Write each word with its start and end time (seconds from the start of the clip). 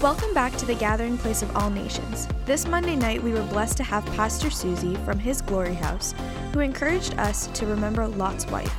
Welcome 0.00 0.32
back 0.32 0.56
to 0.56 0.64
the 0.64 0.74
gathering 0.74 1.18
place 1.18 1.42
of 1.42 1.54
all 1.54 1.68
nations. 1.68 2.26
This 2.46 2.66
Monday 2.66 2.96
night, 2.96 3.22
we 3.22 3.34
were 3.34 3.42
blessed 3.42 3.76
to 3.76 3.82
have 3.82 4.02
Pastor 4.16 4.48
Suzy 4.48 4.94
from 5.04 5.18
his 5.18 5.42
Glory 5.42 5.74
House, 5.74 6.14
who 6.54 6.60
encouraged 6.60 7.18
us 7.18 7.48
to 7.48 7.66
remember 7.66 8.08
Lot's 8.08 8.46
wife. 8.46 8.74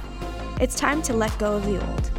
It's 0.60 0.76
time 0.76 1.04
to 1.04 1.14
let 1.14 1.38
go 1.38 1.58
of 1.58 1.66
the 1.68 1.80
old. 1.80 2.12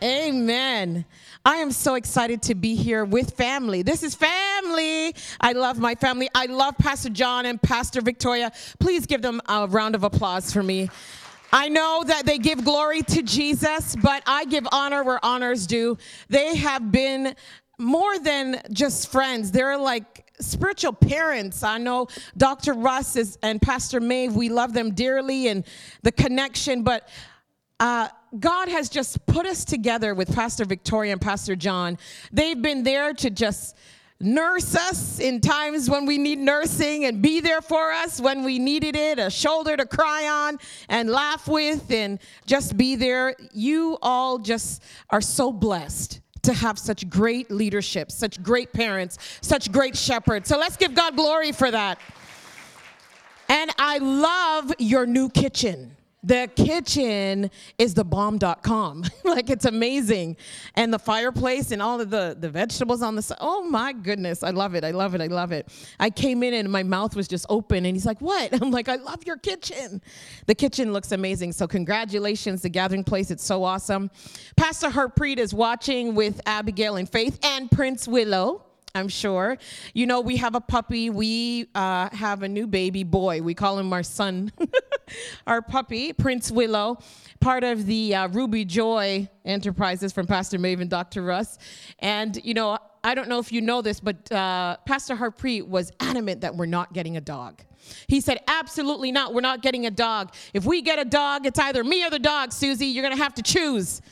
Amen. 0.00 1.04
I 1.44 1.56
am 1.56 1.72
so 1.72 1.96
excited 1.96 2.42
to 2.42 2.54
be 2.54 2.76
here 2.76 3.04
with 3.04 3.32
family. 3.32 3.82
This 3.82 4.04
is 4.04 4.14
family. 4.14 4.51
I 4.72 5.52
love 5.54 5.78
my 5.78 5.94
family. 5.94 6.28
I 6.34 6.46
love 6.46 6.78
Pastor 6.78 7.10
John 7.10 7.46
and 7.46 7.60
Pastor 7.60 8.00
Victoria. 8.00 8.52
Please 8.78 9.06
give 9.06 9.22
them 9.22 9.40
a 9.48 9.66
round 9.66 9.94
of 9.94 10.04
applause 10.04 10.52
for 10.52 10.62
me. 10.62 10.88
I 11.52 11.68
know 11.68 12.02
that 12.06 12.24
they 12.24 12.38
give 12.38 12.64
glory 12.64 13.02
to 13.02 13.22
Jesus, 13.22 13.94
but 13.96 14.22
I 14.26 14.46
give 14.46 14.66
honor 14.72 15.04
where 15.04 15.22
honors 15.22 15.66
due. 15.66 15.98
They 16.30 16.56
have 16.56 16.90
been 16.90 17.34
more 17.78 18.18
than 18.18 18.62
just 18.72 19.12
friends. 19.12 19.50
They're 19.50 19.76
like 19.76 20.24
spiritual 20.40 20.94
parents. 20.94 21.62
I 21.62 21.78
know 21.78 22.08
Dr. 22.36 22.72
Russ 22.72 23.16
is, 23.16 23.38
and 23.42 23.60
Pastor 23.60 24.00
Maeve, 24.00 24.34
we 24.34 24.48
love 24.48 24.72
them 24.72 24.94
dearly 24.94 25.48
and 25.48 25.64
the 26.02 26.12
connection, 26.12 26.82
but 26.82 27.08
uh, 27.80 28.08
God 28.38 28.68
has 28.68 28.88
just 28.88 29.26
put 29.26 29.44
us 29.44 29.64
together 29.64 30.14
with 30.14 30.34
Pastor 30.34 30.64
Victoria 30.64 31.12
and 31.12 31.20
Pastor 31.20 31.54
John. 31.54 31.98
They've 32.32 32.60
been 32.60 32.82
there 32.82 33.12
to 33.14 33.28
just 33.28 33.76
nurse 34.22 34.74
us 34.74 35.18
in 35.18 35.40
times 35.40 35.90
when 35.90 36.06
we 36.06 36.18
need 36.18 36.38
nursing 36.38 37.04
and 37.04 37.20
be 37.20 37.40
there 37.40 37.60
for 37.60 37.90
us 37.90 38.20
when 38.20 38.44
we 38.44 38.58
needed 38.58 38.96
it, 38.96 39.18
a 39.18 39.30
shoulder 39.30 39.76
to 39.76 39.84
cry 39.84 40.28
on 40.28 40.58
and 40.88 41.10
laugh 41.10 41.48
with 41.48 41.90
and 41.90 42.18
just 42.46 42.76
be 42.76 42.96
there. 42.96 43.34
You 43.52 43.98
all 44.00 44.38
just 44.38 44.82
are 45.10 45.20
so 45.20 45.52
blessed 45.52 46.20
to 46.42 46.52
have 46.52 46.78
such 46.78 47.08
great 47.08 47.50
leadership, 47.50 48.10
such 48.10 48.42
great 48.42 48.72
parents, 48.72 49.18
such 49.40 49.70
great 49.70 49.96
shepherds. 49.96 50.48
So 50.48 50.58
let's 50.58 50.76
give 50.76 50.94
God 50.94 51.16
glory 51.16 51.52
for 51.52 51.70
that. 51.70 51.98
And 53.48 53.70
I 53.78 53.98
love 53.98 54.72
your 54.78 55.06
new 55.06 55.28
kitchen. 55.28 55.96
The 56.24 56.48
kitchen 56.54 57.50
is 57.78 57.94
the 57.94 58.04
bomb.com. 58.04 59.04
like 59.24 59.50
it's 59.50 59.64
amazing. 59.64 60.36
And 60.76 60.94
the 60.94 60.98
fireplace 60.98 61.72
and 61.72 61.82
all 61.82 62.00
of 62.00 62.10
the, 62.10 62.36
the 62.38 62.48
vegetables 62.48 63.02
on 63.02 63.16
the 63.16 63.22
side. 63.22 63.38
Oh 63.40 63.64
my 63.64 63.92
goodness. 63.92 64.44
I 64.44 64.50
love 64.50 64.76
it. 64.76 64.84
I 64.84 64.92
love 64.92 65.16
it. 65.16 65.20
I 65.20 65.26
love 65.26 65.50
it. 65.50 65.68
I 65.98 66.10
came 66.10 66.44
in 66.44 66.54
and 66.54 66.70
my 66.70 66.84
mouth 66.84 67.16
was 67.16 67.26
just 67.26 67.44
open 67.48 67.84
and 67.84 67.96
he's 67.96 68.06
like, 68.06 68.20
What? 68.20 68.52
I'm 68.62 68.70
like, 68.70 68.88
I 68.88 68.96
love 68.96 69.26
your 69.26 69.36
kitchen. 69.36 70.00
The 70.46 70.54
kitchen 70.54 70.92
looks 70.92 71.10
amazing. 71.10 71.52
So 71.52 71.66
congratulations, 71.66 72.62
the 72.62 72.68
gathering 72.68 73.04
place. 73.04 73.30
It's 73.30 73.44
so 73.44 73.64
awesome. 73.64 74.10
Pastor 74.56 74.90
Harpreet 74.90 75.38
is 75.38 75.52
watching 75.52 76.14
with 76.14 76.40
Abigail 76.46 76.96
and 76.96 77.08
Faith 77.08 77.38
and 77.42 77.70
Prince 77.70 78.06
Willow. 78.06 78.64
I'm 78.94 79.08
sure. 79.08 79.56
You 79.94 80.06
know, 80.06 80.20
we 80.20 80.36
have 80.36 80.54
a 80.54 80.60
puppy. 80.60 81.08
We 81.08 81.68
uh, 81.74 82.10
have 82.12 82.42
a 82.42 82.48
new 82.48 82.66
baby 82.66 83.04
boy. 83.04 83.40
We 83.40 83.54
call 83.54 83.78
him 83.78 83.90
our 83.90 84.02
son, 84.02 84.52
our 85.46 85.62
puppy, 85.62 86.12
Prince 86.12 86.50
Willow, 86.50 86.98
part 87.40 87.64
of 87.64 87.86
the 87.86 88.14
uh, 88.14 88.28
Ruby 88.28 88.66
Joy 88.66 89.30
Enterprises 89.46 90.12
from 90.12 90.26
Pastor 90.26 90.58
Maven, 90.58 90.90
Dr. 90.90 91.22
Russ. 91.22 91.58
And, 92.00 92.38
you 92.44 92.52
know, 92.52 92.76
I 93.02 93.14
don't 93.14 93.28
know 93.28 93.38
if 93.38 93.50
you 93.50 93.62
know 93.62 93.80
this, 93.80 93.98
but 93.98 94.30
uh, 94.30 94.76
Pastor 94.84 95.16
Harpreet 95.16 95.66
was 95.66 95.90
adamant 95.98 96.42
that 96.42 96.54
we're 96.54 96.66
not 96.66 96.92
getting 96.92 97.16
a 97.16 97.20
dog. 97.22 97.62
He 98.08 98.20
said, 98.20 98.40
Absolutely 98.46 99.10
not. 99.10 99.32
We're 99.32 99.40
not 99.40 99.62
getting 99.62 99.86
a 99.86 99.90
dog. 99.90 100.34
If 100.52 100.66
we 100.66 100.82
get 100.82 100.98
a 100.98 101.04
dog, 101.04 101.46
it's 101.46 101.58
either 101.58 101.82
me 101.82 102.04
or 102.04 102.10
the 102.10 102.18
dog, 102.18 102.52
Suzy. 102.52 102.86
You're 102.86 103.02
going 103.02 103.16
to 103.16 103.22
have 103.22 103.34
to 103.34 103.42
choose. 103.42 104.02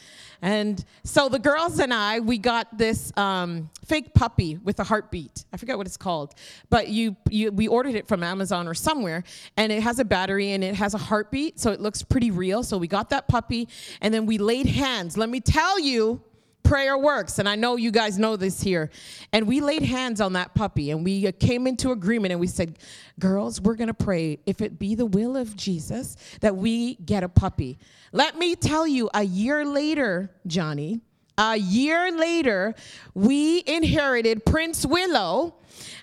And 0.42 0.82
so 1.04 1.28
the 1.28 1.38
girls 1.38 1.78
and 1.78 1.92
I, 1.92 2.20
we 2.20 2.38
got 2.38 2.76
this 2.76 3.12
um, 3.16 3.70
fake 3.84 4.14
puppy 4.14 4.56
with 4.56 4.80
a 4.80 4.84
heartbeat. 4.84 5.44
I 5.52 5.56
forget 5.56 5.76
what 5.76 5.86
it's 5.86 5.96
called, 5.96 6.34
but 6.70 6.88
you, 6.88 7.16
you, 7.28 7.52
we 7.52 7.68
ordered 7.68 7.94
it 7.94 8.08
from 8.08 8.22
Amazon 8.22 8.66
or 8.66 8.74
somewhere, 8.74 9.24
and 9.56 9.70
it 9.72 9.82
has 9.82 9.98
a 9.98 10.04
battery 10.04 10.52
and 10.52 10.64
it 10.64 10.74
has 10.76 10.94
a 10.94 10.98
heartbeat, 10.98 11.60
so 11.60 11.72
it 11.72 11.80
looks 11.80 12.02
pretty 12.02 12.30
real. 12.30 12.62
So 12.62 12.78
we 12.78 12.88
got 12.88 13.10
that 13.10 13.28
puppy, 13.28 13.68
and 14.00 14.14
then 14.14 14.26
we 14.26 14.38
laid 14.38 14.66
hands. 14.66 15.16
Let 15.16 15.28
me 15.28 15.40
tell 15.40 15.78
you, 15.78 16.22
prayer 16.62 16.96
works 16.96 17.38
and 17.38 17.48
i 17.48 17.56
know 17.56 17.76
you 17.76 17.90
guys 17.90 18.18
know 18.18 18.36
this 18.36 18.60
here. 18.60 18.90
And 19.32 19.46
we 19.46 19.60
laid 19.60 19.82
hands 19.82 20.20
on 20.20 20.32
that 20.34 20.54
puppy 20.54 20.90
and 20.90 21.04
we 21.04 21.30
came 21.32 21.66
into 21.66 21.92
agreement 21.92 22.32
and 22.32 22.40
we 22.40 22.46
said 22.46 22.78
girls 23.18 23.60
we're 23.60 23.74
going 23.74 23.88
to 23.88 23.94
pray 23.94 24.38
if 24.46 24.60
it 24.60 24.78
be 24.78 24.94
the 24.94 25.06
will 25.06 25.36
of 25.36 25.56
jesus 25.56 26.16
that 26.40 26.56
we 26.56 26.94
get 26.96 27.22
a 27.22 27.28
puppy. 27.28 27.78
Let 28.12 28.36
me 28.36 28.56
tell 28.56 28.86
you 28.86 29.10
a 29.14 29.22
year 29.22 29.64
later 29.64 30.30
johnny 30.46 31.00
a 31.38 31.56
year 31.56 32.16
later 32.16 32.74
we 33.14 33.62
inherited 33.66 34.44
prince 34.44 34.84
willow 34.84 35.54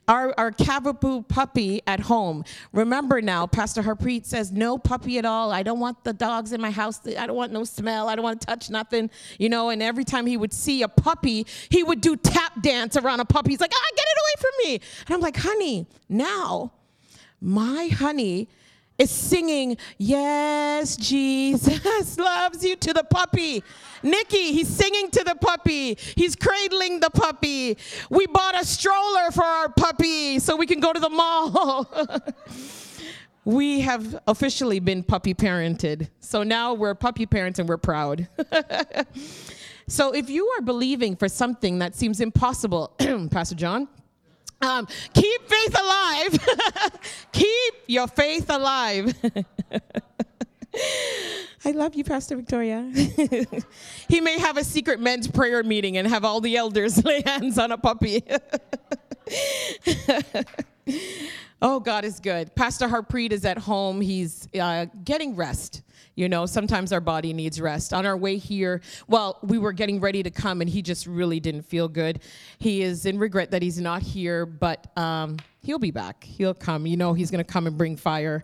our, 0.08 0.34
our 0.38 0.52
Cavapoo 0.52 1.28
puppy 1.28 1.82
at 1.86 2.00
home. 2.00 2.44
Remember 2.72 3.22
now, 3.22 3.46
Pastor 3.46 3.84
Harpreet 3.84 4.26
says, 4.26 4.52
no 4.52 4.78
puppy 4.78 5.18
at 5.18 5.26
all. 5.26 5.52
I 5.52 5.64
don't 5.64 5.80
want 5.80 6.04
the 6.04 6.14
dogs 6.14 6.54
in 6.54 6.62
my 6.62 6.72
house. 6.72 7.02
I 7.06 7.28
don't 7.28 7.36
want 7.36 7.52
no 7.52 7.64
smell. 7.64 8.08
I 8.08 8.16
don't 8.16 8.24
want 8.24 8.42
to 8.42 8.48
touch 8.48 8.70
nothing. 8.70 9.10
You 9.38 9.50
know, 9.50 9.70
and 9.70 9.84
every 9.84 10.06
time 10.06 10.26
he 10.26 10.38
would 10.38 10.54
see 10.54 10.82
a 10.82 10.88
puppy, 10.88 11.46
he 11.70 11.84
would 11.84 12.02
do 12.02 12.16
tap 12.16 12.62
dance 12.62 12.96
around 12.96 13.20
a 13.20 13.26
puppy. 13.26 13.52
He's 13.52 13.62
like, 13.62 13.74
ah, 13.74 13.90
get 13.96 14.06
it 14.08 14.18
away 14.24 14.42
from 14.42 14.52
me. 14.66 14.82
And 15.08 15.16
I'm 15.16 15.22
like, 15.22 15.38
honey, 15.38 15.88
now 16.08 16.72
my 17.42 17.88
honey 17.88 18.50
is 18.98 19.12
singing, 19.12 19.78
Yes, 19.98 20.96
Jesus 20.98 22.18
loves 22.18 22.64
you 22.64 22.76
to 22.78 22.94
the 22.94 23.04
puppy. 23.04 23.64
Nikki, 24.04 24.54
he's 24.54 24.68
singing 24.68 25.10
to 25.12 25.24
the 25.24 25.36
puppy. 25.36 25.98
He's 26.16 26.36
cradling 26.36 27.00
the 27.00 27.10
puppy. 27.10 27.78
We 28.10 28.28
bought 28.28 28.60
a 28.60 28.66
stroller 28.66 29.32
for 29.32 29.44
our 29.44 29.70
puppy 29.70 30.40
so 30.40 30.56
we 30.56 30.66
can 30.66 30.80
go 30.80 30.94
to 30.94 31.00
the 31.00 31.10
mall. 31.10 31.90
we 33.46 33.82
have 33.82 34.20
officially 34.28 34.80
been 34.80 35.04
puppy 35.04 35.34
parented. 35.34 36.10
So 36.20 36.44
now 36.44 36.74
we're 36.74 36.96
puppy 36.96 37.26
parents 37.26 37.60
and 37.60 37.68
we're 37.68 37.78
proud. 37.78 38.28
so 39.88 40.12
if 40.14 40.30
you 40.30 40.46
are 40.58 40.62
believing 40.62 41.16
for 41.16 41.30
something 41.30 41.80
that 41.80 41.96
seems 41.96 42.20
impossible, 42.20 42.94
Pastor 43.32 43.56
John, 43.56 43.88
um, 44.62 44.88
keep 45.14 45.37
faith 45.68 45.80
alive. 45.80 46.40
keep 47.32 47.74
your 47.88 48.08
faith 48.08 48.50
alive. 48.50 49.14
I 51.66 51.72
love 51.72 51.96
you, 51.96 52.04
Pastor 52.04 52.36
Victoria. 52.36 52.92
he 54.08 54.22
may 54.22 54.38
have 54.40 54.58
a 54.58 54.64
secret 54.64 55.00
men's 55.00 55.28
prayer 55.28 55.64
meeting 55.64 55.98
and 55.98 56.08
have 56.08 56.24
all 56.24 56.40
the 56.40 56.56
elders 56.56 57.04
lay 57.04 57.24
hands 57.26 57.58
on 57.58 57.72
a 57.72 57.78
puppy. 57.78 58.24
oh, 61.62 61.80
God 61.80 62.06
is 62.06 62.20
good. 62.20 62.56
Pastor 62.56 62.88
Harpreet 62.88 63.32
is 63.32 63.44
at 63.44 63.58
home. 63.58 64.02
He's 64.02 64.48
uh, 64.60 64.86
getting 65.04 65.36
rest. 65.36 65.82
You 66.18 66.28
know, 66.28 66.48
sometimes 66.48 66.92
our 66.92 67.00
body 67.00 67.32
needs 67.32 67.62
rest. 67.62 67.94
On 67.94 68.04
our 68.04 68.18
way 68.18 68.38
here, 68.38 68.82
well, 69.08 69.38
we 69.44 69.60
were 69.60 69.72
getting 69.72 70.00
ready 70.00 70.24
to 70.24 70.32
come 70.32 70.62
and 70.62 70.70
he 70.70 70.82
just 70.82 71.06
really 71.06 71.40
didn't 71.40 71.62
feel 71.62 71.88
good. 71.88 72.22
He 72.58 72.82
is 72.82 73.06
in 73.06 73.20
regret 73.20 73.52
that 73.52 73.62
he's 73.62 73.80
not 73.80 74.02
here, 74.02 74.48
but 74.48 74.88
um, 74.98 75.38
he'll 75.62 75.78
be 75.78 75.92
back. 75.92 76.24
He'll 76.24 76.56
come. 76.56 76.88
You 76.88 76.98
know, 76.98 77.14
he's 77.14 77.30
going 77.30 77.46
to 77.46 77.50
come 77.50 77.68
and 77.68 77.78
bring 77.78 77.96
fire. 77.96 78.44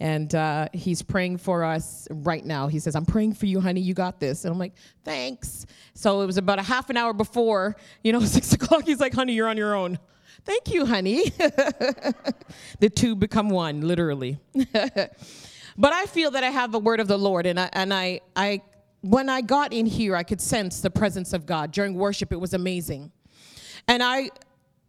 And 0.00 0.34
uh, 0.34 0.68
he's 0.74 1.00
praying 1.00 1.38
for 1.38 1.64
us 1.64 2.06
right 2.10 2.44
now. 2.44 2.66
He 2.66 2.78
says, 2.78 2.94
I'm 2.94 3.06
praying 3.06 3.34
for 3.34 3.46
you, 3.46 3.58
honey. 3.58 3.80
You 3.80 3.94
got 3.94 4.20
this. 4.20 4.44
And 4.44 4.52
I'm 4.52 4.58
like, 4.58 4.74
thanks. 5.02 5.64
So 5.94 6.20
it 6.20 6.26
was 6.26 6.36
about 6.36 6.58
a 6.58 6.62
half 6.62 6.90
an 6.90 6.98
hour 6.98 7.14
before, 7.14 7.76
you 8.02 8.12
know, 8.12 8.20
six 8.26 8.52
o'clock. 8.52 8.84
He's 8.84 9.00
like, 9.00 9.14
honey, 9.14 9.32
you're 9.32 9.48
on 9.48 9.56
your 9.56 9.74
own. 9.74 9.98
Thank 10.44 10.70
you, 10.70 10.84
honey. 10.84 11.30
the 12.80 12.90
two 12.94 13.16
become 13.16 13.48
one, 13.48 13.80
literally. 13.80 14.36
But 15.76 15.92
I 15.92 16.06
feel 16.06 16.30
that 16.32 16.44
I 16.44 16.50
have 16.50 16.72
the 16.72 16.78
word 16.78 17.00
of 17.00 17.08
the 17.08 17.18
Lord, 17.18 17.46
and 17.46 17.58
I, 17.58 17.68
and 17.72 17.92
I, 17.92 18.20
I, 18.36 18.62
when 19.00 19.28
I 19.28 19.40
got 19.40 19.72
in 19.72 19.86
here, 19.86 20.14
I 20.14 20.22
could 20.22 20.40
sense 20.40 20.80
the 20.80 20.90
presence 20.90 21.32
of 21.32 21.46
God 21.46 21.72
during 21.72 21.94
worship. 21.94 22.32
It 22.32 22.40
was 22.40 22.54
amazing, 22.54 23.10
and 23.88 24.02
I, 24.02 24.30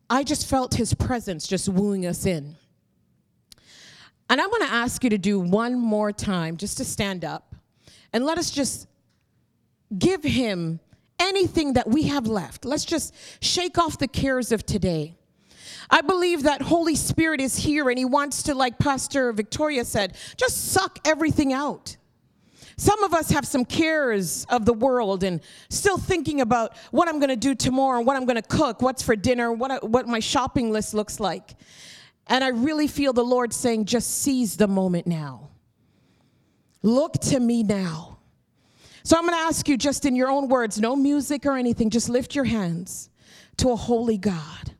I 0.09 0.23
just 0.23 0.47
felt 0.47 0.75
His 0.75 0.93
presence 0.93 1.47
just 1.47 1.67
wooing 1.67 2.05
us 2.05 2.25
in. 2.25 2.55
And 4.29 4.41
I 4.41 4.47
want 4.47 4.63
to 4.63 4.69
ask 4.69 5.03
you 5.03 5.09
to 5.11 5.17
do 5.17 5.39
one 5.39 5.75
more 5.75 6.11
time, 6.11 6.57
just 6.57 6.77
to 6.77 6.85
stand 6.85 7.25
up, 7.25 7.55
and 8.13 8.23
let 8.25 8.37
us 8.37 8.51
just 8.51 8.87
give 9.97 10.23
Him 10.23 10.79
anything 11.19 11.73
that 11.73 11.87
we 11.87 12.03
have 12.03 12.27
left. 12.27 12.65
Let's 12.65 12.85
just 12.85 13.13
shake 13.41 13.77
off 13.77 13.97
the 13.97 14.07
cares 14.07 14.51
of 14.51 14.65
today. 14.65 15.15
I 15.89 16.01
believe 16.01 16.43
that 16.43 16.61
Holy 16.61 16.95
Spirit 16.95 17.41
is 17.41 17.55
here 17.55 17.89
and 17.89 17.97
He 17.97 18.05
wants 18.05 18.43
to, 18.43 18.55
like 18.55 18.77
Pastor 18.79 19.31
Victoria 19.33 19.85
said, 19.85 20.17
just 20.37 20.71
suck 20.71 20.99
everything 21.05 21.53
out. 21.53 21.97
Some 22.77 23.03
of 23.03 23.13
us 23.13 23.29
have 23.29 23.45
some 23.47 23.63
cares 23.63 24.45
of 24.49 24.65
the 24.65 24.73
world 24.73 25.23
and 25.23 25.39
still 25.69 25.97
thinking 25.97 26.41
about 26.41 26.75
what 26.91 27.07
I'm 27.07 27.19
going 27.19 27.29
to 27.29 27.37
do 27.37 27.55
tomorrow, 27.55 28.01
what 28.01 28.17
I'm 28.17 28.25
going 28.25 28.35
to 28.35 28.41
cook, 28.41 28.81
what's 28.81 29.01
for 29.01 29.15
dinner, 29.15 29.51
what, 29.51 29.89
what 29.89 30.07
my 30.07 30.19
shopping 30.19 30.71
list 30.71 30.93
looks 30.93 31.19
like. 31.19 31.55
And 32.27 32.43
I 32.43 32.49
really 32.49 32.87
feel 32.87 33.13
the 33.13 33.23
Lord 33.23 33.53
saying, 33.53 33.85
just 33.85 34.21
seize 34.21 34.57
the 34.57 34.67
moment 34.67 35.07
now. 35.07 35.51
Look 36.81 37.13
to 37.13 37.39
me 37.39 37.63
now. 37.63 38.19
So 39.03 39.15
I'm 39.15 39.23
going 39.23 39.35
to 39.35 39.45
ask 39.45 39.69
you, 39.69 39.77
just 39.77 40.05
in 40.05 40.15
your 40.15 40.29
own 40.29 40.49
words, 40.49 40.79
no 40.79 40.95
music 40.95 41.45
or 41.45 41.55
anything, 41.55 41.89
just 41.89 42.09
lift 42.09 42.35
your 42.35 42.45
hands 42.45 43.09
to 43.57 43.69
a 43.69 43.75
holy 43.75 44.17
God. 44.17 44.74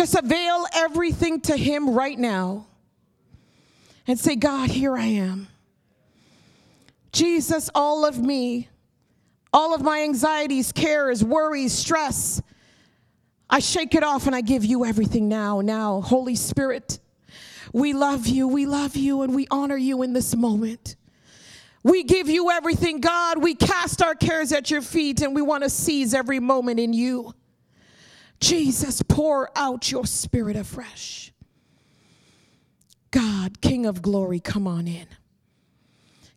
Just 0.00 0.14
avail 0.14 0.64
everything 0.72 1.42
to 1.42 1.54
Him 1.54 1.90
right 1.90 2.18
now 2.18 2.66
and 4.06 4.18
say, 4.18 4.34
God, 4.34 4.70
here 4.70 4.96
I 4.96 5.04
am. 5.04 5.46
Jesus, 7.12 7.68
all 7.74 8.06
of 8.06 8.18
me, 8.18 8.70
all 9.52 9.74
of 9.74 9.82
my 9.82 10.00
anxieties, 10.00 10.72
cares, 10.72 11.22
worries, 11.22 11.74
stress, 11.74 12.40
I 13.50 13.58
shake 13.58 13.94
it 13.94 14.02
off 14.02 14.26
and 14.26 14.34
I 14.34 14.40
give 14.40 14.64
you 14.64 14.86
everything 14.86 15.28
now. 15.28 15.60
Now, 15.60 16.00
Holy 16.00 16.34
Spirit, 16.34 16.98
we 17.74 17.92
love 17.92 18.26
you, 18.26 18.48
we 18.48 18.64
love 18.64 18.96
you, 18.96 19.20
and 19.20 19.34
we 19.34 19.48
honor 19.50 19.76
you 19.76 20.02
in 20.02 20.14
this 20.14 20.34
moment. 20.34 20.96
We 21.82 22.04
give 22.04 22.30
you 22.30 22.50
everything, 22.50 23.00
God. 23.00 23.42
We 23.42 23.54
cast 23.54 24.00
our 24.00 24.14
cares 24.14 24.50
at 24.52 24.70
your 24.70 24.80
feet 24.80 25.20
and 25.20 25.34
we 25.34 25.42
want 25.42 25.62
to 25.64 25.68
seize 25.68 26.14
every 26.14 26.40
moment 26.40 26.80
in 26.80 26.94
you. 26.94 27.34
Jesus, 28.40 29.02
pour 29.02 29.50
out 29.56 29.90
your 29.92 30.06
spirit 30.06 30.56
afresh. 30.56 31.32
God, 33.10 33.60
King 33.60 33.86
of 33.86 34.02
glory, 34.02 34.40
come 34.40 34.66
on 34.66 34.88
in. 34.88 35.06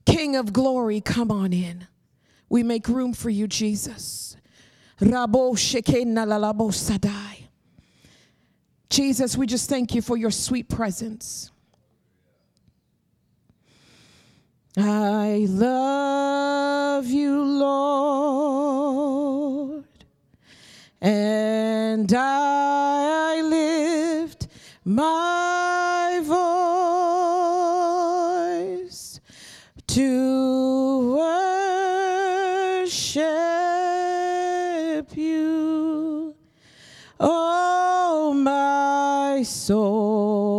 King 0.06 0.36
of 0.36 0.52
glory, 0.52 1.00
come 1.02 1.32
on 1.32 1.54
in. 1.54 1.88
We 2.50 2.62
make 2.64 2.88
room 2.88 3.14
for 3.14 3.30
you, 3.30 3.48
Jesus. 3.48 4.36
Jesus, 8.90 9.38
we 9.38 9.48
just 9.48 9.70
thank 9.70 9.96
you 9.96 10.02
for 10.02 10.18
your 10.18 10.32
sweet 10.32 10.70
presence. 10.70 11.52
I 14.78 15.46
love 15.50 17.06
you, 17.08 17.44
Lord, 17.44 17.84
and 21.04 22.12
I 22.16 23.42
lift 23.42 24.48
my 24.86 26.22
voice 28.64 29.20
to 29.88 31.16
worship 31.18 31.58
you, 35.18 36.36
oh 37.20 38.34
my 38.34 39.44
soul. 39.44 40.54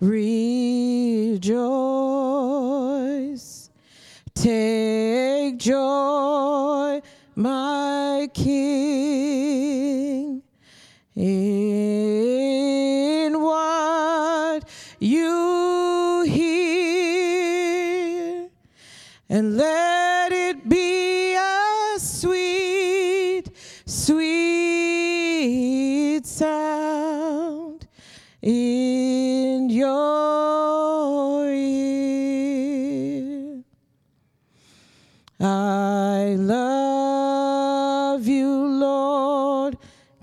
Rejoice, 0.00 1.44
take 4.34 5.58
joy, 5.58 7.00
my 7.36 8.13
King, 8.34 8.83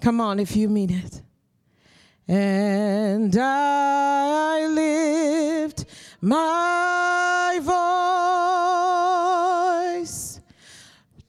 Come 0.02 0.20
on, 0.20 0.40
if 0.40 0.56
you 0.56 0.68
mean 0.68 0.90
it. 0.90 1.22
And 2.28 3.38
I 3.40 4.66
lift 4.66 5.86
my 6.22 7.60
voice 10.02 10.40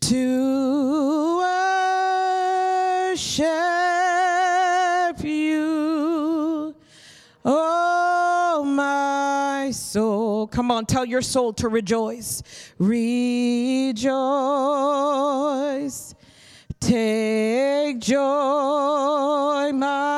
to 0.00 1.36
worship 3.12 3.44
you, 5.22 6.74
oh 7.44 8.64
my 8.64 9.70
soul. 9.70 10.46
Come 10.46 10.70
on, 10.70 10.86
tell 10.86 11.04
your 11.04 11.20
soul 11.20 11.52
to 11.54 11.68
rejoice. 11.68 12.42
Rejoice. 12.78 14.02
Joy, 18.02 19.70
my 19.72 20.11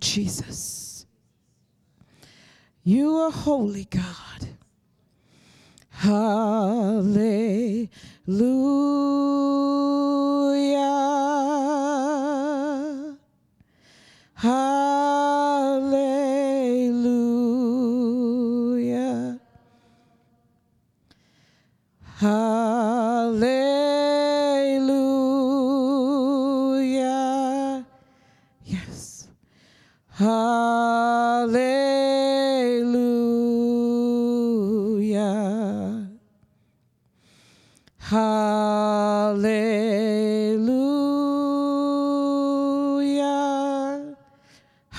Jesus. 0.00 1.06
You 2.82 3.16
are 3.16 3.30
holy, 3.30 3.84
God. 3.84 4.48
Hallelujah. 5.90 7.88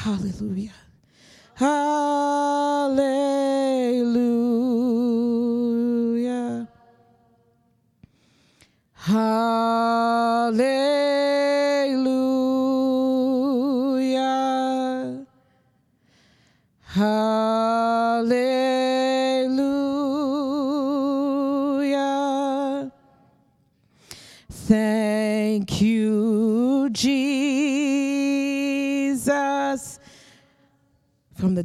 Hallelujah. 0.03 0.71
Hallelujah. 1.55 2.08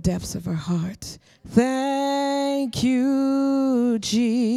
Depths 0.05 0.35
of 0.35 0.47
our 0.47 0.53
heart. 0.53 1.19
Thank 1.49 2.83
you, 2.83 3.99
Jesus. 4.01 4.54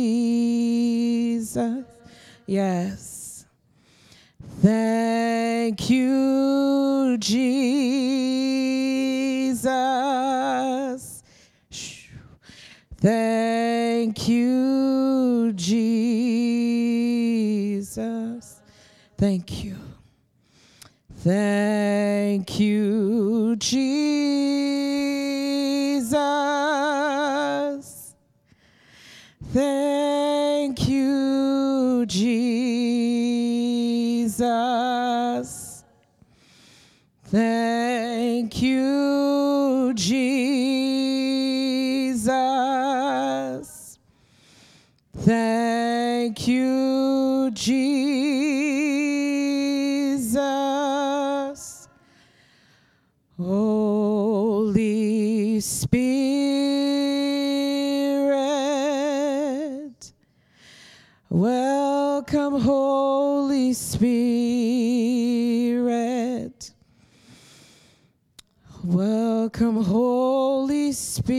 Holy 69.98 70.92
Spirit. 70.92 71.34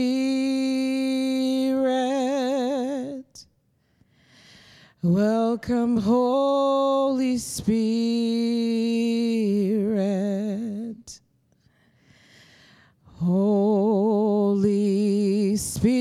Welcome, 5.01 5.95
Holy 5.95 7.37
Spirit. 7.37 7.79
Holy 13.21 13.55
Spirit, 15.55 15.93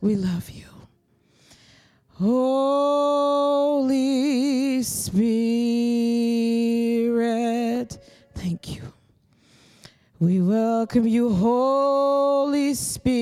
we 0.00 0.16
love 0.16 0.50
you. 0.50 0.66
Holy 2.14 3.22
Spirit, 4.82 5.55
We 10.26 10.40
welcome 10.40 11.06
you, 11.06 11.32
Holy 11.32 12.74
Spirit. 12.74 13.14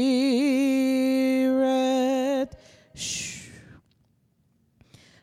Shh. 2.95 3.49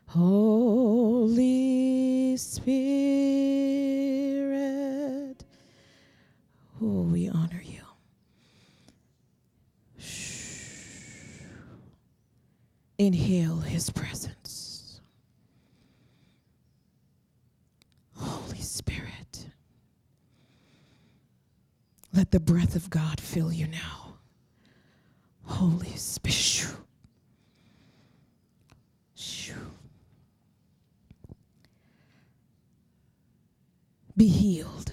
Holy 0.06 1.58
Spirit. 2.38 2.78
Oh, 6.80 7.02
we 7.02 7.28
honor 7.30 7.64
you. 7.66 7.82
Shh. 9.98 11.42
Inhale 13.00 13.62
his 13.62 13.90
presence. 13.90 15.02
Holy 18.16 18.62
Spirit. 18.62 19.48
Let 22.14 22.32
the 22.32 22.40
breath 22.40 22.76
of 22.76 22.90
God 22.90 23.20
fill 23.20 23.52
you 23.52 23.68
now. 23.68 24.16
Holy 25.44 25.96
Spirit. 25.96 26.32
Be 34.18 34.28
healed. 34.28 34.92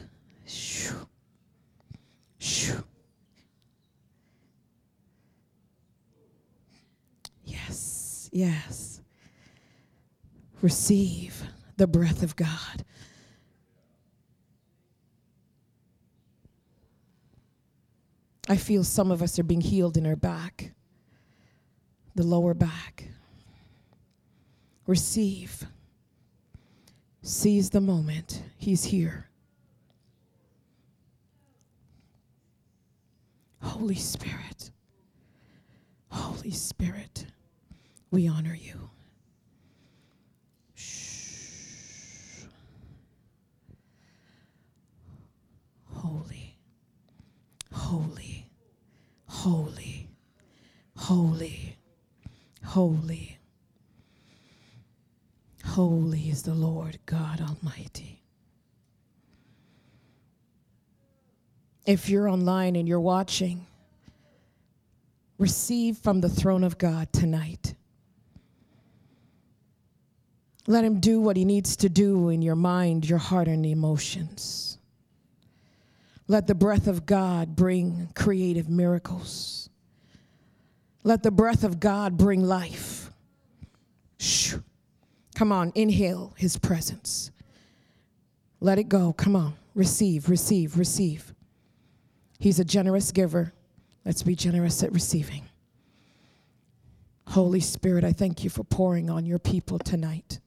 Yes, 7.44 8.30
yes. 8.32 9.02
Receive 10.62 11.42
the 11.76 11.86
breath 11.86 12.22
of 12.22 12.36
God. 12.36 12.84
I 18.48 18.56
feel 18.56 18.82
some 18.82 19.10
of 19.10 19.22
us 19.22 19.38
are 19.38 19.42
being 19.44 19.60
healed 19.60 19.96
in 19.96 20.06
our 20.06 20.16
back, 20.16 20.72
the 22.14 22.24
lower 22.24 22.54
back. 22.54 23.08
Receive. 24.86 25.66
Seize 27.22 27.68
the 27.70 27.80
moment. 27.80 28.42
He's 28.56 28.84
here. 28.84 29.28
Holy 33.60 33.96
Spirit, 33.96 34.70
Holy 36.10 36.50
Spirit, 36.50 37.26
we 38.10 38.26
honor 38.26 38.54
you. 38.54 38.88
Shh. 40.74 42.44
Holy, 45.92 46.56
holy, 47.72 48.46
holy, 49.26 50.08
holy, 50.96 51.76
holy. 52.78 53.36
Holy 55.64 56.30
is 56.30 56.44
the 56.44 56.54
Lord 56.54 56.96
God 57.06 57.40
Almighty. 57.40 58.22
If 61.84 62.08
you're 62.08 62.28
online 62.28 62.76
and 62.76 62.86
you're 62.86 63.00
watching, 63.00 63.66
receive 65.38 65.98
from 65.98 66.20
the 66.20 66.28
throne 66.28 66.62
of 66.62 66.78
God 66.78 67.12
tonight. 67.12 67.74
Let 70.68 70.84
Him 70.84 71.00
do 71.00 71.20
what 71.20 71.36
He 71.36 71.44
needs 71.44 71.74
to 71.78 71.88
do 71.88 72.28
in 72.28 72.42
your 72.42 72.54
mind, 72.54 73.08
your 73.08 73.18
heart, 73.18 73.48
and 73.48 73.66
emotions. 73.66 74.78
Let 76.28 76.46
the 76.46 76.54
breath 76.54 76.86
of 76.86 77.06
God 77.06 77.56
bring 77.56 78.10
creative 78.14 78.68
miracles. 78.68 79.67
Let 81.04 81.22
the 81.22 81.30
breath 81.30 81.64
of 81.64 81.80
God 81.80 82.16
bring 82.16 82.42
life. 82.42 83.10
Shh. 84.18 84.54
Come 85.34 85.52
on, 85.52 85.72
inhale 85.74 86.34
His 86.36 86.56
presence. 86.56 87.30
Let 88.60 88.78
it 88.78 88.88
go. 88.88 89.12
Come 89.12 89.36
on, 89.36 89.54
receive, 89.74 90.28
receive, 90.28 90.76
receive. 90.76 91.32
He's 92.40 92.58
a 92.58 92.64
generous 92.64 93.12
giver. 93.12 93.52
Let's 94.04 94.22
be 94.22 94.34
generous 94.34 94.82
at 94.82 94.92
receiving. 94.92 95.44
Holy 97.28 97.60
Spirit, 97.60 98.04
I 98.04 98.12
thank 98.12 98.42
you 98.42 98.50
for 98.50 98.64
pouring 98.64 99.10
on 99.10 99.26
your 99.26 99.38
people 99.38 99.78
tonight. 99.78 100.40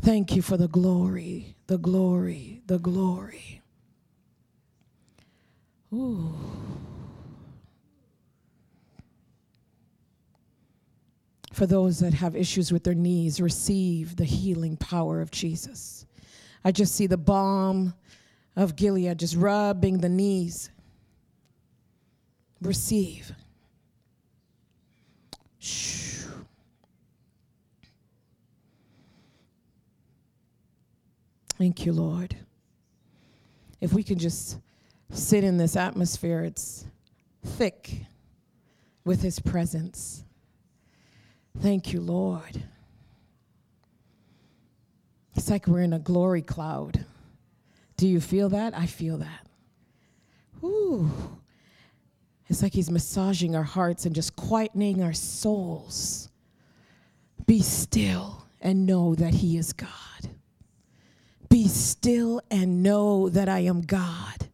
Thank 0.00 0.36
you 0.36 0.42
for 0.42 0.56
the 0.56 0.68
glory, 0.68 1.56
the 1.66 1.78
glory, 1.78 2.62
the 2.66 2.78
glory. 2.78 3.62
Ooh. 5.92 6.34
For 11.58 11.66
those 11.66 11.98
that 11.98 12.14
have 12.14 12.36
issues 12.36 12.70
with 12.70 12.84
their 12.84 12.94
knees, 12.94 13.40
receive 13.40 14.14
the 14.14 14.24
healing 14.24 14.76
power 14.76 15.20
of 15.20 15.32
Jesus. 15.32 16.06
I 16.64 16.70
just 16.70 16.94
see 16.94 17.08
the 17.08 17.16
balm 17.16 17.94
of 18.54 18.76
Gilead 18.76 19.18
just 19.18 19.34
rubbing 19.34 19.98
the 19.98 20.08
knees. 20.08 20.70
Receive. 22.62 23.32
Thank 31.58 31.84
you, 31.84 31.92
Lord. 31.92 32.36
If 33.80 33.92
we 33.92 34.04
can 34.04 34.20
just 34.20 34.60
sit 35.10 35.42
in 35.42 35.56
this 35.56 35.74
atmosphere, 35.74 36.44
it's 36.44 36.84
thick 37.44 38.02
with 39.04 39.22
His 39.22 39.40
presence. 39.40 40.22
Thank 41.60 41.92
you, 41.92 42.00
Lord. 42.00 42.62
It's 45.34 45.50
like 45.50 45.66
we're 45.66 45.82
in 45.82 45.92
a 45.92 45.98
glory 45.98 46.42
cloud. 46.42 47.04
Do 47.96 48.06
you 48.06 48.20
feel 48.20 48.48
that? 48.50 48.76
I 48.76 48.86
feel 48.86 49.18
that. 49.18 49.46
Ooh. 50.62 51.10
It's 52.46 52.62
like 52.62 52.72
he's 52.72 52.90
massaging 52.90 53.56
our 53.56 53.64
hearts 53.64 54.06
and 54.06 54.14
just 54.14 54.36
quietening 54.36 55.02
our 55.04 55.12
souls. 55.12 56.28
Be 57.46 57.60
still 57.60 58.46
and 58.60 58.86
know 58.86 59.14
that 59.16 59.34
he 59.34 59.58
is 59.58 59.72
God. 59.72 59.88
Be 61.48 61.66
still 61.66 62.40
and 62.50 62.82
know 62.82 63.28
that 63.30 63.48
I 63.48 63.60
am 63.60 63.80
God. 63.80 64.48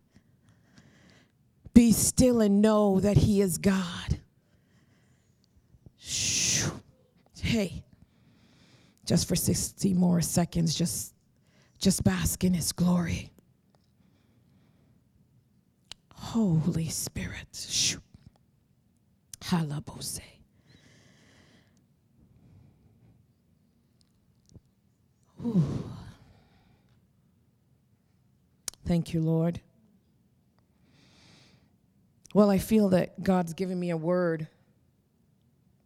Be 1.74 1.92
still 1.92 2.40
and 2.40 2.62
know 2.62 3.00
that 3.00 3.18
he 3.18 3.40
is 3.40 3.58
God. 3.58 4.18
Shoo. 5.98 6.43
Hey, 7.54 7.84
just 9.06 9.28
for 9.28 9.36
60 9.36 9.94
more 9.94 10.20
seconds, 10.20 10.74
just, 10.74 11.14
just 11.78 12.02
bask 12.02 12.42
in 12.42 12.52
his 12.52 12.72
glory. 12.72 13.30
Holy 16.12 16.88
Spirit. 16.88 17.46
Shoo. 17.54 18.00
Halabose. 19.40 20.18
Thank 28.84 29.14
you, 29.14 29.20
Lord. 29.20 29.60
Well, 32.34 32.50
I 32.50 32.58
feel 32.58 32.88
that 32.88 33.22
God's 33.22 33.54
given 33.54 33.78
me 33.78 33.90
a 33.90 33.96
word 33.96 34.48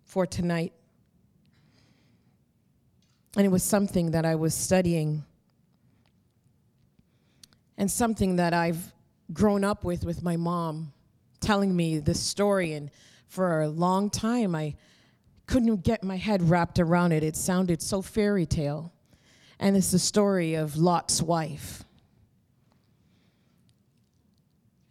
for 0.06 0.24
tonight. 0.24 0.72
And 3.38 3.46
it 3.46 3.50
was 3.50 3.62
something 3.62 4.10
that 4.10 4.26
I 4.26 4.34
was 4.34 4.52
studying 4.52 5.22
and 7.76 7.88
something 7.88 8.34
that 8.34 8.52
I've 8.52 8.92
grown 9.32 9.62
up 9.62 9.84
with 9.84 10.04
with 10.04 10.24
my 10.24 10.36
mom 10.36 10.92
telling 11.38 11.76
me 11.76 12.00
this 12.00 12.18
story. 12.18 12.72
And 12.72 12.90
for 13.28 13.60
a 13.60 13.68
long 13.68 14.10
time, 14.10 14.56
I 14.56 14.74
couldn't 15.46 15.84
get 15.84 16.02
my 16.02 16.16
head 16.16 16.50
wrapped 16.50 16.80
around 16.80 17.12
it. 17.12 17.22
It 17.22 17.36
sounded 17.36 17.80
so 17.80 18.02
fairy 18.02 18.44
tale. 18.44 18.92
And 19.60 19.76
it's 19.76 19.92
the 19.92 20.00
story 20.00 20.54
of 20.56 20.76
Lot's 20.76 21.22
wife. 21.22 21.84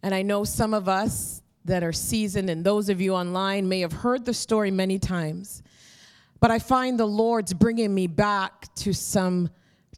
And 0.02 0.14
I 0.14 0.22
know 0.22 0.44
some 0.44 0.72
of 0.72 0.88
us 0.88 1.42
that 1.66 1.84
are 1.84 1.92
seasoned, 1.92 2.48
and 2.48 2.64
those 2.64 2.88
of 2.88 2.98
you 2.98 3.12
online 3.12 3.68
may 3.68 3.80
have 3.80 3.92
heard 3.92 4.24
the 4.24 4.32
story 4.32 4.70
many 4.70 4.98
times. 4.98 5.62
But 6.40 6.50
I 6.50 6.58
find 6.58 6.98
the 6.98 7.06
Lord's 7.06 7.52
bringing 7.52 7.94
me 7.94 8.06
back 8.06 8.72
to 8.76 8.92
some 8.92 9.50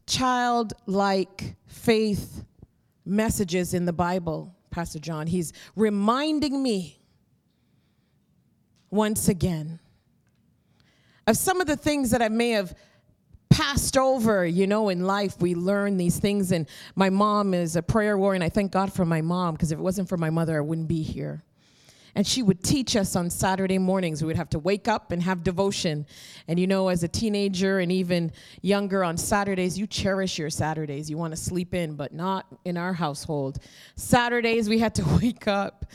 childlike 0.07 1.55
faith 1.67 2.43
messages 3.05 3.73
in 3.73 3.85
the 3.85 3.93
Bible, 3.93 4.55
Pastor 4.71 4.99
John. 4.99 5.27
He's 5.27 5.53
reminding 5.75 6.61
me 6.61 6.99
once 8.89 9.27
again 9.27 9.79
of 11.27 11.37
some 11.37 11.61
of 11.61 11.67
the 11.67 11.77
things 11.77 12.11
that 12.11 12.21
I 12.21 12.29
may 12.29 12.49
have 12.51 12.75
passed 13.49 13.97
over, 13.97 14.45
you 14.45 14.65
know, 14.65 14.89
in 14.89 15.05
life. 15.05 15.39
We 15.39 15.55
learn 15.55 15.97
these 15.97 16.17
things. 16.17 16.51
And 16.51 16.67
my 16.95 17.09
mom 17.09 17.53
is 17.53 17.75
a 17.75 17.83
prayer 17.83 18.17
warrior, 18.17 18.35
and 18.35 18.43
I 18.43 18.49
thank 18.49 18.71
God 18.71 18.91
for 18.91 19.05
my 19.05 19.21
mom 19.21 19.53
because 19.55 19.71
if 19.71 19.79
it 19.79 19.81
wasn't 19.81 20.09
for 20.09 20.17
my 20.17 20.29
mother, 20.29 20.57
I 20.57 20.61
wouldn't 20.61 20.87
be 20.87 21.03
here. 21.03 21.43
And 22.13 22.27
she 22.27 22.43
would 22.43 22.61
teach 22.63 22.95
us 22.95 23.15
on 23.15 23.29
Saturday 23.29 23.77
mornings. 23.77 24.21
We 24.21 24.27
would 24.27 24.35
have 24.35 24.49
to 24.49 24.59
wake 24.59 24.89
up 24.89 25.13
and 25.13 25.23
have 25.23 25.43
devotion. 25.43 26.05
And 26.47 26.59
you 26.59 26.67
know, 26.67 26.89
as 26.89 27.03
a 27.03 27.07
teenager 27.07 27.79
and 27.79 27.91
even 27.91 28.33
younger 28.61 29.03
on 29.03 29.15
Saturdays, 29.15 29.79
you 29.79 29.87
cherish 29.87 30.37
your 30.37 30.49
Saturdays. 30.49 31.09
You 31.09 31.17
want 31.17 31.31
to 31.31 31.37
sleep 31.37 31.73
in, 31.73 31.95
but 31.95 32.13
not 32.13 32.47
in 32.65 32.75
our 32.75 32.93
household. 32.93 33.59
Saturdays, 33.95 34.67
we 34.67 34.79
had 34.79 34.95
to 34.95 35.05
wake 35.21 35.47
up 35.47 35.85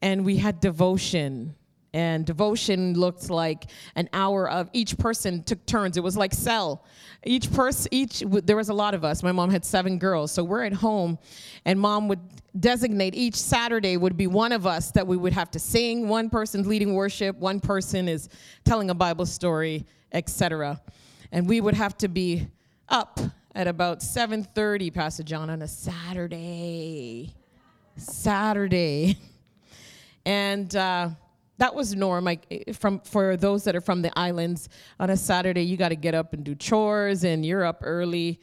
and 0.00 0.24
we 0.24 0.36
had 0.36 0.60
devotion 0.60 1.55
and 1.96 2.26
devotion 2.26 2.92
looked 2.92 3.30
like 3.30 3.70
an 3.94 4.06
hour 4.12 4.50
of 4.50 4.68
each 4.74 4.98
person 4.98 5.42
took 5.42 5.64
turns. 5.64 5.96
It 5.96 6.02
was 6.02 6.14
like 6.14 6.34
cell. 6.34 6.84
Each 7.24 7.50
person 7.50 7.88
each 7.90 8.22
there 8.44 8.54
was 8.54 8.68
a 8.68 8.74
lot 8.74 8.92
of 8.92 9.02
us. 9.02 9.22
My 9.22 9.32
mom 9.32 9.48
had 9.48 9.64
seven 9.64 9.98
girls. 9.98 10.30
So 10.30 10.44
we're 10.44 10.64
at 10.64 10.74
home 10.74 11.18
and 11.64 11.80
mom 11.80 12.06
would 12.08 12.20
designate 12.60 13.14
each 13.14 13.34
saturday 13.34 13.96
would 13.96 14.14
be 14.14 14.26
one 14.26 14.52
of 14.52 14.66
us 14.66 14.90
that 14.90 15.06
we 15.06 15.16
would 15.16 15.32
have 15.32 15.50
to 15.52 15.58
sing. 15.58 16.06
One 16.06 16.28
person's 16.28 16.66
leading 16.66 16.92
worship. 16.92 17.34
One 17.36 17.60
person 17.60 18.08
is 18.08 18.28
telling 18.66 18.90
a 18.90 18.94
bible 18.94 19.24
story 19.24 19.86
etc 20.12 20.78
and 21.32 21.48
we 21.48 21.62
would 21.62 21.74
have 21.74 21.96
to 21.98 22.08
be 22.08 22.46
up 22.90 23.18
at 23.54 23.66
about 23.66 24.00
7.30 24.00 24.92
pastor 24.92 25.22
john 25.22 25.48
on 25.48 25.62
a 25.62 25.68
saturday. 25.68 27.34
Saturday. 27.96 29.16
And 30.26 30.74
uh, 30.74 31.10
that 31.58 31.74
was 31.74 31.94
norm. 31.94 32.24
Like 32.24 32.46
eh, 32.50 32.58
eh, 32.68 32.72
from 32.72 33.00
for 33.00 33.36
those 33.36 33.64
that 33.64 33.76
are 33.76 33.80
from 33.80 34.02
the 34.02 34.16
islands, 34.18 34.68
on 35.00 35.10
a 35.10 35.16
Saturday 35.16 35.62
you 35.62 35.76
got 35.76 35.90
to 35.90 35.96
get 35.96 36.14
up 36.14 36.32
and 36.32 36.44
do 36.44 36.54
chores, 36.54 37.24
and 37.24 37.44
you're 37.44 37.64
up 37.64 37.80
early. 37.82 38.40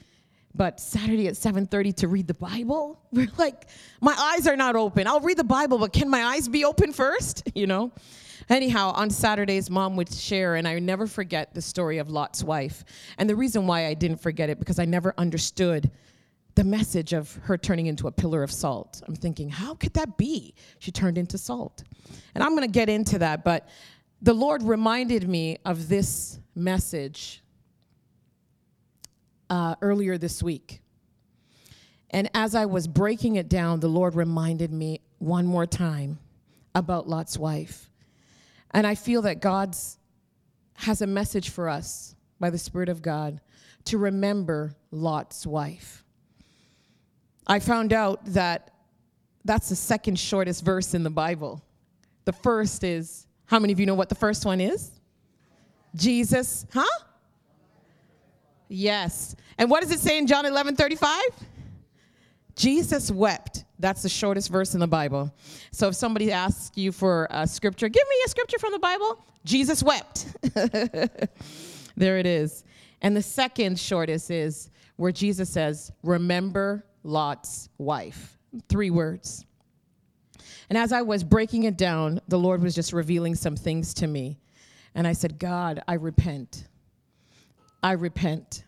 But 0.55 0.79
Saturday 0.79 1.27
at 1.27 1.33
7:30 1.33 1.95
to 1.97 2.07
read 2.07 2.27
the 2.27 2.33
Bible, 2.33 3.01
we're 3.11 3.31
like, 3.37 3.67
my 4.01 4.13
eyes 4.17 4.47
are 4.47 4.55
not 4.55 4.75
open. 4.75 5.07
I'll 5.07 5.19
read 5.19 5.37
the 5.37 5.43
Bible, 5.43 5.77
but 5.77 5.93
can 5.93 6.09
my 6.09 6.23
eyes 6.23 6.47
be 6.47 6.65
open 6.65 6.93
first? 6.93 7.43
You 7.55 7.67
know. 7.67 7.91
Anyhow, 8.49 8.91
on 8.95 9.09
Saturdays, 9.09 9.69
mom 9.69 9.95
would 9.95 10.11
share, 10.11 10.55
and 10.55 10.67
I 10.67 10.77
never 10.79 11.07
forget 11.07 11.53
the 11.53 11.61
story 11.61 11.99
of 11.99 12.09
Lot's 12.09 12.43
wife. 12.43 12.83
And 13.17 13.29
the 13.29 13.37
reason 13.37 13.67
why 13.67 13.85
I 13.85 13.93
didn't 13.93 14.17
forget 14.17 14.49
it 14.49 14.59
because 14.59 14.79
I 14.79 14.85
never 14.85 15.13
understood 15.17 15.89
the 16.55 16.63
message 16.63 17.13
of 17.13 17.33
her 17.43 17.57
turning 17.57 17.87
into 17.87 18.07
a 18.07 18.11
pillar 18.11 18.43
of 18.43 18.51
salt. 18.51 19.01
I'm 19.07 19.15
thinking, 19.15 19.49
how 19.49 19.75
could 19.75 19.93
that 19.93 20.17
be? 20.17 20.53
She 20.79 20.91
turned 20.91 21.17
into 21.17 21.37
salt. 21.37 21.83
And 22.35 22.43
I'm 22.43 22.51
going 22.51 22.61
to 22.61 22.71
get 22.71 22.89
into 22.89 23.19
that, 23.19 23.43
but 23.43 23.67
the 24.21 24.33
Lord 24.33 24.63
reminded 24.63 25.27
me 25.27 25.57
of 25.65 25.89
this 25.89 26.39
message 26.55 27.43
uh, 29.49 29.75
earlier 29.81 30.17
this 30.17 30.41
week. 30.41 30.81
And 32.09 32.29
as 32.33 32.53
I 32.53 32.67
was 32.67 32.87
breaking 32.87 33.35
it 33.35 33.49
down, 33.49 33.79
the 33.79 33.89
Lord 33.89 34.15
reminded 34.15 34.71
me 34.71 35.01
one 35.17 35.45
more 35.45 35.65
time 35.65 36.19
about 36.75 37.09
Lot's 37.09 37.37
wife. 37.37 37.89
And 38.71 38.85
I 38.85 38.95
feel 38.95 39.23
that 39.23 39.41
God's 39.41 39.97
has 40.75 41.01
a 41.01 41.07
message 41.07 41.49
for 41.49 41.69
us 41.69 42.15
by 42.39 42.49
the 42.49 42.57
Spirit 42.57 42.89
of 42.89 43.01
God 43.01 43.41
to 43.85 43.97
remember 43.97 44.75
Lot's 44.91 45.45
wife. 45.45 46.02
I 47.45 47.59
found 47.59 47.93
out 47.93 48.25
that 48.27 48.71
that's 49.45 49.69
the 49.69 49.75
second 49.75 50.17
shortest 50.17 50.63
verse 50.63 50.93
in 50.93 51.03
the 51.03 51.09
Bible. 51.09 51.61
The 52.25 52.33
first 52.33 52.83
is, 52.83 53.27
how 53.45 53.59
many 53.59 53.73
of 53.73 53.79
you 53.79 53.85
know 53.85 53.95
what 53.95 54.09
the 54.09 54.15
first 54.15 54.45
one 54.45 54.61
is? 54.61 54.91
Jesus, 55.95 56.65
huh? 56.73 56.85
Yes. 58.69 59.35
And 59.57 59.69
what 59.69 59.81
does 59.81 59.91
it 59.91 59.99
say 59.99 60.17
in 60.17 60.25
John 60.25 60.45
11 60.45 60.75
35? 60.75 61.21
Jesus 62.55 63.11
wept. 63.11 63.65
That's 63.79 64.01
the 64.01 64.09
shortest 64.09 64.49
verse 64.49 64.73
in 64.73 64.79
the 64.79 64.87
Bible. 64.87 65.33
So 65.71 65.89
if 65.89 65.95
somebody 65.95 66.31
asks 66.31 66.77
you 66.77 66.91
for 66.91 67.27
a 67.29 67.45
scripture, 67.45 67.89
give 67.89 68.03
me 68.09 68.15
a 68.25 68.29
scripture 68.29 68.59
from 68.59 68.71
the 68.71 68.79
Bible. 68.79 69.23
Jesus 69.43 69.83
wept. 69.83 70.27
there 71.97 72.17
it 72.17 72.25
is. 72.25 72.63
And 73.01 73.15
the 73.15 73.21
second 73.21 73.77
shortest 73.77 74.31
is 74.31 74.69
where 74.95 75.11
Jesus 75.11 75.49
says, 75.49 75.91
Remember 76.03 76.85
Lot's 77.03 77.69
wife. 77.77 78.37
Three 78.69 78.89
words. 78.89 79.45
And 80.69 80.77
as 80.77 80.91
I 80.91 81.01
was 81.01 81.23
breaking 81.23 81.63
it 81.63 81.77
down, 81.77 82.21
the 82.27 82.39
Lord 82.39 82.61
was 82.61 82.75
just 82.75 82.93
revealing 82.93 83.35
some 83.35 83.55
things 83.55 83.93
to 83.95 84.07
me. 84.07 84.39
And 84.95 85.07
I 85.07 85.13
said, 85.13 85.39
God, 85.39 85.81
I 85.87 85.95
repent. 85.95 86.67
I 87.81 87.93
repent. 87.93 88.63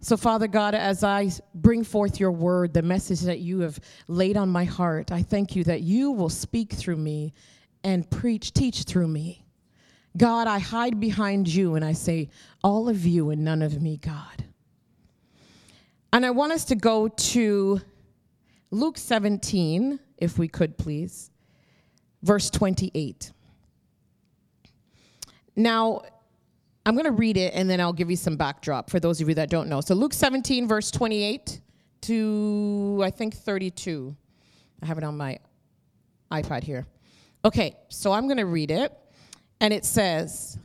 So, 0.00 0.16
Father 0.16 0.48
God, 0.48 0.74
as 0.74 1.04
I 1.04 1.30
bring 1.54 1.84
forth 1.84 2.18
your 2.18 2.32
word, 2.32 2.72
the 2.72 2.82
message 2.82 3.20
that 3.20 3.40
you 3.40 3.60
have 3.60 3.78
laid 4.08 4.36
on 4.36 4.48
my 4.48 4.64
heart, 4.64 5.12
I 5.12 5.22
thank 5.22 5.54
you 5.54 5.64
that 5.64 5.82
you 5.82 6.10
will 6.10 6.30
speak 6.30 6.72
through 6.72 6.96
me 6.96 7.34
and 7.84 8.08
preach, 8.10 8.52
teach 8.54 8.84
through 8.84 9.08
me. 9.08 9.44
God, 10.16 10.46
I 10.46 10.58
hide 10.58 10.98
behind 10.98 11.48
you 11.48 11.74
and 11.74 11.84
I 11.84 11.92
say, 11.92 12.30
all 12.64 12.88
of 12.88 13.04
you 13.06 13.30
and 13.30 13.44
none 13.44 13.62
of 13.62 13.80
me, 13.82 13.98
God. 13.98 14.44
And 16.12 16.26
I 16.26 16.30
want 16.30 16.52
us 16.52 16.64
to 16.66 16.74
go 16.74 17.08
to 17.08 17.80
Luke 18.70 18.98
17, 18.98 20.00
if 20.18 20.38
we 20.38 20.48
could 20.48 20.76
please, 20.76 21.30
verse 22.22 22.50
28. 22.50 23.32
Now, 25.56 26.02
I'm 26.84 26.94
going 26.94 27.04
to 27.04 27.12
read 27.12 27.36
it 27.36 27.54
and 27.54 27.68
then 27.68 27.80
I'll 27.80 27.92
give 27.92 28.10
you 28.10 28.16
some 28.16 28.36
backdrop 28.36 28.90
for 28.90 28.98
those 28.98 29.20
of 29.20 29.28
you 29.28 29.34
that 29.36 29.50
don't 29.50 29.68
know. 29.68 29.80
So, 29.80 29.94
Luke 29.94 30.14
17, 30.14 30.66
verse 30.66 30.90
28 30.90 31.60
to 32.02 33.00
I 33.04 33.10
think 33.10 33.34
32. 33.34 34.16
I 34.82 34.86
have 34.86 34.98
it 34.98 35.04
on 35.04 35.16
my 35.16 35.38
iPad 36.32 36.64
here. 36.64 36.86
Okay, 37.44 37.76
so 37.88 38.12
I'm 38.12 38.26
going 38.26 38.38
to 38.38 38.46
read 38.46 38.70
it. 38.70 38.92
And 39.60 39.74
it 39.74 39.84
says, 39.84 40.58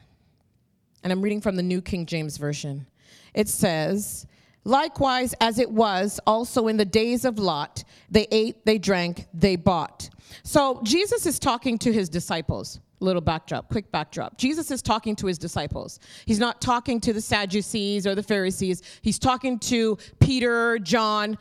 and 1.04 1.12
I'm 1.12 1.22
reading 1.22 1.42
from 1.42 1.56
the 1.56 1.64
New 1.64 1.82
King 1.82 2.06
James 2.06 2.38
Version. 2.38 2.88
It 3.34 3.50
says, 3.50 4.26
Likewise, 4.66 5.36
as 5.40 5.60
it 5.60 5.70
was 5.70 6.20
also 6.26 6.68
in 6.68 6.76
the 6.76 6.86
days 6.86 7.24
of 7.24 7.38
Lot, 7.38 7.84
they 8.10 8.28
ate, 8.32 8.66
they 8.66 8.80
drank, 8.80 9.28
they 9.34 9.56
bought. 9.56 10.10
So 10.44 10.82
Jesus 10.84 11.26
is 11.28 11.40
talking 11.40 11.78
to 11.80 11.94
his 11.94 12.10
disciples. 12.10 12.80
Little 13.00 13.22
backdrop, 13.22 13.70
quick 13.70 13.92
backdrop. 13.92 14.38
Jesus 14.38 14.72
is 14.72 14.82
talking 14.82 15.16
to 15.18 15.28
his 15.28 15.38
disciples. 15.38 16.00
He's 16.26 16.40
not 16.40 16.62
talking 16.62 17.00
to 17.02 17.14
the 17.14 17.22
Sadducees 17.22 18.08
or 18.08 18.16
the 18.16 18.24
Pharisees. 18.24 18.82
He's 19.02 19.20
talking 19.20 19.60
to 19.60 19.98
Peter, 20.20 20.80
John, 20.80 21.38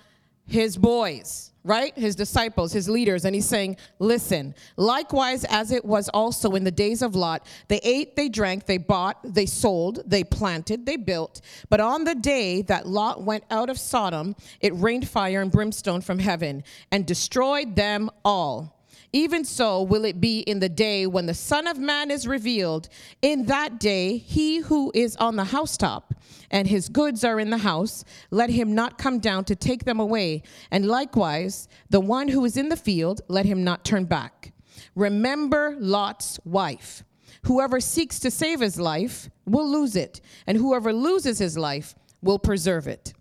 his 0.46 0.76
boys 0.76 1.52
right? 1.64 1.96
His 1.96 2.14
disciples, 2.14 2.72
his 2.72 2.88
leaders, 2.88 3.24
and 3.24 3.34
he's 3.34 3.48
saying, 3.48 3.78
Listen, 3.98 4.54
likewise 4.76 5.44
as 5.48 5.72
it 5.72 5.84
was 5.84 6.10
also 6.10 6.52
in 6.52 6.62
the 6.62 6.70
days 6.70 7.00
of 7.00 7.16
Lot, 7.16 7.46
they 7.68 7.80
ate, 7.82 8.14
they 8.16 8.28
drank, 8.28 8.66
they 8.66 8.76
bought, 8.76 9.18
they 9.24 9.46
sold, 9.46 10.02
they 10.06 10.22
planted, 10.22 10.84
they 10.84 10.96
built. 10.96 11.40
But 11.70 11.80
on 11.80 12.04
the 12.04 12.14
day 12.14 12.62
that 12.62 12.86
Lot 12.86 13.24
went 13.24 13.44
out 13.50 13.70
of 13.70 13.78
Sodom, 13.78 14.36
it 14.60 14.74
rained 14.76 15.08
fire 15.08 15.40
and 15.40 15.50
brimstone 15.50 16.02
from 16.02 16.18
heaven 16.18 16.62
and 16.92 17.06
destroyed 17.06 17.74
them 17.76 18.10
all. 18.24 18.73
Even 19.14 19.44
so 19.44 19.80
will 19.80 20.04
it 20.04 20.20
be 20.20 20.40
in 20.40 20.58
the 20.58 20.68
day 20.68 21.06
when 21.06 21.26
the 21.26 21.34
Son 21.34 21.68
of 21.68 21.78
Man 21.78 22.10
is 22.10 22.26
revealed. 22.26 22.88
In 23.22 23.46
that 23.46 23.78
day, 23.78 24.16
he 24.16 24.58
who 24.58 24.90
is 24.92 25.14
on 25.16 25.36
the 25.36 25.44
housetop 25.44 26.14
and 26.50 26.66
his 26.66 26.88
goods 26.88 27.22
are 27.22 27.38
in 27.38 27.50
the 27.50 27.58
house, 27.58 28.04
let 28.32 28.50
him 28.50 28.74
not 28.74 28.98
come 28.98 29.20
down 29.20 29.44
to 29.44 29.54
take 29.54 29.84
them 29.84 30.00
away. 30.00 30.42
And 30.72 30.86
likewise, 30.86 31.68
the 31.90 32.00
one 32.00 32.26
who 32.26 32.44
is 32.44 32.56
in 32.56 32.70
the 32.70 32.76
field, 32.76 33.20
let 33.28 33.46
him 33.46 33.62
not 33.62 33.84
turn 33.84 34.06
back. 34.06 34.52
Remember 34.96 35.76
Lot's 35.78 36.40
wife. 36.44 37.04
Whoever 37.44 37.78
seeks 37.78 38.18
to 38.18 38.32
save 38.32 38.58
his 38.58 38.80
life 38.80 39.30
will 39.46 39.70
lose 39.70 39.94
it, 39.94 40.20
and 40.44 40.58
whoever 40.58 40.92
loses 40.92 41.38
his 41.38 41.56
life 41.56 41.94
will 42.20 42.40
preserve 42.40 42.88
it. 42.88 43.12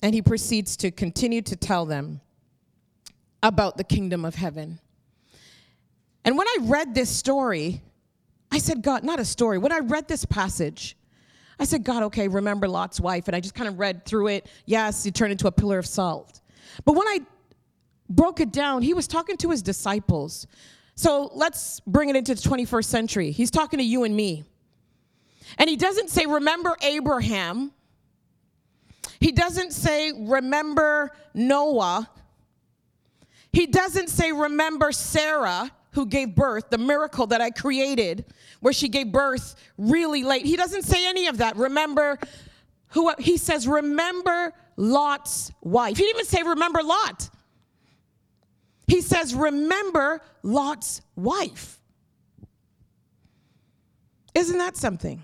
And 0.00 0.14
he 0.14 0.22
proceeds 0.22 0.74
to 0.78 0.90
continue 0.90 1.42
to 1.42 1.54
tell 1.54 1.84
them 1.84 2.22
about 3.42 3.76
the 3.76 3.84
kingdom 3.84 4.24
of 4.24 4.34
heaven. 4.34 4.78
And 6.24 6.36
when 6.36 6.48
I 6.48 6.58
read 6.62 6.94
this 6.94 7.10
story, 7.10 7.82
I 8.50 8.58
said, 8.58 8.82
God, 8.82 9.04
not 9.04 9.20
a 9.20 9.24
story. 9.24 9.58
When 9.58 9.72
I 9.72 9.78
read 9.78 10.08
this 10.08 10.24
passage, 10.24 10.96
I 11.58 11.64
said, 11.64 11.84
God, 11.84 12.02
okay, 12.04 12.28
remember 12.28 12.68
Lot's 12.68 13.00
wife. 13.00 13.28
And 13.28 13.36
I 13.36 13.40
just 13.40 13.54
kind 13.54 13.68
of 13.68 13.78
read 13.78 14.04
through 14.04 14.28
it. 14.28 14.48
Yes, 14.66 15.04
he 15.04 15.10
turned 15.10 15.32
into 15.32 15.46
a 15.46 15.52
pillar 15.52 15.78
of 15.78 15.86
salt. 15.86 16.40
But 16.84 16.92
when 16.92 17.06
I 17.06 17.20
broke 18.08 18.40
it 18.40 18.52
down, 18.52 18.82
he 18.82 18.94
was 18.94 19.06
talking 19.06 19.36
to 19.38 19.50
his 19.50 19.62
disciples. 19.62 20.46
So 20.94 21.30
let's 21.34 21.80
bring 21.80 22.08
it 22.08 22.16
into 22.16 22.34
the 22.34 22.40
21st 22.40 22.84
century. 22.84 23.30
He's 23.30 23.50
talking 23.50 23.78
to 23.78 23.84
you 23.84 24.04
and 24.04 24.14
me. 24.16 24.44
And 25.58 25.70
he 25.70 25.76
doesn't 25.76 26.10
say, 26.10 26.26
remember 26.26 26.76
Abraham. 26.82 27.72
He 29.20 29.32
doesn't 29.32 29.72
say, 29.72 30.12
remember 30.12 31.12
Noah. 31.34 32.10
He 33.56 33.64
doesn't 33.66 34.10
say, 34.10 34.32
remember 34.32 34.92
Sarah, 34.92 35.70
who 35.92 36.04
gave 36.04 36.34
birth, 36.34 36.68
the 36.68 36.76
miracle 36.76 37.26
that 37.28 37.40
I 37.40 37.48
created, 37.48 38.26
where 38.60 38.74
she 38.74 38.86
gave 38.86 39.10
birth 39.10 39.54
really 39.78 40.24
late. 40.24 40.44
He 40.44 40.56
doesn't 40.58 40.82
say 40.82 41.08
any 41.08 41.26
of 41.26 41.38
that. 41.38 41.56
Remember 41.56 42.18
who 42.88 43.14
he 43.18 43.38
says, 43.38 43.66
remember 43.66 44.52
Lot's 44.76 45.50
wife. 45.62 45.96
He 45.96 46.02
didn't 46.02 46.16
even 46.16 46.26
say, 46.26 46.42
remember 46.42 46.82
Lot. 46.82 47.30
He 48.88 49.00
says, 49.00 49.34
remember 49.34 50.20
Lot's 50.42 51.00
wife. 51.14 51.80
Isn't 54.34 54.58
that 54.58 54.76
something? 54.76 55.22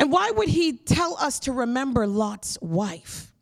And 0.00 0.10
why 0.10 0.32
would 0.32 0.48
he 0.48 0.72
tell 0.72 1.16
us 1.20 1.38
to 1.40 1.52
remember 1.52 2.08
Lot's 2.08 2.58
wife? 2.60 3.32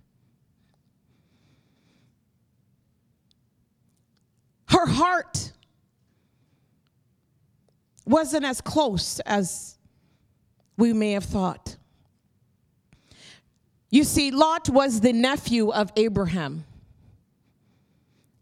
Her 4.74 4.86
heart 4.86 5.52
wasn't 8.04 8.44
as 8.44 8.60
close 8.60 9.20
as 9.20 9.78
we 10.76 10.92
may 10.92 11.12
have 11.12 11.22
thought. 11.22 11.76
You 13.90 14.02
see, 14.02 14.32
Lot 14.32 14.68
was 14.68 15.00
the 15.00 15.12
nephew 15.12 15.70
of 15.70 15.92
Abraham. 15.94 16.64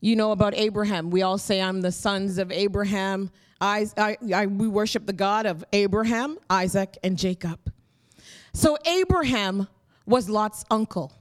You 0.01 0.17
know 0.17 0.33
about 0.33 0.55
Abraham. 0.55 1.11
We 1.11 1.21
all 1.21 1.37
say, 1.37 1.61
I'm 1.61 1.83
the 1.83 1.93
sons 1.93 2.39
of 2.39 2.51
Abraham. 2.51 3.31
I, 3.61 3.87
I, 3.99 4.47
we 4.47 4.69
worship 4.69 5.05
the 5.05 5.13
God 5.13 5.45
of 5.45 5.63
Abraham, 5.75 6.39
Isaac, 6.49 6.97
and 7.05 7.19
Jacob. 7.19 7.61
So 8.55 8.79
Abraham 8.87 9.69
was 10.07 10.31
Lot's 10.31 10.65
uncle. 10.71 11.13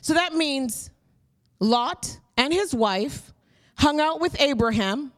So 0.00 0.14
that 0.14 0.34
means 0.34 0.90
Lot 1.60 2.18
and 2.36 2.52
his 2.52 2.74
wife 2.74 3.30
hung 3.76 4.00
out 4.00 4.20
with 4.20 4.40
Abraham. 4.40 5.12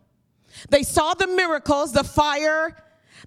They 0.70 0.82
saw 0.82 1.14
the 1.14 1.26
miracles, 1.26 1.92
the 1.92 2.04
fire. 2.04 2.76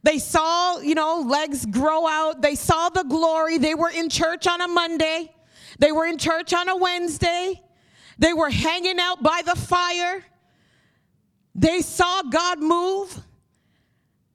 They 0.03 0.17
saw, 0.17 0.79
you 0.79 0.95
know, 0.95 1.23
legs 1.25 1.65
grow 1.65 2.07
out. 2.07 2.41
They 2.41 2.55
saw 2.55 2.89
the 2.89 3.03
glory. 3.03 3.57
They 3.57 3.75
were 3.75 3.89
in 3.89 4.09
church 4.09 4.47
on 4.47 4.61
a 4.61 4.67
Monday. 4.67 5.31
They 5.77 5.91
were 5.91 6.05
in 6.05 6.17
church 6.17 6.53
on 6.53 6.69
a 6.69 6.75
Wednesday. 6.75 7.61
They 8.17 8.33
were 8.33 8.49
hanging 8.49 8.99
out 8.99 9.21
by 9.21 9.41
the 9.45 9.55
fire. 9.55 10.23
They 11.55 11.81
saw 11.81 12.21
God 12.23 12.59
move. 12.59 13.17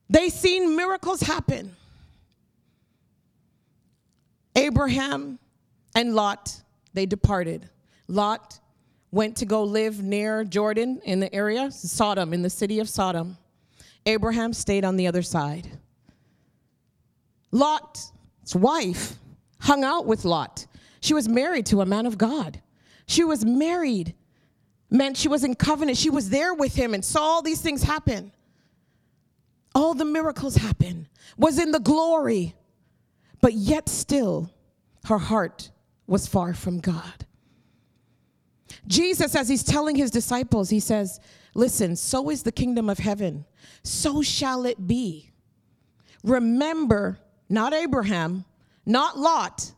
They 0.08 0.28
seen 0.28 0.76
miracles 0.76 1.20
happen. 1.20 1.74
Abraham 4.56 5.38
and 5.94 6.14
Lot, 6.14 6.60
they 6.92 7.06
departed. 7.06 7.68
Lot 8.06 8.60
went 9.14 9.36
to 9.36 9.46
go 9.46 9.62
live 9.62 10.02
near 10.02 10.44
Jordan 10.44 11.00
in 11.04 11.20
the 11.20 11.32
area, 11.34 11.70
Sodom, 11.70 12.32
in 12.34 12.42
the 12.42 12.50
city 12.50 12.80
of 12.80 12.88
Sodom. 12.88 13.38
Abraham 14.06 14.52
stayed 14.52 14.84
on 14.84 14.96
the 14.96 15.06
other 15.06 15.22
side. 15.22 15.78
Lot's 17.50 18.12
wife 18.54 19.16
hung 19.60 19.84
out 19.84 20.06
with 20.06 20.24
Lot. 20.24 20.66
She 21.00 21.14
was 21.14 21.28
married 21.28 21.66
to 21.66 21.80
a 21.80 21.86
man 21.86 22.06
of 22.06 22.18
God. 22.18 22.60
She 23.06 23.24
was 23.24 23.44
married, 23.44 24.14
meant 24.90 25.16
she 25.16 25.28
was 25.28 25.44
in 25.44 25.54
covenant. 25.54 25.96
She 25.96 26.10
was 26.10 26.30
there 26.30 26.52
with 26.52 26.74
him 26.74 26.92
and 26.92 27.04
saw 27.04 27.22
all 27.22 27.42
these 27.42 27.60
things 27.60 27.82
happen. 27.82 28.32
All 29.74 29.94
the 29.94 30.04
miracles 30.04 30.56
happen, 30.56 31.08
was 31.36 31.58
in 31.58 31.70
the 31.72 31.80
glory 31.80 32.54
but 33.44 33.52
yet 33.52 33.90
still 33.90 34.50
her 35.04 35.18
heart 35.18 35.70
was 36.06 36.26
far 36.26 36.54
from 36.54 36.80
God. 36.80 37.26
Jesus, 38.86 39.34
as 39.34 39.48
he's 39.48 39.62
telling 39.62 39.96
his 39.96 40.10
disciples, 40.10 40.70
he 40.70 40.80
says, 40.80 41.20
Listen, 41.54 41.94
so 41.94 42.30
is 42.30 42.42
the 42.42 42.52
kingdom 42.52 42.90
of 42.90 42.98
heaven, 42.98 43.44
so 43.82 44.22
shall 44.22 44.66
it 44.66 44.86
be. 44.86 45.30
Remember, 46.24 47.18
not 47.48 47.72
Abraham, 47.72 48.44
not 48.84 49.18
Lot, 49.18 49.72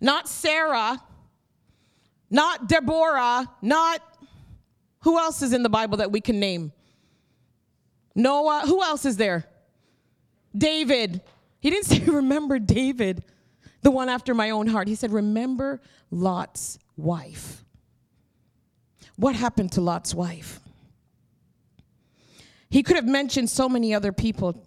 not 0.00 0.28
Sarah, 0.28 1.02
not 2.30 2.68
Deborah, 2.68 3.50
not 3.62 4.02
who 5.00 5.18
else 5.18 5.42
is 5.42 5.52
in 5.52 5.62
the 5.62 5.68
Bible 5.68 5.98
that 5.98 6.12
we 6.12 6.20
can 6.20 6.38
name? 6.38 6.72
Noah, 8.14 8.62
who 8.66 8.82
else 8.82 9.04
is 9.04 9.16
there? 9.16 9.46
David, 10.56 11.20
he 11.60 11.70
didn't 11.70 11.84
say, 11.86 12.00
Remember 12.00 12.58
David, 12.58 13.24
the 13.82 13.90
one 13.90 14.08
after 14.08 14.34
my 14.34 14.50
own 14.50 14.66
heart. 14.66 14.88
He 14.88 14.94
said, 14.94 15.12
Remember 15.12 15.80
Lot's 16.10 16.78
wife. 16.96 17.64
What 19.18 19.34
happened 19.34 19.72
to 19.72 19.80
Lot's 19.80 20.14
wife? 20.14 20.60
He 22.70 22.84
could 22.84 22.94
have 22.94 23.04
mentioned 23.04 23.50
so 23.50 23.68
many 23.68 23.92
other 23.92 24.12
people, 24.12 24.64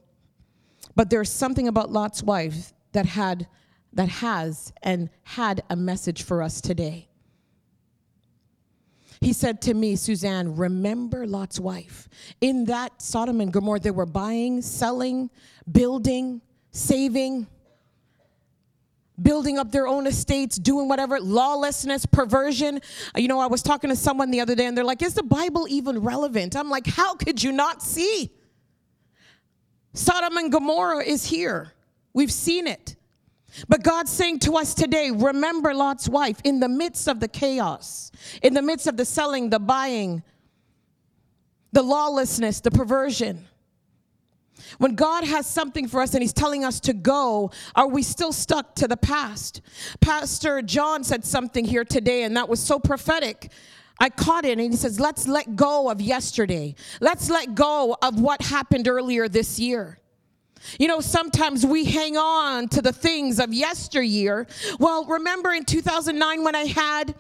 but 0.94 1.10
there's 1.10 1.32
something 1.32 1.70
about 1.70 1.90
Lot's 1.90 2.22
wife 2.22 2.74
that 2.92 3.06
had 3.06 3.48
that 3.94 4.10
has 4.10 4.74
and 4.84 5.10
had 5.24 5.64
a 5.70 5.76
message 5.78 6.24
for 6.24 6.42
us 6.42 6.60
today. 6.60 7.08
He 9.22 9.32
said 9.34 9.62
to 9.64 9.74
me, 9.74 9.96
Suzanne, 9.96 10.56
remember 10.56 11.26
Lot's 11.26 11.60
wife. 11.60 12.10
In 12.42 12.66
that 12.66 13.02
Sodom 13.02 13.40
and 13.40 13.54
Gomorrah, 13.54 13.80
they 13.80 13.92
were 13.92 14.06
buying, 14.06 14.62
selling, 14.62 15.30
building, 15.72 16.42
saving, 16.72 17.48
building 19.22 19.58
up 19.58 19.72
their 19.72 19.88
own 19.88 20.08
estates, 20.08 20.58
doing 20.58 20.88
whatever, 20.88 21.20
lawlessness, 21.20 22.06
perversion. 22.06 22.82
Uh, 23.16 23.20
you 23.20 23.28
know, 23.28 23.40
I 23.40 23.48
was 23.48 23.62
talking 23.62 23.90
to 23.90 23.96
someone 23.96 24.32
the 24.32 24.42
other 24.42 24.56
day 24.56 24.66
and 24.66 24.78
they're 24.78 24.84
like, 24.84 25.02
is 25.02 25.14
the 25.14 25.24
Bible 25.24 25.68
even 25.70 26.00
relevant? 26.00 26.56
I'm 26.56 26.70
like, 26.70 26.88
how 26.88 27.16
could 27.16 27.42
you 27.42 27.52
not 27.52 27.82
see? 27.82 28.32
Sodom 29.94 30.38
and 30.38 30.52
Gomorrah 30.52 31.04
is 31.04 31.26
here. 31.26 31.74
We've 32.14 32.32
seen 32.32 32.68
it. 32.68 32.96
But 33.68 33.84
God's 33.84 34.12
saying 34.12 34.40
to 34.40 34.54
us 34.54 34.74
today, 34.74 35.12
remember 35.12 35.74
Lot's 35.74 36.08
wife 36.08 36.40
in 36.44 36.60
the 36.62 36.70
midst 36.70 37.08
of 37.08 37.20
the 37.20 37.28
chaos, 37.28 38.12
in 38.42 38.54
the 38.54 38.62
midst 38.62 38.88
of 38.88 38.96
the 38.96 39.04
selling, 39.04 39.50
the 39.50 39.60
buying, 39.60 40.24
the 41.74 41.84
lawlessness, 41.84 42.62
the 42.62 42.72
perversion. 42.72 43.46
When 44.78 44.96
God 44.96 45.24
has 45.24 45.46
something 45.46 45.88
for 45.88 46.02
us 46.02 46.14
and 46.14 46.22
He's 46.22 46.34
telling 46.34 46.64
us 46.64 46.80
to 46.82 46.94
go, 46.94 47.52
are 47.76 47.88
we 47.88 48.04
still 48.04 48.34
stuck 48.34 48.76
to 48.76 48.88
the 48.88 48.98
past? 48.98 49.62
Pastor 50.00 50.62
John 50.62 51.04
said 51.04 51.26
something 51.26 51.66
here 51.66 51.86
today, 51.86 52.24
and 52.24 52.36
that 52.38 52.50
was 52.50 52.60
so 52.60 52.80
prophetic. 52.80 53.52
I 54.00 54.10
caught 54.10 54.46
it, 54.46 54.58
and 54.58 54.72
he 54.72 54.78
says, 54.78 55.00
Let's 55.00 55.28
let 55.28 55.56
go 55.56 55.90
of 55.90 56.02
yesterday. 56.02 56.76
Let's 57.00 57.30
let 57.30 57.54
go 57.54 57.96
of 58.02 58.20
what 58.20 58.42
happened 58.42 58.88
earlier 58.88 59.30
this 59.30 59.60
year. 59.60 60.00
You 60.80 60.88
know, 60.88 61.02
sometimes 61.02 61.66
we 61.66 61.86
hang 61.86 62.18
on 62.18 62.68
to 62.70 62.82
the 62.82 62.94
things 62.94 63.40
of 63.40 63.54
yesteryear. 63.54 64.48
Well, 64.80 65.06
remember 65.06 65.52
in 65.52 65.66
2009 65.66 66.44
when 66.44 66.56
I 66.56 66.66
had 66.66 67.16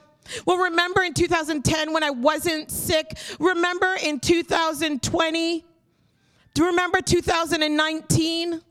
well, 0.45 0.57
remember 0.57 1.03
in 1.03 1.13
2010 1.13 1.93
when 1.93 2.03
I 2.03 2.11
wasn't 2.11 2.71
sick? 2.71 3.17
Remember 3.39 3.95
in 4.03 4.19
2020 4.19 5.65
do 6.53 6.63
you 6.63 6.69
remember 6.69 7.01
2019? 7.01 8.61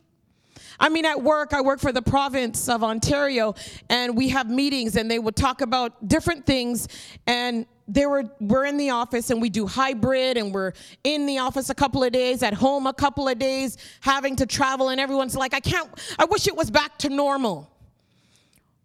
I 0.83 0.89
mean, 0.89 1.05
at 1.05 1.23
work, 1.23 1.53
I 1.53 1.61
work 1.61 1.79
for 1.79 1.93
the 1.93 2.03
province 2.03 2.69
of 2.69 2.83
Ontario, 2.83 3.55
and 3.91 4.17
we 4.17 4.31
have 4.31 4.51
meetings, 4.51 4.97
and 4.97 5.11
they 5.11 5.19
would 5.19 5.37
talk 5.37 5.61
about 5.61 6.09
different 6.09 6.47
things. 6.47 6.89
And 7.27 7.67
they 7.87 8.07
were 8.07 8.25
we're 8.41 8.65
in 8.65 8.79
the 8.79 8.91
office, 8.91 9.31
and 9.31 9.43
we 9.43 9.51
do 9.51 9.67
hybrid, 9.67 10.39
and 10.39 10.55
we're 10.55 10.73
in 11.05 11.27
the 11.27 11.39
office 11.39 11.69
a 11.69 11.75
couple 11.75 12.03
of 12.03 12.13
days, 12.13 12.43
at 12.43 12.55
home 12.55 12.87
a 12.87 12.95
couple 12.95 13.29
of 13.29 13.39
days, 13.39 13.77
having 14.01 14.37
to 14.37 14.47
travel, 14.47 14.89
and 14.89 15.01
everyone's 15.01 15.37
like, 15.37 15.53
I 15.53 15.61
can't. 15.61 15.91
I 16.19 16.25
wish 16.25 16.47
it 16.47 16.57
was 16.57 16.71
back 16.71 16.97
to 16.99 17.11
normal. 17.11 17.71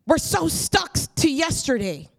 We're 0.06 0.18
so 0.18 0.50
stuck 0.50 0.98
to 1.16 1.30
yesterday, 1.32 2.10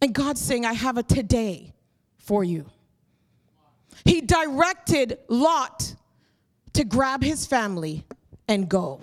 and 0.00 0.14
God's 0.14 0.40
saying, 0.40 0.64
I 0.64 0.74
have 0.74 0.96
a 0.96 1.02
today 1.02 1.74
for 2.18 2.44
you. 2.44 2.66
He 4.04 4.20
directed 4.20 5.18
Lot 5.28 5.94
to 6.74 6.84
grab 6.84 7.22
his 7.22 7.46
family 7.46 8.04
and 8.46 8.68
go. 8.68 9.00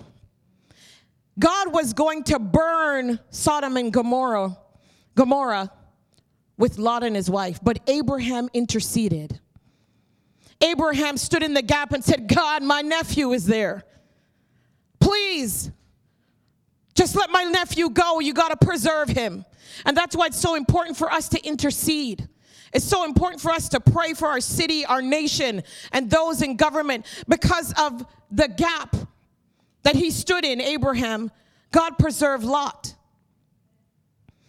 God 1.38 1.72
was 1.72 1.92
going 1.92 2.24
to 2.24 2.38
burn 2.38 3.20
Sodom 3.30 3.76
and 3.76 3.92
Gomorrah, 3.92 4.56
Gomorrah 5.14 5.70
with 6.56 6.78
Lot 6.78 7.04
and 7.04 7.14
his 7.14 7.28
wife, 7.28 7.60
but 7.62 7.78
Abraham 7.86 8.48
interceded. 8.54 9.38
Abraham 10.62 11.18
stood 11.18 11.42
in 11.42 11.52
the 11.52 11.62
gap 11.62 11.92
and 11.92 12.02
said, 12.02 12.28
God, 12.28 12.62
my 12.62 12.80
nephew 12.80 13.32
is 13.32 13.44
there. 13.44 13.84
Please, 14.98 15.70
just 16.94 17.14
let 17.14 17.30
my 17.30 17.44
nephew 17.44 17.90
go. 17.90 18.20
You 18.20 18.32
got 18.32 18.58
to 18.58 18.66
preserve 18.66 19.10
him. 19.10 19.44
And 19.84 19.94
that's 19.94 20.16
why 20.16 20.26
it's 20.26 20.40
so 20.40 20.54
important 20.54 20.96
for 20.96 21.12
us 21.12 21.28
to 21.30 21.46
intercede. 21.46 22.26
It's 22.76 22.84
so 22.84 23.06
important 23.06 23.40
for 23.40 23.52
us 23.52 23.70
to 23.70 23.80
pray 23.80 24.12
for 24.12 24.28
our 24.28 24.40
city, 24.42 24.84
our 24.84 25.00
nation, 25.00 25.62
and 25.92 26.10
those 26.10 26.42
in 26.42 26.56
government 26.56 27.06
because 27.26 27.72
of 27.78 28.04
the 28.30 28.48
gap 28.48 28.94
that 29.82 29.96
he 29.96 30.10
stood 30.10 30.44
in, 30.44 30.60
Abraham. 30.60 31.30
God 31.72 31.96
preserved 31.96 32.44
Lot. 32.44 32.94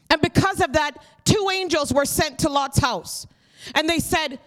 And 0.10 0.22
because 0.22 0.60
of 0.60 0.74
that, 0.74 1.02
two 1.24 1.50
angels 1.54 1.94
were 1.94 2.04
sent 2.04 2.40
to 2.40 2.50
Lot's 2.50 2.80
house. 2.80 3.28
And 3.74 3.90
they 3.90 4.00
said, 4.00 4.42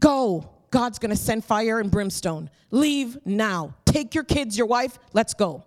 Go. 0.00 0.48
God's 0.70 0.98
to 0.98 1.14
send 1.14 1.44
fire 1.44 1.78
and 1.78 1.90
brimstone. 1.90 2.48
Leave 2.70 3.18
now. 3.26 3.74
Take 3.84 4.14
your 4.14 4.24
kids, 4.24 4.56
your 4.56 4.66
wife, 4.66 4.98
let's 5.12 5.34
go. 5.34 5.64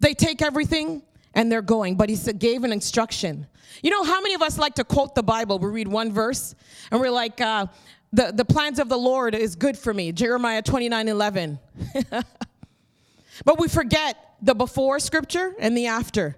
They 0.00 0.14
take 0.14 0.42
everything 0.42 1.02
and 1.38 1.52
they're 1.52 1.62
going. 1.62 1.94
But 1.94 2.08
he 2.10 2.16
said, 2.16 2.40
gave 2.40 2.64
an 2.64 2.72
instruction. 2.72 3.46
You 3.80 3.90
know 3.92 4.02
how 4.02 4.20
many 4.20 4.34
of 4.34 4.42
us 4.42 4.58
like 4.58 4.74
to 4.74 4.84
quote 4.84 5.14
the 5.14 5.22
Bible? 5.22 5.60
We 5.60 5.68
read 5.68 5.86
one 5.86 6.12
verse 6.12 6.56
and 6.90 7.00
we're 7.00 7.12
like, 7.12 7.40
uh, 7.40 7.66
the, 8.12 8.32
the 8.34 8.44
plans 8.44 8.80
of 8.80 8.88
the 8.88 8.96
Lord 8.96 9.36
is 9.36 9.54
good 9.54 9.78
for 9.78 9.94
me. 9.94 10.10
Jeremiah 10.10 10.62
29 10.62 11.06
11. 11.06 11.60
but 13.44 13.60
we 13.60 13.68
forget 13.68 14.34
the 14.42 14.52
before 14.52 14.98
scripture 14.98 15.54
and 15.60 15.76
the 15.76 15.86
after. 15.86 16.36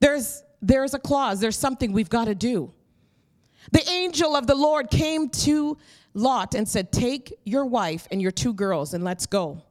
There's, 0.00 0.42
there's 0.60 0.94
a 0.94 0.98
clause, 0.98 1.38
there's 1.38 1.58
something 1.58 1.92
we've 1.92 2.10
got 2.10 2.24
to 2.24 2.34
do. 2.34 2.72
The 3.70 3.88
angel 3.88 4.34
of 4.34 4.48
the 4.48 4.56
Lord 4.56 4.90
came 4.90 5.28
to 5.28 5.78
Lot 6.12 6.56
and 6.56 6.68
said, 6.68 6.90
Take 6.90 7.38
your 7.44 7.66
wife 7.66 8.08
and 8.10 8.20
your 8.20 8.32
two 8.32 8.52
girls 8.52 8.94
and 8.94 9.04
let's 9.04 9.26
go. 9.26 9.62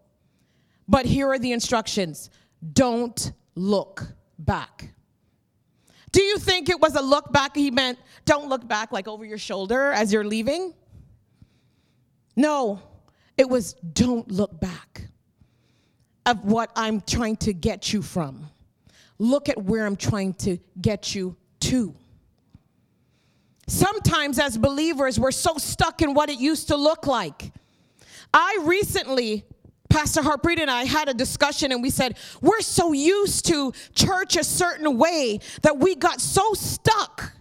But 0.88 1.06
here 1.06 1.28
are 1.28 1.40
the 1.40 1.52
instructions 1.52 2.30
don't 2.74 3.34
look 3.56 4.14
back. 4.40 4.94
Do 6.12 6.24
you 6.24 6.38
think 6.38 6.70
it 6.70 6.80
was 6.80 6.96
a 6.96 7.02
look 7.02 7.32
back? 7.32 7.56
He 7.56 7.70
meant 7.70 8.00
don't 8.26 8.50
look 8.50 8.68
back 8.68 8.92
like 8.92 9.08
over 9.08 9.26
your 9.26 9.38
shoulder 9.38 9.92
as 9.92 10.12
you're 10.12 10.24
leaving? 10.24 10.74
No, 12.36 12.82
it 13.38 13.48
was 13.48 13.74
don't 13.74 14.30
look 14.32 14.60
back 14.60 15.08
of 16.26 16.44
what 16.46 16.72
I'm 16.76 17.02
trying 17.02 17.38
to 17.38 17.54
get 17.54 17.94
you 17.94 18.02
from. 18.02 18.48
Look 19.18 19.50
at 19.50 19.62
where 19.62 19.86
I'm 19.86 19.96
trying 19.96 20.34
to 20.36 20.58
get 20.80 21.14
you 21.14 21.36
to. 21.62 21.94
Sometimes, 23.68 24.40
as 24.40 24.58
believers, 24.58 25.20
we're 25.20 25.32
so 25.32 25.58
stuck 25.58 26.02
in 26.02 26.14
what 26.14 26.30
it 26.30 26.40
used 26.40 26.70
to 26.70 26.78
look 26.78 27.06
like. 27.06 27.52
I 28.34 28.60
recently 28.64 29.46
Pastor 29.90 30.22
Harpreet 30.22 30.60
and 30.60 30.70
I 30.70 30.86
had 30.86 31.10
a 31.10 31.14
discussion 31.14 31.72
and 31.72 31.82
we 31.82 31.90
said, 31.90 32.18
we're 32.42 32.62
so 32.62 32.94
used 32.94 33.46
to 33.48 33.74
church 33.96 34.36
a 34.36 34.44
certain 34.44 34.98
way 34.98 35.40
that 35.64 35.78
we 35.78 35.96
got 35.96 36.22
so 36.22 36.54
stuck 36.54 37.34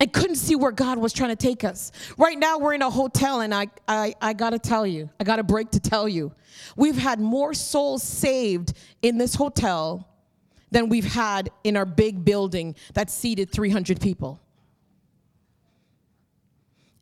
and 0.00 0.12
couldn't 0.12 0.36
see 0.36 0.56
where 0.56 0.72
God 0.72 0.98
was 0.98 1.12
trying 1.12 1.30
to 1.30 1.36
take 1.36 1.64
us. 1.64 1.92
Right 2.16 2.38
now, 2.38 2.58
we're 2.58 2.74
in 2.74 2.82
a 2.82 2.90
hotel, 2.90 3.40
and 3.40 3.52
I, 3.52 3.66
I, 3.86 4.14
I 4.20 4.32
gotta 4.32 4.58
tell 4.58 4.86
you, 4.86 5.10
I 5.18 5.24
got 5.24 5.38
a 5.38 5.42
break 5.42 5.70
to 5.72 5.80
tell 5.80 6.08
you, 6.08 6.32
we've 6.76 6.96
had 6.96 7.20
more 7.20 7.52
souls 7.52 8.02
saved 8.02 8.74
in 9.02 9.18
this 9.18 9.34
hotel 9.34 10.08
than 10.70 10.88
we've 10.88 11.04
had 11.04 11.50
in 11.64 11.76
our 11.76 11.86
big 11.86 12.24
building 12.24 12.76
that 12.94 13.10
seated 13.10 13.50
300 13.50 14.00
people. 14.00 14.40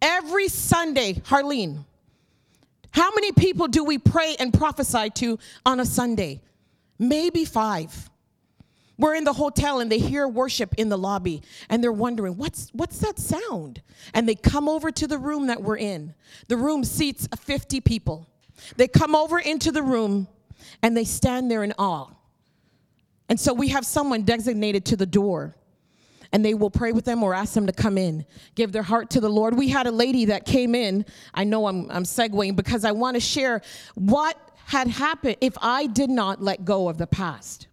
Every 0.00 0.48
Sunday, 0.48 1.14
Harleen, 1.14 1.84
how 2.96 3.10
many 3.10 3.30
people 3.30 3.68
do 3.68 3.84
we 3.84 3.98
pray 3.98 4.36
and 4.40 4.54
prophesy 4.54 5.10
to 5.10 5.38
on 5.66 5.80
a 5.80 5.84
Sunday? 5.84 6.40
Maybe 6.98 7.44
five. 7.44 8.08
We're 8.96 9.14
in 9.14 9.24
the 9.24 9.34
hotel 9.34 9.80
and 9.80 9.92
they 9.92 9.98
hear 9.98 10.26
worship 10.26 10.74
in 10.78 10.88
the 10.88 10.96
lobby 10.96 11.42
and 11.68 11.84
they're 11.84 11.92
wondering, 11.92 12.38
what's, 12.38 12.70
what's 12.72 12.98
that 13.00 13.18
sound? 13.18 13.82
And 14.14 14.26
they 14.26 14.34
come 14.34 14.66
over 14.66 14.90
to 14.92 15.06
the 15.06 15.18
room 15.18 15.48
that 15.48 15.62
we're 15.62 15.76
in. 15.76 16.14
The 16.48 16.56
room 16.56 16.84
seats 16.84 17.28
50 17.38 17.82
people. 17.82 18.26
They 18.78 18.88
come 18.88 19.14
over 19.14 19.38
into 19.38 19.70
the 19.70 19.82
room 19.82 20.26
and 20.82 20.96
they 20.96 21.04
stand 21.04 21.50
there 21.50 21.62
in 21.62 21.74
awe. 21.78 22.08
And 23.28 23.38
so 23.38 23.52
we 23.52 23.68
have 23.68 23.84
someone 23.84 24.22
designated 24.22 24.86
to 24.86 24.96
the 24.96 25.04
door 25.04 25.54
and 26.36 26.44
they 26.44 26.52
will 26.52 26.68
pray 26.68 26.92
with 26.92 27.06
them 27.06 27.22
or 27.22 27.32
ask 27.32 27.54
them 27.54 27.66
to 27.66 27.72
come 27.72 27.96
in, 27.96 28.26
give 28.56 28.70
their 28.70 28.82
heart 28.82 29.08
to 29.08 29.22
the 29.22 29.28
Lord. 29.30 29.56
We 29.56 29.70
had 29.70 29.86
a 29.86 29.90
lady 29.90 30.26
that 30.26 30.44
came 30.44 30.74
in. 30.74 31.06
I 31.32 31.44
know 31.44 31.66
I'm, 31.66 31.90
I'm 31.90 32.02
segueing 32.02 32.54
because 32.54 32.84
I 32.84 32.92
want 32.92 33.14
to 33.14 33.20
share 33.20 33.62
what 33.94 34.36
had 34.66 34.86
happened 34.86 35.38
if 35.40 35.56
I 35.62 35.86
did 35.86 36.10
not 36.10 36.42
let 36.42 36.62
go 36.62 36.90
of 36.90 36.98
the 36.98 37.06
past. 37.06 37.68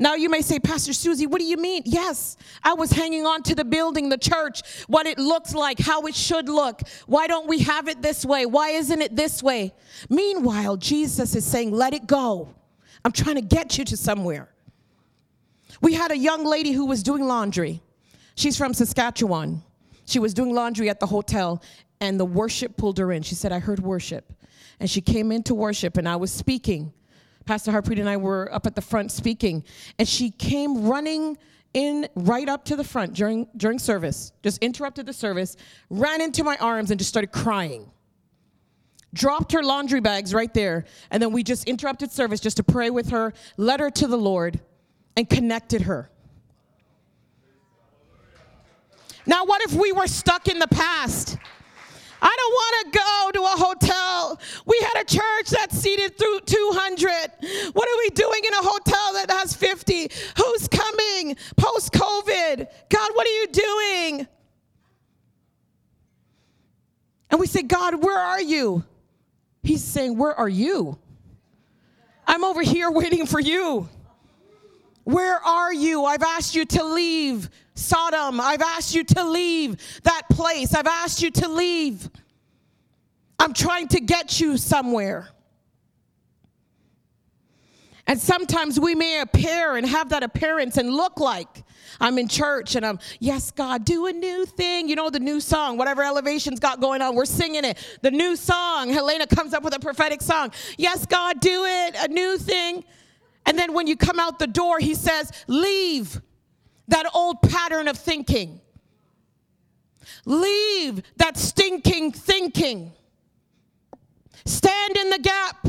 Now 0.00 0.16
you 0.16 0.28
may 0.28 0.42
say, 0.42 0.58
Pastor 0.58 0.92
Suzy, 0.92 1.24
what 1.28 1.38
do 1.40 1.44
you 1.46 1.56
mean? 1.56 1.82
Yes, 1.84 2.36
I 2.64 2.74
was 2.74 2.90
hanging 2.90 3.26
on 3.26 3.44
to 3.44 3.54
the 3.54 3.64
building, 3.64 4.08
the 4.08 4.18
church, 4.18 4.62
what 4.88 5.06
it 5.06 5.20
looks 5.20 5.54
like, 5.54 5.78
how 5.78 6.02
it 6.06 6.16
should 6.16 6.48
look. 6.48 6.80
Why 7.06 7.28
don't 7.28 7.46
we 7.46 7.60
have 7.60 7.86
it 7.86 8.02
this 8.02 8.24
way? 8.24 8.44
Why 8.44 8.70
isn't 8.70 9.00
it 9.00 9.14
this 9.14 9.40
way? 9.40 9.72
Meanwhile, 10.10 10.78
Jesus 10.78 11.36
is 11.36 11.46
saying, 11.46 11.70
let 11.70 11.94
it 11.94 12.08
go. 12.08 12.52
I'm 13.04 13.12
trying 13.12 13.36
to 13.36 13.40
get 13.40 13.78
you 13.78 13.84
to 13.84 13.96
somewhere. 13.96 14.48
We 15.80 15.94
had 15.94 16.10
a 16.10 16.16
young 16.16 16.44
lady 16.44 16.72
who 16.72 16.86
was 16.86 17.02
doing 17.02 17.26
laundry. 17.26 17.82
She's 18.34 18.56
from 18.56 18.74
Saskatchewan. 18.74 19.62
She 20.06 20.18
was 20.18 20.34
doing 20.34 20.54
laundry 20.54 20.88
at 20.88 21.00
the 21.00 21.06
hotel, 21.06 21.62
and 22.00 22.18
the 22.18 22.24
worship 22.24 22.76
pulled 22.76 22.98
her 22.98 23.12
in. 23.12 23.22
She 23.22 23.34
said, 23.34 23.52
I 23.52 23.58
heard 23.58 23.80
worship. 23.80 24.32
And 24.78 24.88
she 24.88 25.00
came 25.00 25.32
into 25.32 25.54
worship, 25.54 25.96
and 25.96 26.08
I 26.08 26.16
was 26.16 26.30
speaking. 26.30 26.92
Pastor 27.44 27.72
Harpreet 27.72 27.98
and 27.98 28.08
I 28.08 28.16
were 28.16 28.52
up 28.52 28.66
at 28.66 28.74
the 28.74 28.82
front 28.82 29.10
speaking, 29.10 29.64
and 29.98 30.06
she 30.06 30.30
came 30.30 30.86
running 30.86 31.38
in 31.74 32.08
right 32.14 32.48
up 32.48 32.64
to 32.66 32.76
the 32.76 32.84
front 32.84 33.14
during, 33.14 33.46
during 33.56 33.78
service, 33.78 34.32
just 34.42 34.62
interrupted 34.62 35.06
the 35.06 35.12
service, 35.12 35.56
ran 35.90 36.20
into 36.20 36.42
my 36.42 36.56
arms, 36.56 36.90
and 36.90 36.98
just 36.98 37.10
started 37.10 37.32
crying. 37.32 37.90
Dropped 39.12 39.52
her 39.52 39.62
laundry 39.62 40.00
bags 40.00 40.32
right 40.34 40.52
there, 40.54 40.84
and 41.10 41.22
then 41.22 41.32
we 41.32 41.42
just 41.42 41.68
interrupted 41.68 42.10
service 42.10 42.40
just 42.40 42.56
to 42.56 42.62
pray 42.62 42.90
with 42.90 43.10
her, 43.10 43.32
led 43.56 43.80
her 43.80 43.90
to 43.90 44.06
the 44.06 44.16
Lord 44.16 44.60
and 45.16 45.28
connected 45.28 45.82
her. 45.82 46.10
Now, 49.26 49.44
what 49.44 49.62
if 49.62 49.72
we 49.72 49.92
were 49.92 50.06
stuck 50.06 50.48
in 50.48 50.58
the 50.58 50.68
past? 50.68 51.36
I 52.22 52.34
don't 52.36 52.52
want 52.52 52.92
to 52.92 52.98
go 52.98 53.30
to 53.32 53.40
a 53.40 53.66
hotel. 53.66 54.40
We 54.64 54.78
had 54.80 55.02
a 55.02 55.04
church 55.04 55.50
that 55.50 55.72
seated 55.72 56.16
through 56.16 56.40
200. 56.46 57.72
What 57.72 57.88
are 57.88 57.98
we 57.98 58.10
doing 58.10 58.40
in 58.44 58.52
a 58.52 58.62
hotel 58.62 59.12
that 59.14 59.30
has 59.30 59.54
50? 59.54 60.10
Who's 60.36 60.68
coming 60.68 61.36
post 61.56 61.92
COVID? 61.92 62.66
God, 62.88 63.10
what 63.14 63.26
are 63.26 63.30
you 63.30 63.46
doing? 63.48 64.28
And 67.30 67.40
we 67.40 67.46
say, 67.46 67.62
God, 67.62 68.02
where 68.02 68.18
are 68.18 68.40
you? 68.40 68.84
He's 69.62 69.82
saying, 69.82 70.16
Where 70.16 70.34
are 70.34 70.48
you? 70.48 70.98
I'm 72.26 72.44
over 72.44 72.62
here 72.62 72.90
waiting 72.90 73.26
for 73.26 73.40
you. 73.40 73.88
Where 75.06 75.36
are 75.36 75.72
you? 75.72 76.04
I've 76.04 76.24
asked 76.24 76.56
you 76.56 76.64
to 76.64 76.82
leave 76.82 77.48
Sodom. 77.76 78.40
I've 78.40 78.60
asked 78.60 78.92
you 78.92 79.04
to 79.04 79.22
leave 79.22 79.76
that 80.02 80.22
place. 80.28 80.74
I've 80.74 80.88
asked 80.88 81.22
you 81.22 81.30
to 81.30 81.48
leave. 81.48 82.10
I'm 83.38 83.52
trying 83.52 83.86
to 83.88 84.00
get 84.00 84.40
you 84.40 84.56
somewhere. 84.56 85.28
And 88.08 88.20
sometimes 88.20 88.80
we 88.80 88.96
may 88.96 89.20
appear 89.20 89.76
and 89.76 89.86
have 89.86 90.08
that 90.08 90.24
appearance 90.24 90.76
and 90.76 90.90
look 90.90 91.20
like 91.20 91.62
I'm 92.00 92.18
in 92.18 92.26
church 92.26 92.74
and 92.74 92.84
I'm, 92.84 92.98
yes, 93.20 93.52
God, 93.52 93.84
do 93.84 94.06
a 94.06 94.12
new 94.12 94.44
thing. 94.44 94.88
You 94.88 94.96
know, 94.96 95.08
the 95.08 95.20
new 95.20 95.38
song, 95.38 95.78
whatever 95.78 96.02
elevation's 96.02 96.58
got 96.58 96.80
going 96.80 97.00
on, 97.00 97.14
we're 97.14 97.26
singing 97.26 97.64
it. 97.64 97.78
The 98.02 98.10
new 98.10 98.34
song, 98.34 98.90
Helena 98.90 99.28
comes 99.28 99.54
up 99.54 99.62
with 99.62 99.76
a 99.76 99.78
prophetic 99.78 100.20
song. 100.20 100.50
Yes, 100.76 101.06
God, 101.06 101.38
do 101.38 101.64
it, 101.64 101.94
a 101.96 102.08
new 102.08 102.38
thing. 102.38 102.82
And 103.46 103.58
then 103.58 103.72
when 103.72 103.86
you 103.86 103.96
come 103.96 104.18
out 104.18 104.38
the 104.38 104.46
door, 104.46 104.78
he 104.80 104.94
says, 104.94 105.32
Leave 105.46 106.20
that 106.88 107.06
old 107.14 107.40
pattern 107.42 107.88
of 107.88 107.96
thinking. 107.96 108.60
Leave 110.24 111.02
that 111.16 111.36
stinking 111.38 112.12
thinking. 112.12 112.92
Stand 114.44 114.96
in 114.96 115.10
the 115.10 115.18
gap. 115.18 115.66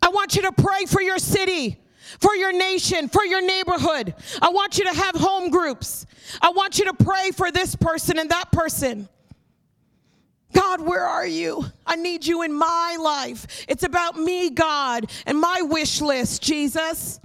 I 0.00 0.10
want 0.10 0.36
you 0.36 0.42
to 0.42 0.52
pray 0.52 0.86
for 0.86 1.02
your 1.02 1.18
city, 1.18 1.78
for 2.20 2.34
your 2.34 2.52
nation, 2.52 3.08
for 3.08 3.24
your 3.24 3.42
neighborhood. 3.42 4.14
I 4.40 4.50
want 4.50 4.78
you 4.78 4.84
to 4.84 4.94
have 4.94 5.14
home 5.14 5.50
groups. 5.50 6.06
I 6.40 6.50
want 6.50 6.78
you 6.78 6.86
to 6.86 6.94
pray 6.94 7.30
for 7.30 7.50
this 7.50 7.74
person 7.74 8.18
and 8.18 8.30
that 8.30 8.50
person. 8.52 9.08
God, 10.52 10.80
where 10.80 11.04
are 11.04 11.26
you? 11.26 11.64
I 11.86 11.96
need 11.96 12.26
you 12.26 12.42
in 12.42 12.52
my 12.52 12.96
life. 13.00 13.64
It's 13.68 13.82
about 13.82 14.18
me, 14.18 14.50
God, 14.50 15.10
and 15.26 15.38
my 15.38 15.62
wish 15.62 16.00
list, 16.00 16.42
Jesus. 16.42 17.20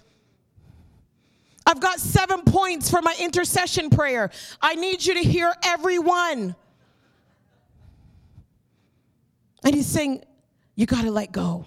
I've 1.65 1.79
got 1.79 1.99
seven 1.99 2.41
points 2.41 2.89
for 2.89 3.01
my 3.01 3.15
intercession 3.19 3.89
prayer. 3.89 4.29
I 4.61 4.75
need 4.75 5.05
you 5.05 5.13
to 5.13 5.21
hear 5.21 5.53
every 5.63 5.99
one. 5.99 6.55
And 9.63 9.73
he's 9.73 9.87
saying, 9.87 10.23
You 10.75 10.85
got 10.85 11.03
to 11.03 11.11
let 11.11 11.31
go. 11.31 11.65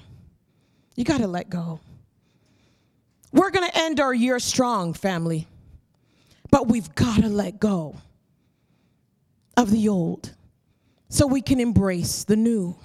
You 0.94 1.04
got 1.04 1.18
to 1.18 1.26
let 1.26 1.48
go. 1.48 1.80
We're 3.32 3.50
going 3.50 3.68
to 3.68 3.78
end 3.78 4.00
our 4.00 4.14
year 4.14 4.38
strong, 4.38 4.92
family, 4.92 5.46
but 6.50 6.68
we've 6.68 6.94
got 6.94 7.22
to 7.22 7.28
let 7.28 7.58
go 7.58 7.96
of 9.56 9.70
the 9.70 9.88
old 9.88 10.35
so 11.16 11.26
we 11.26 11.40
can 11.40 11.60
embrace 11.60 12.24
the 12.24 12.36
new. 12.36 12.76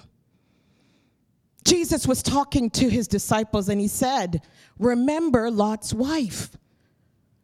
Jesus 1.64 2.06
was 2.06 2.22
talking 2.22 2.70
to 2.70 2.88
his 2.88 3.06
disciples 3.06 3.68
and 3.68 3.78
he 3.78 3.88
said, 3.88 4.40
Remember 4.78 5.50
Lot's 5.50 5.92
wife. 5.92 6.48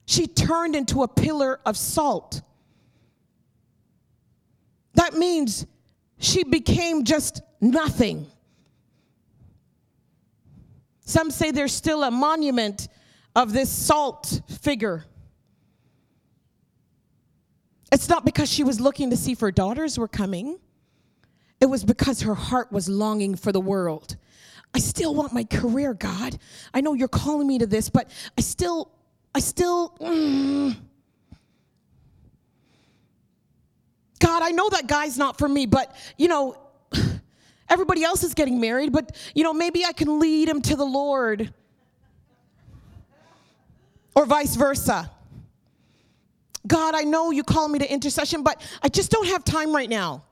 She 0.06 0.26
turned 0.26 0.74
into 0.74 1.02
a 1.02 1.08
pillar 1.08 1.60
of 1.66 1.76
salt. 1.76 2.40
That 4.94 5.12
means 5.12 5.66
she 6.16 6.42
became 6.42 7.04
just 7.04 7.42
nothing. 7.60 8.26
Some 11.04 11.30
say 11.30 11.50
there's 11.50 11.74
still 11.74 12.02
a 12.02 12.10
monument 12.10 12.88
of 13.36 13.52
this 13.52 13.70
salt 13.70 14.40
figure. 14.62 15.04
It's 17.92 18.08
not 18.08 18.24
because 18.24 18.50
she 18.50 18.64
was 18.64 18.80
looking 18.80 19.10
to 19.10 19.18
see 19.18 19.32
if 19.32 19.40
her 19.40 19.52
daughters 19.52 19.98
were 19.98 20.08
coming. 20.08 20.58
It 21.60 21.66
was 21.66 21.84
because 21.84 22.22
her 22.22 22.34
heart 22.34 22.70
was 22.70 22.88
longing 22.88 23.34
for 23.34 23.52
the 23.52 23.60
world. 23.60 24.16
I 24.74 24.78
still 24.78 25.14
want 25.14 25.32
my 25.32 25.44
career, 25.44 25.94
God. 25.94 26.38
I 26.72 26.80
know 26.80 26.94
you're 26.94 27.08
calling 27.08 27.46
me 27.46 27.58
to 27.58 27.66
this, 27.66 27.88
but 27.88 28.10
I 28.36 28.42
still, 28.42 28.90
I 29.34 29.40
still, 29.40 29.94
mm. 30.00 30.76
God, 34.20 34.42
I 34.42 34.50
know 34.50 34.68
that 34.70 34.86
guy's 34.86 35.16
not 35.16 35.38
for 35.38 35.48
me, 35.48 35.66
but 35.66 35.96
you 36.16 36.28
know, 36.28 36.56
everybody 37.68 38.04
else 38.04 38.22
is 38.22 38.34
getting 38.34 38.60
married, 38.60 38.92
but 38.92 39.16
you 39.34 39.42
know, 39.42 39.52
maybe 39.52 39.84
I 39.84 39.92
can 39.92 40.20
lead 40.20 40.48
him 40.48 40.60
to 40.62 40.76
the 40.76 40.84
Lord. 40.84 41.52
Or 44.14 44.26
vice 44.26 44.56
versa. 44.56 45.10
God, 46.66 46.94
I 46.94 47.02
know 47.02 47.30
you 47.30 47.42
call 47.42 47.68
me 47.68 47.78
to 47.78 47.90
intercession, 47.90 48.42
but 48.42 48.60
I 48.82 48.88
just 48.88 49.10
don't 49.10 49.26
have 49.28 49.44
time 49.44 49.74
right 49.74 49.88
now. 49.88 50.24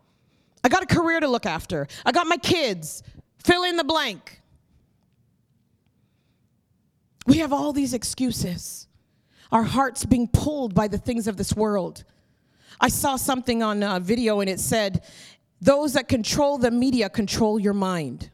I 0.64 0.68
got 0.68 0.82
a 0.82 0.86
career 0.86 1.20
to 1.20 1.28
look 1.28 1.46
after. 1.46 1.86
I 2.04 2.12
got 2.12 2.26
my 2.26 2.36
kids. 2.36 3.02
Fill 3.44 3.64
in 3.64 3.76
the 3.76 3.84
blank. 3.84 4.40
We 7.26 7.38
have 7.38 7.52
all 7.52 7.72
these 7.72 7.94
excuses. 7.94 8.86
Our 9.52 9.62
hearts 9.62 10.04
being 10.04 10.28
pulled 10.28 10.74
by 10.74 10.88
the 10.88 10.98
things 10.98 11.28
of 11.28 11.36
this 11.36 11.54
world. 11.54 12.04
I 12.80 12.88
saw 12.88 13.16
something 13.16 13.62
on 13.62 13.82
a 13.82 14.00
video 14.00 14.40
and 14.40 14.50
it 14.50 14.60
said, 14.60 15.04
Those 15.60 15.94
that 15.94 16.08
control 16.08 16.58
the 16.58 16.70
media 16.70 17.08
control 17.08 17.58
your 17.58 17.72
mind. 17.72 18.30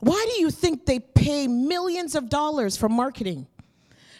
Why 0.00 0.26
do 0.34 0.40
you 0.40 0.50
think 0.50 0.84
they 0.84 0.98
pay 0.98 1.48
millions 1.48 2.14
of 2.14 2.28
dollars 2.28 2.76
for 2.76 2.88
marketing? 2.88 3.46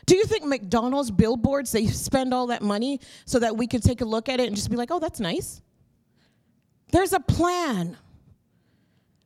Do 0.06 0.16
you 0.16 0.24
think 0.24 0.44
McDonald's 0.44 1.10
billboards, 1.10 1.72
they 1.72 1.86
spend 1.86 2.34
all 2.34 2.48
that 2.48 2.62
money 2.62 3.00
so 3.24 3.38
that 3.38 3.56
we 3.56 3.66
can 3.66 3.80
take 3.80 4.00
a 4.00 4.04
look 4.04 4.28
at 4.28 4.40
it 4.40 4.46
and 4.46 4.56
just 4.56 4.70
be 4.70 4.76
like, 4.76 4.90
oh, 4.90 4.98
that's 4.98 5.20
nice? 5.20 5.62
There's 6.92 7.12
a 7.12 7.20
plan. 7.20 7.96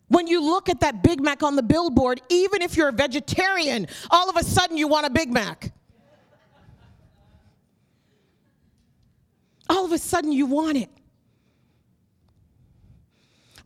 When 0.09 0.27
you 0.27 0.43
look 0.43 0.69
at 0.69 0.81
that 0.81 1.03
Big 1.03 1.21
Mac 1.21 1.43
on 1.43 1.57
the 1.57 1.63
billboard, 1.63 2.23
even 2.31 2.63
if 2.63 2.77
you're 2.77 2.89
a 2.89 2.93
vegetarian, 2.93 3.87
all 4.11 4.31
of 4.31 4.37
a 4.37 4.45
sudden 4.45 4.77
you 4.77 4.89
want 4.89 5.07
a 5.07 5.11
Big 5.11 5.33
Mac. 5.33 5.73
All 9.69 9.85
of 9.85 9.93
a 9.93 9.99
sudden 9.99 10.33
you 10.33 10.47
want 10.47 10.79
it. 10.79 10.91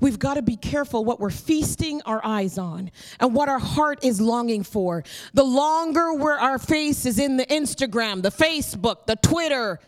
We've 0.03 0.19
got 0.19 0.35
to 0.35 0.43
be 0.43 0.57
careful 0.57 1.05
what 1.05 1.21
we're 1.21 1.31
feasting 1.31 2.03
our 2.03 2.21
eyes 2.25 2.59
on 2.59 2.91
and 3.21 3.33
what 3.33 3.49
our 3.49 3.61
heart 3.61 4.05
is 4.05 4.21
longing 4.21 4.65
for. 4.65 5.05
The 5.33 5.45
longer 5.45 6.13
where 6.13 6.41
our 6.41 6.59
face 6.59 7.07
is 7.07 7.21
in 7.21 7.37
the 7.37 7.47
Instagram, 7.47 8.21
the 8.21 8.33
Facebook, 8.33 9.07
the 9.07 9.15
Twitter, 9.15 9.79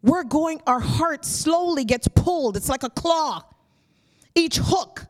we're 0.00 0.22
going, 0.22 0.62
our 0.68 0.78
heart 0.78 1.24
slowly 1.24 1.84
gets 1.84 2.06
pulled. 2.06 2.56
It's 2.56 2.68
like 2.68 2.84
a 2.84 2.88
claw, 2.88 3.42
each 4.36 4.58
hook. 4.58 5.04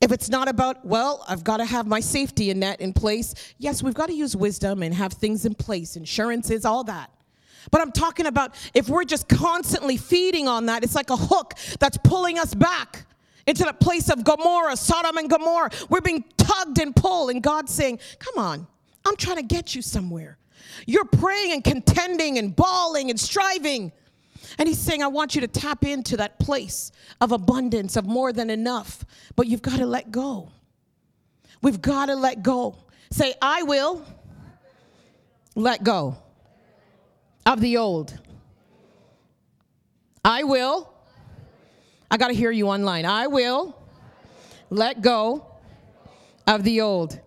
If 0.00 0.12
it's 0.12 0.28
not 0.28 0.46
about, 0.46 0.86
well, 0.86 1.24
I've 1.26 1.42
got 1.42 1.56
to 1.56 1.64
have 1.64 1.88
my 1.88 1.98
safety 1.98 2.54
net 2.54 2.80
in 2.80 2.92
place, 2.92 3.34
yes, 3.58 3.82
we've 3.82 3.94
got 3.94 4.06
to 4.06 4.14
use 4.14 4.36
wisdom 4.36 4.84
and 4.84 4.94
have 4.94 5.12
things 5.12 5.44
in 5.44 5.56
place, 5.56 5.96
insurances, 5.96 6.64
all 6.64 6.84
that. 6.84 7.10
But 7.70 7.80
I'm 7.80 7.92
talking 7.92 8.26
about 8.26 8.54
if 8.74 8.88
we're 8.88 9.04
just 9.04 9.28
constantly 9.28 9.96
feeding 9.96 10.48
on 10.48 10.66
that, 10.66 10.82
it's 10.82 10.94
like 10.94 11.10
a 11.10 11.16
hook 11.16 11.54
that's 11.78 11.98
pulling 11.98 12.38
us 12.38 12.54
back 12.54 13.06
into 13.46 13.64
the 13.64 13.72
place 13.72 14.08
of 14.08 14.24
Gomorrah, 14.24 14.76
Sodom 14.76 15.16
and 15.16 15.28
Gomorrah. 15.28 15.70
We're 15.88 16.00
being 16.00 16.24
tugged 16.36 16.78
and 16.78 16.94
pulled, 16.94 17.30
and 17.30 17.42
God's 17.42 17.72
saying, 17.72 18.00
Come 18.18 18.42
on, 18.42 18.66
I'm 19.04 19.16
trying 19.16 19.36
to 19.36 19.42
get 19.42 19.74
you 19.74 19.82
somewhere. 19.82 20.38
You're 20.86 21.04
praying 21.04 21.52
and 21.52 21.64
contending 21.64 22.38
and 22.38 22.54
bawling 22.54 23.10
and 23.10 23.18
striving. 23.18 23.92
And 24.58 24.68
he's 24.68 24.78
saying, 24.78 25.02
I 25.02 25.06
want 25.06 25.34
you 25.34 25.40
to 25.42 25.48
tap 25.48 25.84
into 25.84 26.16
that 26.18 26.38
place 26.38 26.92
of 27.20 27.32
abundance, 27.32 27.96
of 27.96 28.06
more 28.06 28.32
than 28.32 28.50
enough. 28.50 29.04
But 29.36 29.46
you've 29.46 29.62
got 29.62 29.78
to 29.78 29.86
let 29.86 30.10
go. 30.10 30.50
We've 31.62 31.80
got 31.80 32.06
to 32.06 32.16
let 32.16 32.42
go. 32.42 32.76
Say, 33.10 33.34
I 33.40 33.62
will 33.62 34.04
let 35.54 35.84
go 35.84 36.16
of 37.46 37.60
the 37.60 37.76
old. 37.76 38.18
I 40.24 40.44
will. 40.44 40.92
I 42.10 42.16
got 42.16 42.28
to 42.28 42.34
hear 42.34 42.50
you 42.50 42.68
online. 42.68 43.06
I 43.06 43.26
will 43.26 43.76
let 44.70 45.02
go 45.02 45.46
of 46.46 46.62
the 46.62 46.80
old. 46.80 47.18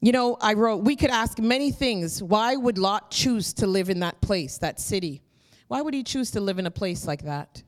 You 0.00 0.12
know, 0.12 0.36
I 0.40 0.54
wrote, 0.54 0.84
we 0.84 0.94
could 0.94 1.10
ask 1.10 1.38
many 1.38 1.72
things. 1.72 2.22
Why 2.22 2.54
would 2.54 2.78
Lot 2.78 3.10
choose 3.10 3.52
to 3.54 3.66
live 3.66 3.90
in 3.90 4.00
that 4.00 4.20
place, 4.20 4.58
that 4.58 4.78
city? 4.78 5.22
Why 5.66 5.82
would 5.82 5.92
he 5.92 6.04
choose 6.04 6.30
to 6.32 6.40
live 6.40 6.58
in 6.58 6.66
a 6.66 6.70
place 6.70 7.06
like 7.06 7.24
that? 7.24 7.62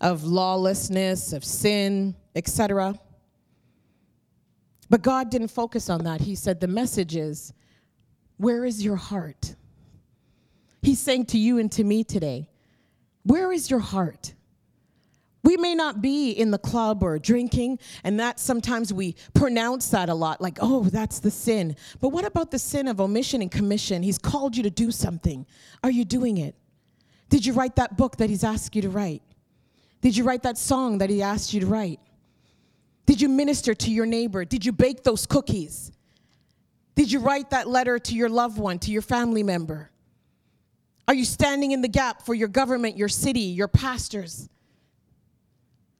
Of 0.00 0.24
lawlessness, 0.24 1.32
of 1.32 1.42
sin, 1.42 2.14
etc. 2.36 2.98
But 4.90 5.02
God 5.02 5.30
didn't 5.30 5.48
focus 5.48 5.88
on 5.88 6.04
that. 6.04 6.20
He 6.20 6.34
said, 6.34 6.60
the 6.60 6.68
message 6.68 7.16
is 7.16 7.54
where 8.36 8.64
is 8.64 8.84
your 8.84 8.96
heart? 8.96 9.54
He's 10.82 10.98
saying 10.98 11.26
to 11.26 11.38
you 11.38 11.58
and 11.58 11.70
to 11.72 11.84
me 11.84 12.04
today, 12.04 12.48
Where 13.22 13.52
is 13.52 13.70
your 13.70 13.80
heart? 13.80 14.34
We 15.42 15.58
may 15.58 15.74
not 15.74 16.00
be 16.00 16.30
in 16.30 16.50
the 16.50 16.58
club 16.58 17.02
or 17.02 17.18
drinking, 17.18 17.78
and 18.02 18.18
that 18.18 18.40
sometimes 18.40 18.94
we 18.94 19.14
pronounce 19.34 19.90
that 19.90 20.08
a 20.08 20.14
lot, 20.14 20.40
like, 20.40 20.56
oh, 20.62 20.84
that's 20.84 21.20
the 21.20 21.30
sin. 21.30 21.76
But 22.00 22.08
what 22.08 22.24
about 22.24 22.50
the 22.50 22.58
sin 22.58 22.88
of 22.88 22.98
omission 22.98 23.42
and 23.42 23.50
commission? 23.50 24.02
He's 24.02 24.16
called 24.16 24.56
you 24.56 24.62
to 24.62 24.70
do 24.70 24.90
something. 24.90 25.44
Are 25.82 25.90
you 25.90 26.06
doing 26.06 26.38
it? 26.38 26.54
Did 27.28 27.44
you 27.44 27.52
write 27.52 27.76
that 27.76 27.98
book 27.98 28.16
that 28.16 28.30
he's 28.30 28.42
asked 28.42 28.74
you 28.74 28.80
to 28.82 28.88
write? 28.88 29.22
Did 30.00 30.16
you 30.16 30.24
write 30.24 30.42
that 30.44 30.56
song 30.56 30.98
that 30.98 31.10
he 31.10 31.20
asked 31.20 31.52
you 31.52 31.60
to 31.60 31.66
write? 31.66 32.00
Did 33.04 33.20
you 33.20 33.28
minister 33.28 33.74
to 33.74 33.90
your 33.90 34.06
neighbor? 34.06 34.46
Did 34.46 34.64
you 34.64 34.72
bake 34.72 35.02
those 35.02 35.26
cookies? 35.26 35.92
Did 36.94 37.10
you 37.10 37.20
write 37.20 37.50
that 37.50 37.68
letter 37.68 37.98
to 37.98 38.14
your 38.14 38.28
loved 38.28 38.58
one, 38.58 38.78
to 38.80 38.90
your 38.90 39.02
family 39.02 39.42
member? 39.42 39.90
Are 41.06 41.14
you 41.14 41.24
standing 41.24 41.72
in 41.72 41.82
the 41.82 41.88
gap 41.88 42.22
for 42.22 42.34
your 42.34 42.48
government, 42.48 42.96
your 42.96 43.08
city, 43.08 43.40
your 43.40 43.68
pastors? 43.68 44.48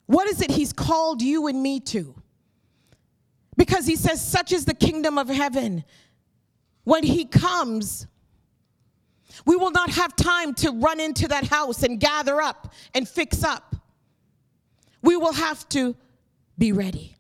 What 0.07 0.29
is 0.29 0.41
it 0.41 0.51
He's 0.51 0.73
called 0.73 1.21
you 1.21 1.47
and 1.47 1.63
me 1.63 1.81
to? 1.81 2.15
Because 3.57 3.87
He 3.87 3.97
says, 3.97 4.27
Such 4.27 4.53
is 4.53 4.65
the 4.65 4.75
kingdom 4.75 5.19
of 5.19 5.29
heaven. 5.29 5.85
When 6.85 7.03
He 7.03 7.25
comes, 7.25 8.07
we 9.45 9.57
will 9.57 9.73
not 9.73 9.91
have 9.91 10.15
time 10.17 10.55
to 10.55 10.71
run 10.71 11.01
into 11.01 11.29
that 11.29 11.45
house 11.45 11.83
and 11.83 11.99
gather 11.99 12.41
up 12.41 12.73
and 12.95 13.09
fix 13.09 13.43
up. 13.43 13.75
We 15.03 15.17
will 15.17 15.33
have 15.33 15.69
to 15.71 15.97
be 16.57 16.73
ready. 16.73 17.17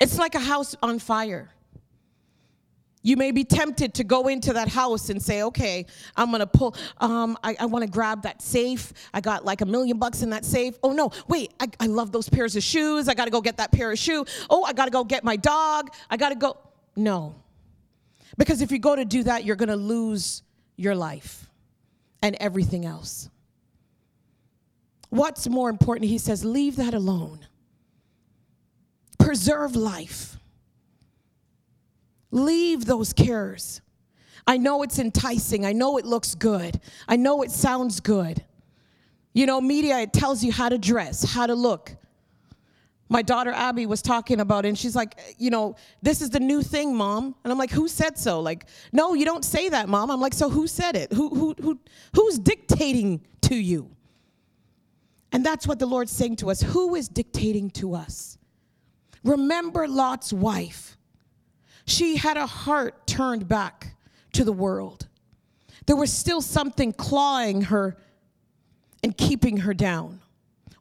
It's 0.00 0.18
like 0.18 0.34
a 0.34 0.40
house 0.40 0.74
on 0.82 0.98
fire. 0.98 1.50
You 3.02 3.16
may 3.16 3.30
be 3.30 3.44
tempted 3.44 3.94
to 3.94 4.04
go 4.04 4.28
into 4.28 4.52
that 4.54 4.68
house 4.68 5.08
and 5.08 5.22
say, 5.22 5.42
okay, 5.44 5.86
I'm 6.16 6.30
gonna 6.30 6.46
pull, 6.46 6.74
um, 6.98 7.38
I, 7.42 7.56
I 7.60 7.66
wanna 7.66 7.86
grab 7.86 8.22
that 8.22 8.42
safe. 8.42 8.92
I 9.14 9.20
got 9.20 9.44
like 9.44 9.60
a 9.60 9.66
million 9.66 9.98
bucks 9.98 10.22
in 10.22 10.30
that 10.30 10.44
safe. 10.44 10.76
Oh 10.82 10.92
no, 10.92 11.10
wait, 11.28 11.52
I, 11.60 11.68
I 11.80 11.86
love 11.86 12.12
those 12.12 12.28
pairs 12.28 12.56
of 12.56 12.62
shoes. 12.62 13.08
I 13.08 13.14
gotta 13.14 13.30
go 13.30 13.40
get 13.40 13.56
that 13.58 13.72
pair 13.72 13.92
of 13.92 13.98
shoes. 13.98 14.46
Oh, 14.50 14.64
I 14.64 14.72
gotta 14.72 14.90
go 14.90 15.04
get 15.04 15.24
my 15.24 15.36
dog. 15.36 15.90
I 16.10 16.16
gotta 16.16 16.34
go. 16.34 16.56
No. 16.96 17.36
Because 18.36 18.60
if 18.60 18.70
you 18.70 18.78
go 18.78 18.96
to 18.96 19.04
do 19.04 19.22
that, 19.24 19.44
you're 19.44 19.56
to 19.56 19.76
lose 19.76 20.42
your 20.76 20.94
life 20.94 21.50
and 22.22 22.36
everything 22.40 22.86
else. 22.86 23.28
What's 25.10 25.48
more 25.48 25.70
important? 25.70 26.08
He 26.08 26.18
says, 26.18 26.44
leave 26.44 26.76
that 26.76 26.94
alone. 26.94 27.46
Preserve 29.18 29.74
life. 29.74 30.37
Leave 32.30 32.84
those 32.84 33.12
cares. 33.12 33.80
I 34.46 34.56
know 34.56 34.82
it's 34.82 34.98
enticing. 34.98 35.64
I 35.64 35.72
know 35.72 35.98
it 35.98 36.04
looks 36.04 36.34
good. 36.34 36.80
I 37.06 37.16
know 37.16 37.42
it 37.42 37.50
sounds 37.50 38.00
good. 38.00 38.44
You 39.34 39.46
know, 39.46 39.60
media, 39.60 39.98
it 39.98 40.12
tells 40.12 40.42
you 40.42 40.52
how 40.52 40.68
to 40.68 40.78
dress, 40.78 41.22
how 41.22 41.46
to 41.46 41.54
look. 41.54 41.94
My 43.10 43.22
daughter 43.22 43.52
Abby 43.52 43.86
was 43.86 44.02
talking 44.02 44.40
about 44.40 44.66
it, 44.66 44.68
and 44.68 44.78
she's 44.78 44.94
like, 44.94 45.18
you 45.38 45.48
know, 45.48 45.76
this 46.02 46.20
is 46.20 46.28
the 46.30 46.40
new 46.40 46.62
thing, 46.62 46.94
mom. 46.94 47.34
And 47.42 47.52
I'm 47.52 47.58
like, 47.58 47.70
who 47.70 47.88
said 47.88 48.18
so? 48.18 48.40
Like, 48.40 48.66
no, 48.92 49.14
you 49.14 49.24
don't 49.24 49.44
say 49.44 49.70
that, 49.70 49.88
mom. 49.88 50.10
I'm 50.10 50.20
like, 50.20 50.34
so 50.34 50.50
who 50.50 50.66
said 50.66 50.94
it? 50.94 51.12
Who, 51.12 51.30
who, 51.30 51.54
who, 51.60 51.80
who's 52.14 52.38
dictating 52.38 53.24
to 53.42 53.54
you? 53.54 53.90
And 55.32 55.44
that's 55.44 55.66
what 55.66 55.78
the 55.78 55.86
Lord's 55.86 56.12
saying 56.12 56.36
to 56.36 56.50
us. 56.50 56.60
Who 56.60 56.94
is 56.94 57.08
dictating 57.08 57.70
to 57.72 57.94
us? 57.94 58.36
Remember 59.24 59.88
Lot's 59.88 60.32
wife. 60.32 60.97
She 61.88 62.16
had 62.16 62.36
a 62.36 62.46
heart 62.46 63.06
turned 63.06 63.48
back 63.48 63.96
to 64.32 64.44
the 64.44 64.52
world. 64.52 65.08
There 65.86 65.96
was 65.96 66.12
still 66.12 66.42
something 66.42 66.92
clawing 66.92 67.62
her 67.62 67.96
and 69.02 69.16
keeping 69.16 69.56
her 69.58 69.72
down. 69.72 70.20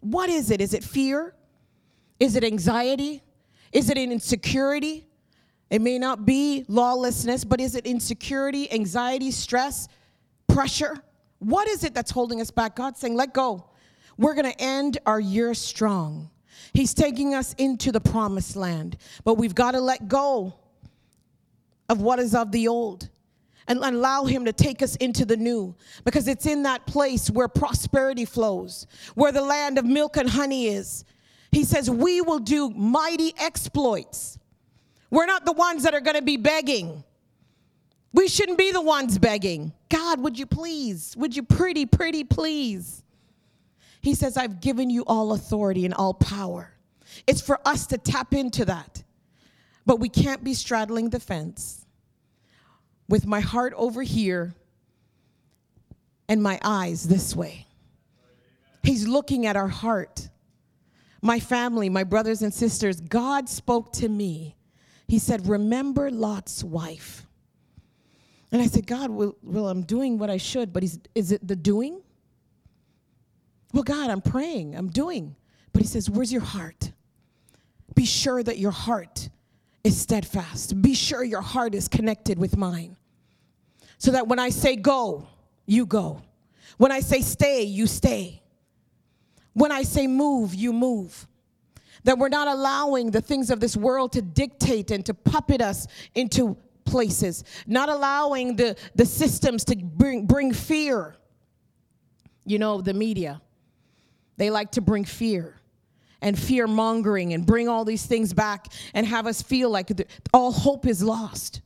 What 0.01 0.29
is 0.29 0.51
it? 0.51 0.59
Is 0.59 0.73
it 0.73 0.83
fear? 0.83 1.33
Is 2.19 2.35
it 2.35 2.43
anxiety? 2.43 3.23
Is 3.71 3.89
it 3.89 3.97
an 3.97 4.11
insecurity? 4.11 5.07
It 5.69 5.81
may 5.81 5.97
not 5.97 6.25
be 6.25 6.65
lawlessness, 6.67 7.45
but 7.45 7.61
is 7.61 7.75
it 7.75 7.85
insecurity, 7.85 8.69
anxiety, 8.73 9.31
stress, 9.31 9.87
pressure? 10.49 11.01
What 11.39 11.69
is 11.69 11.85
it 11.85 11.93
that's 11.93 12.11
holding 12.11 12.41
us 12.41 12.51
back? 12.51 12.75
God's 12.75 12.99
saying, 12.99 13.15
let 13.15 13.33
go. 13.33 13.69
We're 14.17 14.33
going 14.33 14.51
to 14.51 14.61
end 14.61 14.97
our 15.05 15.21
year 15.21 15.53
strong. 15.53 16.31
He's 16.73 16.93
taking 16.93 17.33
us 17.33 17.53
into 17.53 17.93
the 17.93 18.01
promised 18.01 18.57
land, 18.57 18.97
but 19.23 19.35
we've 19.35 19.55
got 19.55 19.71
to 19.71 19.79
let 19.79 20.09
go 20.09 20.53
of 21.89 22.01
what 22.01 22.19
is 22.19 22.35
of 22.35 22.51
the 22.51 22.67
old 22.67 23.09
and 23.67 23.83
allow 23.83 24.25
Him 24.25 24.45
to 24.45 24.53
take 24.53 24.81
us 24.81 24.95
into 24.97 25.25
the 25.25 25.37
new 25.37 25.75
because 26.03 26.27
it's 26.27 26.45
in 26.45 26.63
that 26.63 26.85
place 26.85 27.29
where 27.29 27.47
prosperity 27.47 28.25
flows, 28.25 28.87
where 29.15 29.31
the 29.31 29.41
land 29.41 29.77
of 29.77 29.85
milk 29.85 30.17
and 30.17 30.29
honey 30.29 30.67
is. 30.67 31.03
He 31.51 31.63
says, 31.63 31.89
We 31.89 32.21
will 32.21 32.39
do 32.39 32.69
mighty 32.69 33.33
exploits. 33.37 34.37
We're 35.09 35.25
not 35.25 35.45
the 35.45 35.53
ones 35.53 35.83
that 35.83 35.93
are 35.93 36.01
going 36.01 36.17
to 36.17 36.21
be 36.21 36.37
begging. 36.37 37.03
We 38.13 38.27
shouldn't 38.27 38.57
be 38.57 38.71
the 38.71 38.81
ones 38.81 39.17
begging. 39.17 39.73
God, 39.89 40.19
would 40.21 40.39
you 40.39 40.45
please? 40.45 41.15
Would 41.17 41.35
you 41.35 41.43
pretty, 41.43 41.85
pretty 41.85 42.23
please? 42.23 43.03
He 44.01 44.15
says, 44.15 44.37
I've 44.37 44.59
given 44.59 44.89
you 44.89 45.03
all 45.05 45.33
authority 45.33 45.85
and 45.85 45.93
all 45.93 46.13
power. 46.13 46.73
It's 47.25 47.41
for 47.41 47.59
us 47.65 47.87
to 47.87 47.97
tap 47.97 48.33
into 48.33 48.65
that. 48.65 49.03
But 49.87 50.01
we 50.01 50.09
can't 50.09 50.43
be 50.43 50.53
straddling 50.53 51.11
the 51.11 51.19
fence 51.19 51.85
with 53.07 53.25
my 53.25 53.39
heart 53.39 53.73
over 53.77 54.03
here 54.03 54.53
and 56.27 56.43
my 56.43 56.59
eyes 56.61 57.07
this 57.07 57.33
way. 57.33 57.67
He's 58.83 59.07
looking 59.07 59.45
at 59.45 59.55
our 59.55 59.69
heart. 59.69 60.27
My 61.21 61.39
family, 61.39 61.87
my 61.87 62.03
brothers 62.03 62.41
and 62.41 62.53
sisters, 62.53 62.99
God 62.99 63.47
spoke 63.47 63.93
to 63.93 64.09
me. 64.09 64.57
He 65.07 65.19
said, 65.19 65.47
Remember 65.47 66.11
Lot's 66.11 66.65
wife. 66.65 67.25
And 68.51 68.61
I 68.61 68.67
said, 68.67 68.87
God, 68.87 69.09
well, 69.09 69.37
well 69.41 69.69
I'm 69.69 69.83
doing 69.83 70.17
what 70.17 70.29
I 70.29 70.37
should, 70.37 70.73
but 70.73 70.83
is 70.83 71.31
it 71.31 71.47
the 71.47 71.55
doing? 71.55 72.01
Well, 73.73 73.83
God, 73.83 74.09
I'm 74.09 74.21
praying, 74.21 74.75
I'm 74.75 74.89
doing. 74.89 75.37
But 75.71 75.81
he 75.81 75.87
says, 75.87 76.09
Where's 76.09 76.33
your 76.33 76.41
heart? 76.41 76.91
Be 77.95 78.05
sure 78.05 78.43
that 78.43 78.57
your 78.57 78.71
heart 78.71 79.29
is 79.83 79.99
steadfast. 79.99 80.81
Be 80.81 80.93
sure 80.93 81.23
your 81.23 81.41
heart 81.41 81.73
is 81.73 81.87
connected 81.87 82.37
with 82.37 82.57
mine. 82.57 82.97
So 83.97 84.11
that 84.11 84.27
when 84.27 84.39
I 84.39 84.49
say 84.49 84.75
go, 84.75 85.27
you 85.65 85.85
go. 85.85 86.21
When 86.77 86.91
I 86.91 86.99
say 86.99 87.21
stay, 87.21 87.63
you 87.63 87.87
stay. 87.87 88.41
When 89.53 89.71
I 89.71 89.83
say 89.83 90.07
move, 90.07 90.53
you 90.53 90.71
move. 90.71 91.27
That 92.03 92.17
we're 92.17 92.29
not 92.29 92.47
allowing 92.47 93.11
the 93.11 93.21
things 93.21 93.49
of 93.49 93.59
this 93.59 93.75
world 93.75 94.13
to 94.13 94.21
dictate 94.21 94.91
and 94.91 95.05
to 95.05 95.13
puppet 95.13 95.61
us 95.61 95.87
into 96.13 96.57
places, 96.85 97.43
not 97.65 97.89
allowing 97.89 98.55
the, 98.55 98.77
the 98.95 99.05
systems 99.05 99.65
to 99.65 99.75
bring, 99.75 100.25
bring 100.25 100.53
fear. 100.53 101.15
You 102.45 102.59
know, 102.59 102.81
the 102.81 102.93
media, 102.93 103.41
they 104.37 104.49
like 104.49 104.71
to 104.71 104.81
bring 104.81 105.03
fear 105.03 105.56
and 106.21 106.37
fear 106.37 106.67
mongering 106.67 107.33
and 107.33 107.45
bring 107.45 107.67
all 107.67 107.85
these 107.85 108.05
things 108.05 108.33
back 108.33 108.67
and 108.93 109.05
have 109.05 109.27
us 109.27 109.41
feel 109.41 109.69
like 109.69 109.91
all 110.33 110.51
hope 110.51 110.85
is 110.85 111.03
lost. 111.03 111.61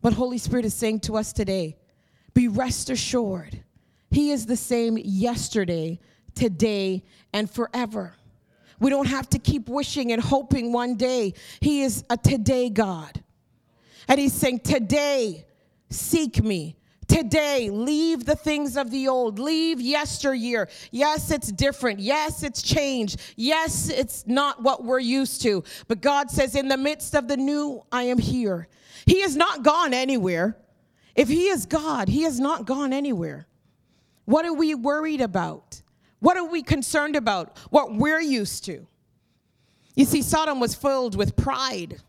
But 0.00 0.12
Holy 0.12 0.38
Spirit 0.38 0.64
is 0.64 0.74
saying 0.74 1.00
to 1.00 1.16
us 1.16 1.32
today 1.32 1.76
be 2.34 2.48
rest 2.48 2.90
assured, 2.90 3.62
He 4.10 4.30
is 4.30 4.46
the 4.46 4.56
same 4.56 4.96
yesterday, 4.96 5.98
today, 6.34 7.04
and 7.32 7.50
forever. 7.50 8.14
We 8.80 8.90
don't 8.90 9.08
have 9.08 9.28
to 9.30 9.38
keep 9.38 9.68
wishing 9.68 10.12
and 10.12 10.22
hoping 10.22 10.72
one 10.72 10.94
day. 10.94 11.34
He 11.60 11.82
is 11.82 12.04
a 12.08 12.16
today 12.16 12.70
God. 12.70 13.22
And 14.06 14.18
He's 14.18 14.32
saying, 14.32 14.60
Today, 14.60 15.44
seek 15.90 16.42
me. 16.42 16.77
Today, 17.08 17.70
leave 17.70 18.26
the 18.26 18.36
things 18.36 18.76
of 18.76 18.90
the 18.90 19.08
old. 19.08 19.38
Leave 19.38 19.80
yesteryear. 19.80 20.68
Yes, 20.90 21.30
it's 21.30 21.50
different. 21.50 22.00
Yes, 22.00 22.42
it's 22.42 22.60
changed. 22.60 23.18
Yes, 23.34 23.88
it's 23.88 24.26
not 24.26 24.62
what 24.62 24.84
we're 24.84 24.98
used 25.00 25.40
to. 25.42 25.64
But 25.88 26.02
God 26.02 26.30
says, 26.30 26.54
in 26.54 26.68
the 26.68 26.76
midst 26.76 27.14
of 27.14 27.26
the 27.26 27.36
new, 27.36 27.82
I 27.90 28.04
am 28.04 28.18
here. 28.18 28.68
He 29.06 29.22
has 29.22 29.36
not 29.36 29.62
gone 29.62 29.94
anywhere. 29.94 30.58
If 31.16 31.28
He 31.28 31.48
is 31.48 31.64
God, 31.64 32.08
He 32.08 32.22
has 32.22 32.38
not 32.38 32.66
gone 32.66 32.92
anywhere. 32.92 33.48
What 34.26 34.44
are 34.44 34.52
we 34.52 34.74
worried 34.74 35.22
about? 35.22 35.80
What 36.20 36.36
are 36.36 36.46
we 36.46 36.62
concerned 36.62 37.16
about? 37.16 37.56
What 37.70 37.94
we're 37.94 38.20
used 38.20 38.66
to. 38.66 38.86
You 39.96 40.04
see, 40.04 40.20
Sodom 40.20 40.60
was 40.60 40.74
filled 40.74 41.16
with 41.16 41.36
pride 41.36 42.02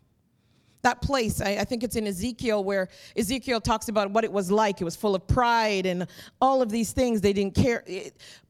that 0.82 1.01
place. 1.01 1.41
I, 1.41 1.57
I, 1.57 1.63
think 1.65 1.84
it's 1.84 1.95
in 1.95 2.07
ezekiel 2.07 2.63
where 2.63 2.88
ezekiel 3.15 3.59
talks 3.59 3.89
about 3.89 4.11
what 4.11 4.23
it 4.23 4.32
was 4.32 4.49
like. 4.51 4.80
It 4.80 4.86
was 4.86 4.95
full 4.95 5.15
of 5.15 5.27
pride 5.27 5.86
and 5.86 6.07
all 6.41 6.61
of 6.61 6.69
these 6.69 6.91
things. 6.91 7.21
They 7.21 7.34
didn't 7.34 7.55
care. 7.55 7.84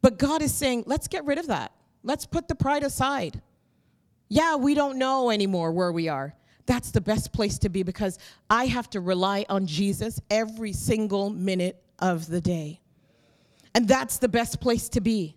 But 0.01 0.17
god 0.17 0.41
is 0.41 0.53
saying 0.53 0.83
let's 0.85 1.07
get 1.07 1.25
rid 1.25 1.37
of 1.37 1.47
that. 1.47 1.71
Let's 2.03 2.25
put 2.25 2.47
the 2.47 2.55
pride 2.55 2.83
aside. 2.83 3.41
Yeah 4.27 4.55
we 4.55 4.73
don't 4.73 4.97
know 4.97 5.31
anymore 5.31 5.71
where 5.71 5.91
we 5.91 6.07
are. 6.07 6.33
That's 6.65 6.91
the 6.91 7.01
best 7.01 7.33
place 7.33 7.57
to 7.59 7.69
be 7.69 7.81
because 7.81 8.19
i 8.49 8.67
have 8.67 8.89
to 8.91 9.01
rely 9.01 9.43
on 9.49 9.65
jesus 9.65 10.21
every 10.29 10.71
single 10.71 11.31
minute 11.31 11.81
of 11.97 12.27
the 12.27 12.41
day. 12.41 12.79
And 13.73 13.87
that's 13.87 14.17
the 14.17 14.29
best 14.29 14.59
place 14.59 14.89
to 14.89 15.01
be. 15.01 15.35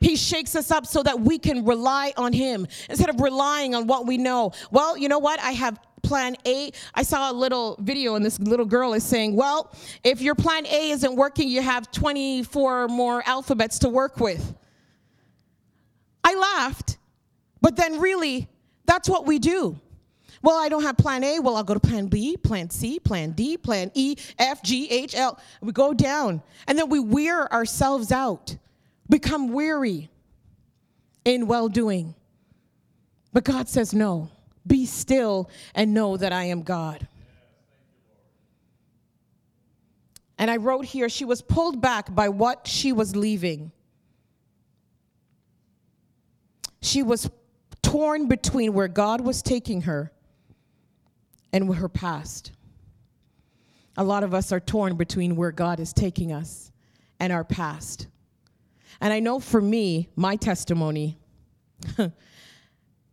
He 0.00 0.16
shakes 0.16 0.54
us 0.54 0.70
up 0.70 0.86
so 0.86 1.02
that 1.02 1.20
we 1.20 1.38
can 1.38 1.64
rely 1.64 2.12
on 2.16 2.32
Him 2.32 2.66
instead 2.88 3.08
of 3.08 3.20
relying 3.20 3.74
on 3.74 3.86
what 3.86 4.06
we 4.06 4.16
know. 4.16 4.52
Well, 4.70 4.96
you 4.96 5.08
know 5.08 5.18
what? 5.18 5.40
I 5.40 5.52
have 5.52 5.78
plan 6.08 6.36
A. 6.46 6.72
I 6.94 7.02
saw 7.02 7.30
a 7.30 7.34
little 7.34 7.76
video, 7.80 8.14
and 8.14 8.24
this 8.24 8.40
little 8.40 8.64
girl 8.64 8.94
is 8.94 9.04
saying, 9.04 9.36
Well, 9.36 9.72
if 10.02 10.20
your 10.22 10.34
plan 10.34 10.66
A 10.66 10.90
isn't 10.90 11.14
working, 11.14 11.48
you 11.48 11.60
have 11.60 11.92
24 11.92 12.88
more 12.88 13.22
alphabets 13.26 13.78
to 13.80 13.90
work 13.90 14.18
with. 14.18 14.54
I 16.24 16.34
laughed, 16.34 16.96
but 17.60 17.76
then 17.76 18.00
really, 18.00 18.48
that's 18.86 19.08
what 19.08 19.26
we 19.26 19.38
do. 19.38 19.78
Well, 20.42 20.56
I 20.56 20.68
don't 20.68 20.82
have 20.82 20.96
plan 20.96 21.24
A. 21.24 21.40
Well, 21.40 21.56
I'll 21.56 21.64
go 21.64 21.74
to 21.74 21.80
plan 21.80 22.06
B, 22.06 22.36
plan 22.36 22.70
C, 22.70 22.98
plan 22.98 23.32
D, 23.32 23.56
plan 23.56 23.90
E, 23.94 24.16
F, 24.38 24.62
G, 24.62 24.88
H, 24.90 25.14
L. 25.14 25.38
We 25.60 25.72
go 25.72 25.92
down. 25.92 26.42
And 26.66 26.78
then 26.78 26.88
we 26.88 27.00
wear 27.00 27.52
ourselves 27.52 28.12
out, 28.12 28.56
become 29.10 29.52
weary 29.52 30.10
in 31.24 31.46
well 31.46 31.68
doing. 31.68 32.14
But 33.32 33.44
God 33.44 33.68
says, 33.68 33.92
no. 33.92 34.30
Be 34.68 34.86
still 34.86 35.50
and 35.74 35.92
know 35.92 36.16
that 36.16 36.32
I 36.32 36.44
am 36.44 36.62
God. 36.62 37.08
And 40.38 40.50
I 40.50 40.56
wrote 40.56 40.84
here, 40.84 41.08
she 41.08 41.24
was 41.24 41.42
pulled 41.42 41.80
back 41.80 42.14
by 42.14 42.28
what 42.28 42.68
she 42.68 42.92
was 42.92 43.16
leaving. 43.16 43.72
She 46.80 47.02
was 47.02 47.28
torn 47.82 48.28
between 48.28 48.72
where 48.72 48.86
God 48.86 49.20
was 49.20 49.42
taking 49.42 49.82
her 49.82 50.12
and 51.52 51.74
her 51.74 51.88
past. 51.88 52.52
A 53.96 54.04
lot 54.04 54.22
of 54.22 54.32
us 54.32 54.52
are 54.52 54.60
torn 54.60 54.94
between 54.96 55.34
where 55.34 55.50
God 55.50 55.80
is 55.80 55.92
taking 55.92 56.32
us 56.32 56.70
and 57.18 57.32
our 57.32 57.42
past. 57.42 58.06
And 59.00 59.12
I 59.12 59.18
know 59.18 59.40
for 59.40 59.60
me, 59.60 60.08
my 60.14 60.36
testimony, 60.36 61.18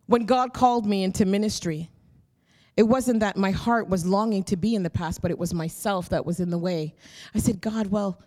when 0.08 0.26
God 0.26 0.54
called 0.54 0.86
me 0.86 1.04
into 1.04 1.26
ministry 1.26 1.90
It 2.78 2.84
wasn't 2.84 3.22
that 3.22 3.38
my 3.38 3.52
heart 3.52 3.88
was 3.88 4.06
longing 4.06 4.44
to 4.46 4.58
be 4.58 4.76
in 4.76 4.84
the 4.84 4.90
past, 4.90 5.22
but 5.22 5.32
it 5.32 5.40
was 5.40 5.54
myself 5.54 6.10
that 6.10 6.26
was 6.26 6.40
in 6.40 6.50
the 6.50 6.58
way. 6.58 6.94
I 7.34 7.40
said, 7.40 7.62
God, 7.62 7.88
well, 7.88 8.22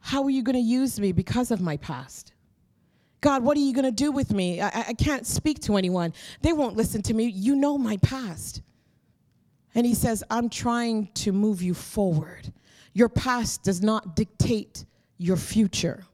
how 0.00 0.24
are 0.24 0.30
you 0.30 0.42
going 0.42 0.56
to 0.56 0.60
use 0.60 0.98
me 0.98 1.12
because 1.12 1.52
of 1.52 1.60
my 1.60 1.76
past? 1.76 2.32
God, 3.20 3.44
what 3.44 3.56
are 3.56 3.60
you 3.60 3.72
going 3.72 3.84
to 3.84 3.92
do 3.92 4.10
with 4.10 4.32
me? 4.32 4.60
I, 4.60 4.86
I 4.88 4.94
can't 4.94 5.24
speak 5.24 5.60
to 5.60 5.76
anyone. 5.76 6.12
They 6.40 6.52
won't 6.52 6.76
listen 6.76 7.02
to 7.02 7.14
me. 7.14 7.26
You 7.26 7.54
know 7.54 7.78
my 7.78 7.98
past. 7.98 8.62
And 9.76 9.86
he 9.86 9.94
says, 9.94 10.24
I'm 10.28 10.48
trying 10.48 11.06
to 11.14 11.30
move 11.30 11.62
you 11.62 11.72
forward. 11.72 12.52
Your 12.94 13.08
past 13.08 13.62
does 13.62 13.80
not 13.80 14.16
dictate 14.16 14.84
your 15.18 15.36
future. 15.36 16.04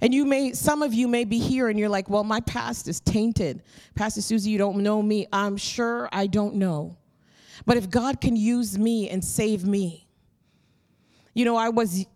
And 0.00 0.12
you 0.14 0.24
may, 0.24 0.52
some 0.52 0.82
of 0.82 0.94
you 0.94 1.08
may 1.08 1.24
be 1.24 1.38
here 1.38 1.68
and 1.68 1.78
you're 1.78 1.88
like, 1.88 2.08
well, 2.08 2.24
my 2.24 2.40
past 2.40 2.88
is 2.88 3.00
tainted. 3.00 3.62
Pastor 3.94 4.22
Suzy, 4.22 4.50
you 4.50 4.58
don't 4.58 4.78
know 4.78 5.02
me. 5.02 5.26
I'm 5.32 5.56
sure 5.56 6.08
I 6.12 6.26
don't 6.26 6.56
know. 6.56 6.96
But 7.66 7.76
if 7.76 7.90
God 7.90 8.20
can 8.20 8.36
use 8.36 8.78
me 8.78 9.08
and 9.08 9.24
save 9.24 9.64
me, 9.64 10.06
you 11.34 11.44
know, 11.44 11.56
I 11.56 11.68
was 11.68 12.06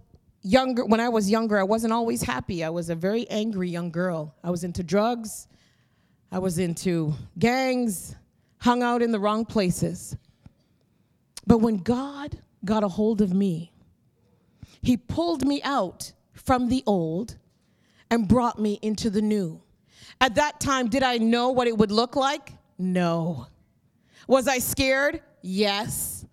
younger, 0.42 0.84
when 0.84 1.00
I 1.00 1.08
was 1.08 1.30
younger, 1.30 1.58
I 1.58 1.62
wasn't 1.62 1.92
always 1.92 2.22
happy. 2.22 2.64
I 2.64 2.70
was 2.70 2.90
a 2.90 2.94
very 2.94 3.28
angry 3.28 3.68
young 3.68 3.90
girl. 3.90 4.34
I 4.42 4.50
was 4.50 4.64
into 4.64 4.82
drugs, 4.82 5.48
I 6.30 6.38
was 6.38 6.58
into 6.58 7.14
gangs, 7.38 8.14
hung 8.58 8.82
out 8.82 9.02
in 9.02 9.12
the 9.12 9.20
wrong 9.20 9.44
places. 9.44 10.16
But 11.46 11.58
when 11.58 11.78
God 11.78 12.38
got 12.64 12.84
a 12.84 12.88
hold 12.88 13.20
of 13.20 13.32
me, 13.32 13.72
He 14.80 14.96
pulled 14.96 15.44
me 15.44 15.60
out 15.62 16.12
from 16.32 16.68
the 16.68 16.82
old 16.86 17.36
and 18.12 18.28
brought 18.28 18.58
me 18.58 18.78
into 18.82 19.08
the 19.08 19.22
new. 19.22 19.58
At 20.20 20.34
that 20.34 20.60
time, 20.60 20.90
did 20.90 21.02
I 21.02 21.16
know 21.16 21.50
what 21.50 21.66
it 21.66 21.76
would 21.76 21.90
look 21.90 22.14
like? 22.14 22.52
No. 22.76 23.46
Was 24.28 24.46
I 24.46 24.58
scared? 24.58 25.22
Yes. 25.40 26.26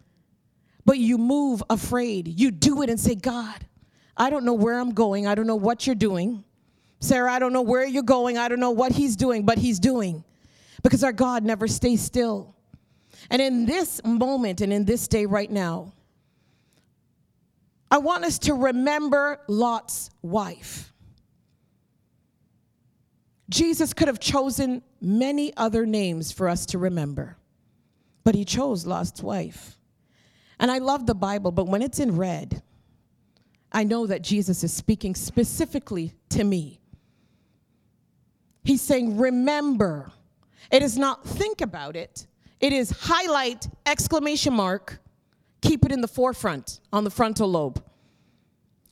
But 0.83 0.97
you 0.97 1.17
move 1.17 1.63
afraid. 1.69 2.37
You 2.37 2.51
do 2.51 2.81
it 2.81 2.89
and 2.89 2.99
say, 2.99 3.15
God, 3.15 3.65
I 4.17 4.29
don't 4.29 4.43
know 4.43 4.53
where 4.53 4.77
I'm 4.77 4.91
going. 4.91 5.25
I 5.25 5.35
don't 5.35 5.47
know 5.47 5.55
what 5.55 5.87
you're 5.87 5.95
doing. 5.95 6.43
Sarah, 6.99 7.31
I 7.31 7.39
don't 7.39 7.53
know 7.53 7.61
where 7.61 7.85
you're 7.85 8.03
going. 8.03 8.37
I 8.37 8.49
don't 8.49 8.59
know 8.59 8.71
what 8.71 8.91
he's 8.91 9.15
doing, 9.15 9.45
but 9.45 9.57
he's 9.57 9.79
doing. 9.79 10.25
Because 10.83 11.01
our 11.01 11.13
God 11.13 11.45
never 11.45 11.65
stays 11.65 12.01
still. 12.01 12.57
And 13.29 13.41
in 13.41 13.65
this 13.65 14.03
moment 14.03 14.59
and 14.59 14.73
in 14.73 14.83
this 14.83 15.07
day 15.07 15.25
right 15.25 15.49
now, 15.49 15.93
I 17.89 17.99
want 17.99 18.25
us 18.25 18.37
to 18.39 18.53
remember 18.53 19.39
Lot's 19.47 20.09
wife. 20.21 20.91
Jesus 23.49 23.93
could 23.93 24.07
have 24.07 24.19
chosen 24.19 24.83
many 25.01 25.55
other 25.57 25.85
names 25.85 26.31
for 26.31 26.47
us 26.47 26.67
to 26.67 26.77
remember, 26.77 27.35
but 28.23 28.35
he 28.35 28.45
chose 28.45 28.85
Lot's 28.85 29.23
wife. 29.23 29.75
And 30.59 30.69
I 30.69 30.77
love 30.77 31.07
the 31.07 31.15
Bible, 31.15 31.51
but 31.51 31.67
when 31.67 31.81
it's 31.81 31.99
in 31.99 32.15
red, 32.15 32.61
I 33.71 33.83
know 33.83 34.05
that 34.07 34.21
Jesus 34.21 34.63
is 34.63 34.71
speaking 34.71 35.15
specifically 35.15 36.13
to 36.29 36.43
me. 36.43 36.79
He's 38.63 38.81
saying, 38.81 39.17
Remember. 39.17 40.11
It 40.71 40.83
is 40.83 40.97
not 40.97 41.25
think 41.25 41.61
about 41.61 41.95
it, 41.95 42.27
it 42.59 42.73
is 42.73 42.91
highlight, 42.91 43.67
exclamation 43.87 44.53
mark, 44.53 44.99
keep 45.61 45.83
it 45.83 45.91
in 45.91 46.01
the 46.01 46.07
forefront 46.07 46.79
on 46.93 47.03
the 47.03 47.09
frontal 47.09 47.49
lobe. 47.49 47.83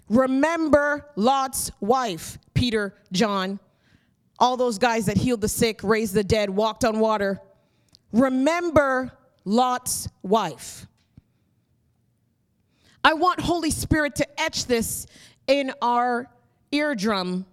Remember 0.09 1.11
Lot's 1.15 1.71
wife, 1.79 2.39
Peter, 2.53 2.95
John, 3.11 3.59
all 4.39 4.57
those 4.57 4.77
guys 4.77 5.07
that 5.07 5.17
healed 5.17 5.41
the 5.41 5.49
sick, 5.49 5.83
raised 5.83 6.13
the 6.13 6.23
dead, 6.23 6.49
walked 6.49 6.85
on 6.85 6.99
water. 6.99 7.41
Remember 8.11 9.11
Lot's 9.45 10.07
wife. 10.21 10.85
I 13.03 13.13
want 13.13 13.39
Holy 13.39 13.71
Spirit 13.71 14.15
to 14.15 14.39
etch 14.39 14.65
this 14.65 15.07
in 15.47 15.71
our 15.81 16.29
eardrum, 16.71 17.45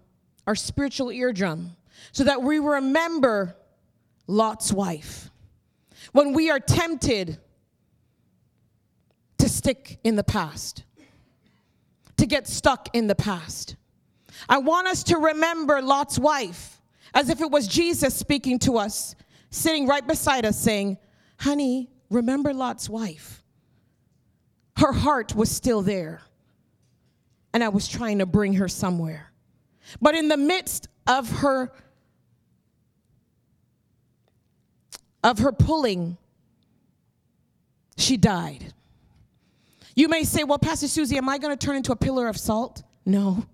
our 0.45 0.55
spiritual 0.55 1.11
eardrum, 1.11 1.75
so 2.11 2.25
that 2.25 2.41
we 2.41 2.59
remember 2.59 3.55
Lot's 4.27 4.71
wife. 4.71 5.29
When 6.11 6.33
we 6.33 6.49
are 6.49 6.59
tempted 6.59 7.37
to 9.37 9.49
stick 9.49 9.99
in 10.03 10.15
the 10.15 10.23
past, 10.23 10.83
to 12.17 12.25
get 12.25 12.47
stuck 12.47 12.89
in 12.93 13.07
the 13.07 13.15
past, 13.15 13.75
I 14.47 14.57
want 14.57 14.87
us 14.87 15.03
to 15.05 15.17
remember 15.17 15.81
Lot's 15.81 16.19
wife 16.19 16.74
as 17.15 17.29
if 17.29 17.39
it 17.39 17.49
was 17.49 17.65
Jesus 17.65 18.13
speaking 18.13 18.59
to 18.59 18.77
us, 18.77 19.15
sitting 19.49 19.87
right 19.87 20.05
beside 20.05 20.45
us, 20.45 20.59
saying, 20.59 20.97
Honey, 21.39 21.89
remember 22.09 22.53
Lot's 22.53 22.89
wife. 22.89 23.41
Her 24.77 24.91
heart 24.91 25.33
was 25.33 25.49
still 25.49 25.81
there, 25.81 26.21
and 27.53 27.63
I 27.63 27.69
was 27.69 27.87
trying 27.87 28.19
to 28.19 28.25
bring 28.25 28.55
her 28.55 28.67
somewhere. 28.67 29.31
But 30.01 30.15
in 30.15 30.27
the 30.27 30.37
midst 30.37 30.89
of 31.07 31.29
her 31.39 31.71
of 35.23 35.39
her 35.39 35.51
pulling, 35.51 36.17
she 37.97 38.15
died. 38.17 38.73
You 39.95 40.09
may 40.09 40.23
say, 40.23 40.43
Well, 40.43 40.59
Pastor 40.59 40.87
Suzy, 40.87 41.17
am 41.17 41.29
I 41.29 41.37
going 41.37 41.57
to 41.57 41.65
turn 41.65 41.77
into 41.77 41.93
a 41.93 41.95
pillar 41.95 42.27
of 42.27 42.37
salt? 42.37 42.83
No. 43.05 43.45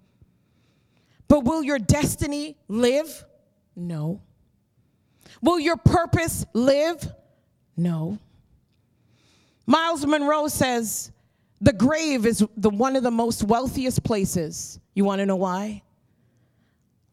But 1.27 1.45
will 1.45 1.63
your 1.63 1.79
destiny 1.79 2.57
live? 2.67 3.23
No. 3.75 4.21
Will 5.41 5.59
your 5.59 5.77
purpose 5.77 6.45
live? 6.53 7.07
No. 7.77 8.19
Myles 9.65 10.05
Munroe 10.05 10.47
says 10.47 11.11
the 11.61 11.73
grave 11.73 12.25
is 12.25 12.45
the 12.57 12.69
one 12.69 12.95
of 12.95 13.03
the 13.03 13.11
most 13.11 13.43
wealthiest 13.43 14.03
places. 14.03 14.79
You 14.93 15.05
want 15.05 15.19
to 15.19 15.25
know 15.25 15.35
why? 15.35 15.83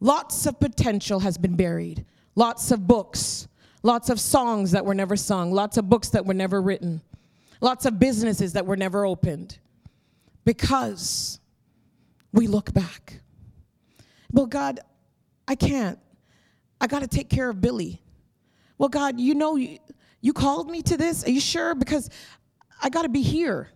Lots 0.00 0.46
of 0.46 0.58
potential 0.58 1.20
has 1.20 1.38
been 1.38 1.56
buried. 1.56 2.04
Lots 2.34 2.70
of 2.70 2.86
books, 2.86 3.48
lots 3.82 4.10
of 4.10 4.20
songs 4.20 4.70
that 4.70 4.84
were 4.84 4.94
never 4.94 5.16
sung, 5.16 5.50
lots 5.50 5.76
of 5.76 5.88
books 5.88 6.10
that 6.10 6.24
were 6.24 6.34
never 6.34 6.62
written, 6.62 7.02
lots 7.60 7.84
of 7.84 7.98
businesses 7.98 8.52
that 8.52 8.64
were 8.64 8.76
never 8.76 9.04
opened. 9.04 9.58
Because 10.44 11.40
we 12.32 12.46
look 12.46 12.72
back. 12.72 13.20
Well, 14.32 14.46
God, 14.46 14.80
I 15.48 15.56
can't. 15.56 15.98
I 16.80 16.86
got 16.86 17.00
to 17.00 17.08
take 17.08 17.28
care 17.28 17.48
of 17.48 17.60
Billy. 17.60 18.00
Well, 18.76 18.88
God, 18.88 19.18
you 19.18 19.34
know, 19.34 19.56
you, 19.56 19.78
you 20.20 20.32
called 20.32 20.70
me 20.70 20.82
to 20.82 20.96
this. 20.96 21.24
Are 21.24 21.30
you 21.30 21.40
sure? 21.40 21.74
Because 21.74 22.10
I 22.82 22.88
got 22.88 23.02
to 23.02 23.08
be 23.08 23.22
here. 23.22 23.68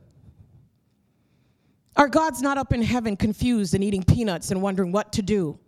Our 1.96 2.08
God's 2.08 2.40
not 2.40 2.56
up 2.56 2.72
in 2.72 2.82
heaven 2.82 3.16
confused 3.16 3.74
and 3.74 3.84
eating 3.84 4.02
peanuts 4.02 4.50
and 4.50 4.62
wondering 4.62 4.92
what 4.92 5.12
to 5.14 5.22
do. 5.22 5.58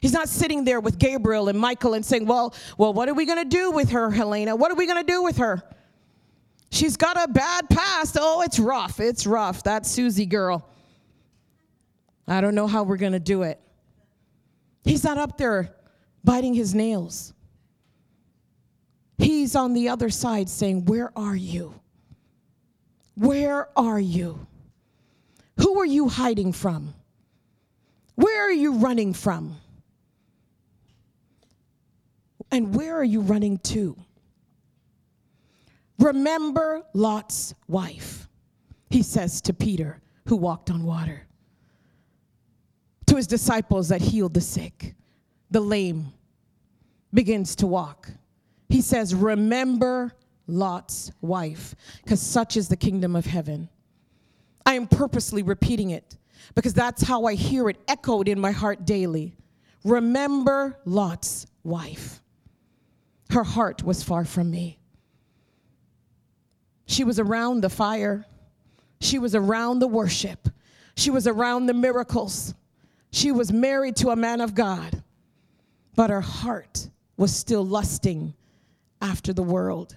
He's 0.00 0.12
not 0.12 0.28
sitting 0.28 0.64
there 0.64 0.80
with 0.80 0.98
Gabriel 0.98 1.48
and 1.48 1.58
Michael 1.58 1.94
and 1.94 2.04
saying, 2.04 2.26
Well, 2.26 2.54
well, 2.76 2.92
what 2.92 3.08
are 3.08 3.14
we 3.14 3.24
gonna 3.24 3.44
do 3.44 3.70
with 3.70 3.90
her, 3.90 4.10
Helena? 4.10 4.56
What 4.56 4.70
are 4.70 4.74
we 4.74 4.86
gonna 4.86 5.04
do 5.04 5.22
with 5.22 5.38
her? 5.38 5.62
She's 6.70 6.96
got 6.96 7.22
a 7.22 7.30
bad 7.30 7.68
past. 7.70 8.16
Oh, 8.18 8.42
it's 8.42 8.58
rough. 8.58 8.98
It's 8.98 9.26
rough. 9.26 9.62
That 9.62 9.86
Suzy 9.86 10.26
girl. 10.26 10.68
I 12.26 12.40
don't 12.40 12.54
know 12.54 12.66
how 12.66 12.82
we're 12.82 12.96
gonna 12.96 13.20
do 13.20 13.42
it. 13.42 13.60
He's 14.84 15.04
not 15.04 15.18
up 15.18 15.38
there 15.38 15.74
biting 16.24 16.54
his 16.54 16.74
nails. 16.74 17.32
He's 19.18 19.54
on 19.54 19.72
the 19.72 19.88
other 19.88 20.10
side 20.10 20.48
saying, 20.48 20.84
Where 20.86 21.16
are 21.16 21.36
you? 21.36 21.74
Where 23.14 23.68
are 23.78 24.00
you? 24.00 24.46
Who 25.58 25.80
are 25.80 25.86
you 25.86 26.08
hiding 26.08 26.52
from? 26.52 26.94
Where 28.14 28.48
are 28.48 28.52
you 28.52 28.74
running 28.74 29.14
from? 29.14 29.56
And 32.50 32.74
where 32.74 32.96
are 32.96 33.04
you 33.04 33.20
running 33.20 33.58
to? 33.58 33.96
Remember 35.98 36.82
Lot's 36.92 37.54
wife, 37.68 38.28
he 38.90 39.02
says 39.02 39.40
to 39.42 39.54
Peter, 39.54 40.00
who 40.26 40.36
walked 40.36 40.70
on 40.70 40.84
water, 40.84 41.22
to 43.06 43.16
his 43.16 43.26
disciples 43.26 43.88
that 43.88 44.00
healed 44.00 44.34
the 44.34 44.40
sick 44.40 44.94
the 45.52 45.60
lame 45.60 46.12
begins 47.12 47.56
to 47.56 47.66
walk. 47.66 48.08
He 48.68 48.80
says, 48.80 49.14
Remember 49.14 50.12
Lot's 50.46 51.12
wife, 51.20 51.74
because 52.02 52.20
such 52.20 52.56
is 52.56 52.68
the 52.68 52.76
kingdom 52.76 53.14
of 53.14 53.26
heaven. 53.26 53.68
I 54.64 54.74
am 54.74 54.86
purposely 54.86 55.42
repeating 55.42 55.90
it 55.90 56.16
because 56.54 56.72
that's 56.72 57.02
how 57.02 57.24
I 57.26 57.34
hear 57.34 57.68
it 57.68 57.76
echoed 57.86 58.28
in 58.28 58.40
my 58.40 58.50
heart 58.50 58.86
daily. 58.86 59.34
Remember 59.84 60.78
Lot's 60.84 61.46
wife. 61.64 62.20
Her 63.30 63.44
heart 63.44 63.82
was 63.82 64.02
far 64.02 64.24
from 64.24 64.50
me. 64.50 64.78
She 66.86 67.04
was 67.04 67.18
around 67.18 67.62
the 67.62 67.70
fire, 67.70 68.26
she 69.00 69.18
was 69.18 69.34
around 69.34 69.78
the 69.78 69.86
worship, 69.86 70.48
she 70.96 71.10
was 71.10 71.26
around 71.26 71.66
the 71.66 71.74
miracles. 71.74 72.54
She 73.14 73.30
was 73.30 73.52
married 73.52 73.96
to 73.96 74.08
a 74.08 74.16
man 74.16 74.40
of 74.40 74.54
God 74.54 75.02
but 75.94 76.10
her 76.10 76.20
heart 76.20 76.88
was 77.16 77.34
still 77.34 77.64
lusting 77.64 78.34
after 79.00 79.32
the 79.32 79.42
world. 79.42 79.96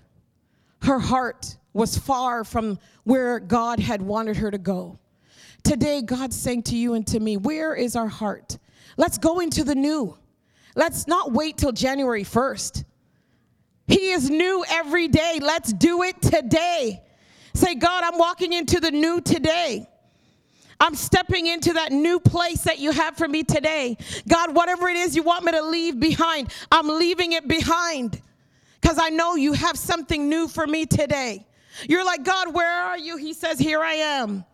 Her 0.82 1.00
heart 1.00 1.58
was 1.74 1.98
far 1.98 2.44
from 2.44 2.80
where 3.04 3.40
God 3.40 3.80
had 3.80 4.02
wanted 4.02 4.38
her 4.38 4.52
to 4.52 4.58
go. 4.58 5.00
Today, 5.64 6.02
God's 6.02 6.36
saying 6.36 6.64
to 6.64 6.76
you 6.76 6.94
and 6.94 7.06
to 7.08 7.20
me, 7.20 7.38
Where 7.38 7.76
is 7.76 7.96
our 7.96 8.08
heart? 8.08 8.58
Let's 8.98 9.18
go 9.18 9.40
into 9.40 9.64
the 9.64 9.76
new. 9.76 10.18
Let's 10.76 11.08
not 11.08 11.32
wait 11.32 11.58
till 11.58 11.72
January 11.72 12.24
1st. 12.24 12.84
He 13.88 14.12
is 14.12 14.30
new 14.30 14.66
every 14.70 15.08
day. 15.08 15.40
Let's 15.42 15.72
do 15.74 16.04
it 16.04 16.22
today. 16.22 17.02
Say, 17.54 17.76
God, 17.76 18.04
I'm 18.04 18.18
walking 18.18 18.54
into 18.54 18.80
the 18.80 18.92
new 18.92 19.22
today. 19.22 19.88
I'm 20.86 20.94
stepping 20.94 21.48
into 21.48 21.74
that 21.74 21.92
new 21.92 22.20
place 22.20 22.62
that 22.66 22.78
you 22.78 22.92
have 22.92 23.18
for 23.18 23.28
me 23.28 23.42
today. 23.44 23.98
God, 24.28 24.54
whatever 24.54 24.88
it 24.88 24.96
is 24.96 25.16
you 25.16 25.24
want 25.24 25.44
me 25.44 25.52
to 25.52 25.64
leave 25.64 26.00
behind, 26.00 26.54
I'm 26.72 26.88
leaving 26.88 27.32
it 27.32 27.48
behind 27.48 28.22
because 28.80 29.00
I 29.02 29.10
know 29.10 29.34
you 29.34 29.54
have 29.54 29.80
something 29.80 30.30
new 30.30 30.48
for 30.48 30.68
me 30.68 30.86
today. 30.86 31.48
You're 31.90 32.06
like, 32.06 32.24
God, 32.24 32.54
where 32.54 32.70
are 32.70 33.00
you? 33.00 33.18
He 33.18 33.34
says, 33.34 33.58
Here 33.58 33.82
I 33.82 33.94
am. 33.94 34.46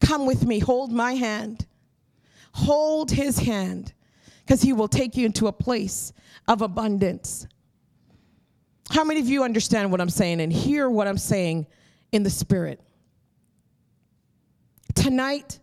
Come 0.00 0.26
with 0.26 0.46
me, 0.46 0.60
hold 0.60 0.92
my 0.92 1.14
hand. 1.14 1.66
Hold 2.52 3.10
his 3.10 3.40
hand 3.40 3.92
because 4.46 4.62
he 4.62 4.72
will 4.72 4.86
take 4.86 5.16
you 5.16 5.26
into 5.26 5.48
a 5.48 5.52
place 5.52 6.12
of 6.46 6.62
abundance. 6.62 7.48
How 8.90 9.02
many 9.02 9.18
of 9.18 9.26
you 9.26 9.42
understand 9.42 9.90
what 9.90 10.00
I'm 10.00 10.08
saying 10.08 10.40
and 10.40 10.52
hear 10.52 10.88
what 10.88 11.08
I'm 11.08 11.18
saying 11.18 11.66
in 12.12 12.22
the 12.22 12.30
spirit? 12.30 12.80
Tonight, 14.94 15.59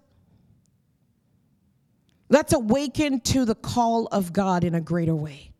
let's 2.29 2.53
awaken 2.53 3.19
to 3.21 3.45
the 3.45 3.55
call 3.55 4.07
of 4.07 4.33
God 4.33 4.63
in 4.63 4.75
a 4.75 4.81
greater 4.81 5.15
way. 5.15 5.51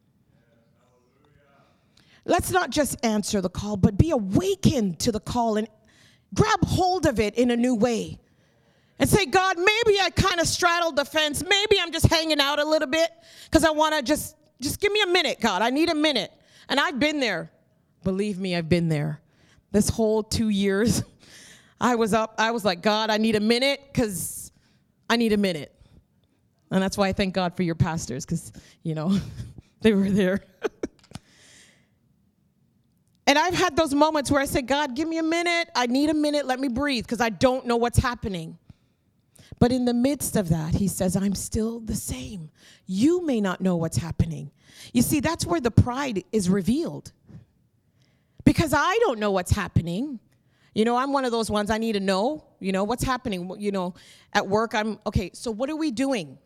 Let's 2.26 2.52
not 2.52 2.72
just 2.72 3.04
answer 3.06 3.40
the 3.40 3.50
call, 3.50 3.78
but 3.78 3.98
be 3.98 4.12
awakened 4.12 5.00
to 5.00 5.12
the 5.14 5.20
call 5.20 5.56
and 5.56 5.68
grab 6.34 6.60
hold 6.64 7.06
of 7.06 7.20
it 7.20 7.36
in 7.36 7.52
a 7.52 7.56
new 7.56 7.74
way 7.74 8.20
and 9.00 9.10
say, 9.10 9.26
God, 9.26 9.58
maybe 9.58 10.00
I 10.02 10.10
kind 10.14 10.40
of 10.40 10.48
straddled 10.48 10.96
the 10.96 11.06
fence. 11.06 11.44
Maybe 11.44 11.78
I'm 11.80 11.92
just 11.92 12.08
hanging 12.08 12.40
out 12.40 12.60
a 12.60 12.66
little 12.66 12.88
bit 12.88 13.10
because 13.46 13.64
I 13.64 13.70
want 13.70 13.96
to 13.96 14.02
just, 14.02 14.36
just 14.60 14.82
give 14.82 14.92
me 14.92 15.02
a 15.02 15.08
minute, 15.08 15.40
God. 15.40 15.62
I 15.62 15.70
need 15.70 15.90
a 15.90 15.96
minute. 15.96 16.32
And 16.68 16.80
I've 16.80 17.00
been 17.00 17.20
there. 17.20 17.52
Believe 18.04 18.40
me, 18.40 18.56
I've 18.56 18.70
been 18.70 18.90
there. 18.90 19.22
This 19.72 19.90
whole 19.90 20.24
two 20.24 20.50
years, 20.50 21.04
I 21.82 21.96
was 21.96 22.14
up, 22.14 22.36
I 22.38 22.52
was 22.52 22.66
like, 22.66 22.82
God, 22.82 23.10
I 23.10 23.18
need 23.18 23.36
a 23.36 23.40
minute 23.40 23.82
because 23.88 24.52
I 25.10 25.16
need 25.16 25.32
a 25.34 25.38
minute. 25.38 25.74
And 26.72 26.82
that's 26.82 26.98
why 26.98 27.08
I 27.08 27.14
thank 27.14 27.34
God 27.34 27.56
for 27.56 27.64
your 27.64 27.76
pastors 27.76 28.26
because, 28.26 28.52
you 28.84 28.96
know, 28.96 29.18
they 29.82 29.94
were 29.94 30.10
there. 30.10 30.42
and 33.28 33.38
I've 33.38 33.54
had 33.54 33.76
those 33.76 33.94
moments 33.94 34.30
where 34.30 34.42
I 34.42 34.46
say, 34.46 34.62
God, 34.62 34.96
give 34.96 35.08
me 35.08 35.18
a 35.18 35.24
minute. 35.24 35.70
I 35.76 35.88
need 35.88 36.10
a 36.10 36.14
minute. 36.14 36.46
Let 36.46 36.60
me 36.60 36.68
breathe 36.68 37.06
because 37.06 37.22
I 37.22 37.30
don't 37.30 37.66
know 37.66 37.78
what's 37.78 38.00
happening. 38.00 38.58
But 39.60 39.72
in 39.72 39.86
the 39.86 39.94
midst 39.94 40.36
of 40.36 40.50
that, 40.50 40.76
he 40.76 40.88
says, 40.88 41.16
I'm 41.16 41.34
still 41.34 41.80
the 41.80 41.96
same. 41.96 42.52
You 42.86 43.26
may 43.26 43.42
not 43.42 43.62
know 43.62 43.76
what's 43.76 43.98
happening. 43.98 44.52
You 44.94 45.02
see, 45.02 45.20
that's 45.20 45.46
where 45.46 45.60
the 45.60 45.72
pride 45.72 46.24
is 46.32 46.50
revealed. 46.50 47.12
Because 48.44 48.74
I 48.74 48.98
don't 49.02 49.20
know 49.20 49.32
what's 49.32 49.52
happening. 49.52 50.20
You 50.76 50.86
know, 50.86 50.96
I'm 50.96 51.12
one 51.12 51.26
of 51.26 51.32
those 51.32 51.50
ones 51.50 51.72
I 51.72 51.80
need 51.80 51.94
to 51.94 52.00
know, 52.00 52.46
you 52.60 52.72
know, 52.72 52.84
what's 52.84 53.04
happening. 53.04 53.52
You 53.58 53.72
know, 53.72 53.96
at 54.34 54.48
work, 54.48 54.76
I'm, 54.76 55.00
okay, 55.08 55.32
so 55.34 55.50
what 55.50 55.72
are 55.72 55.76
we 55.76 55.90
doing? 55.90 56.38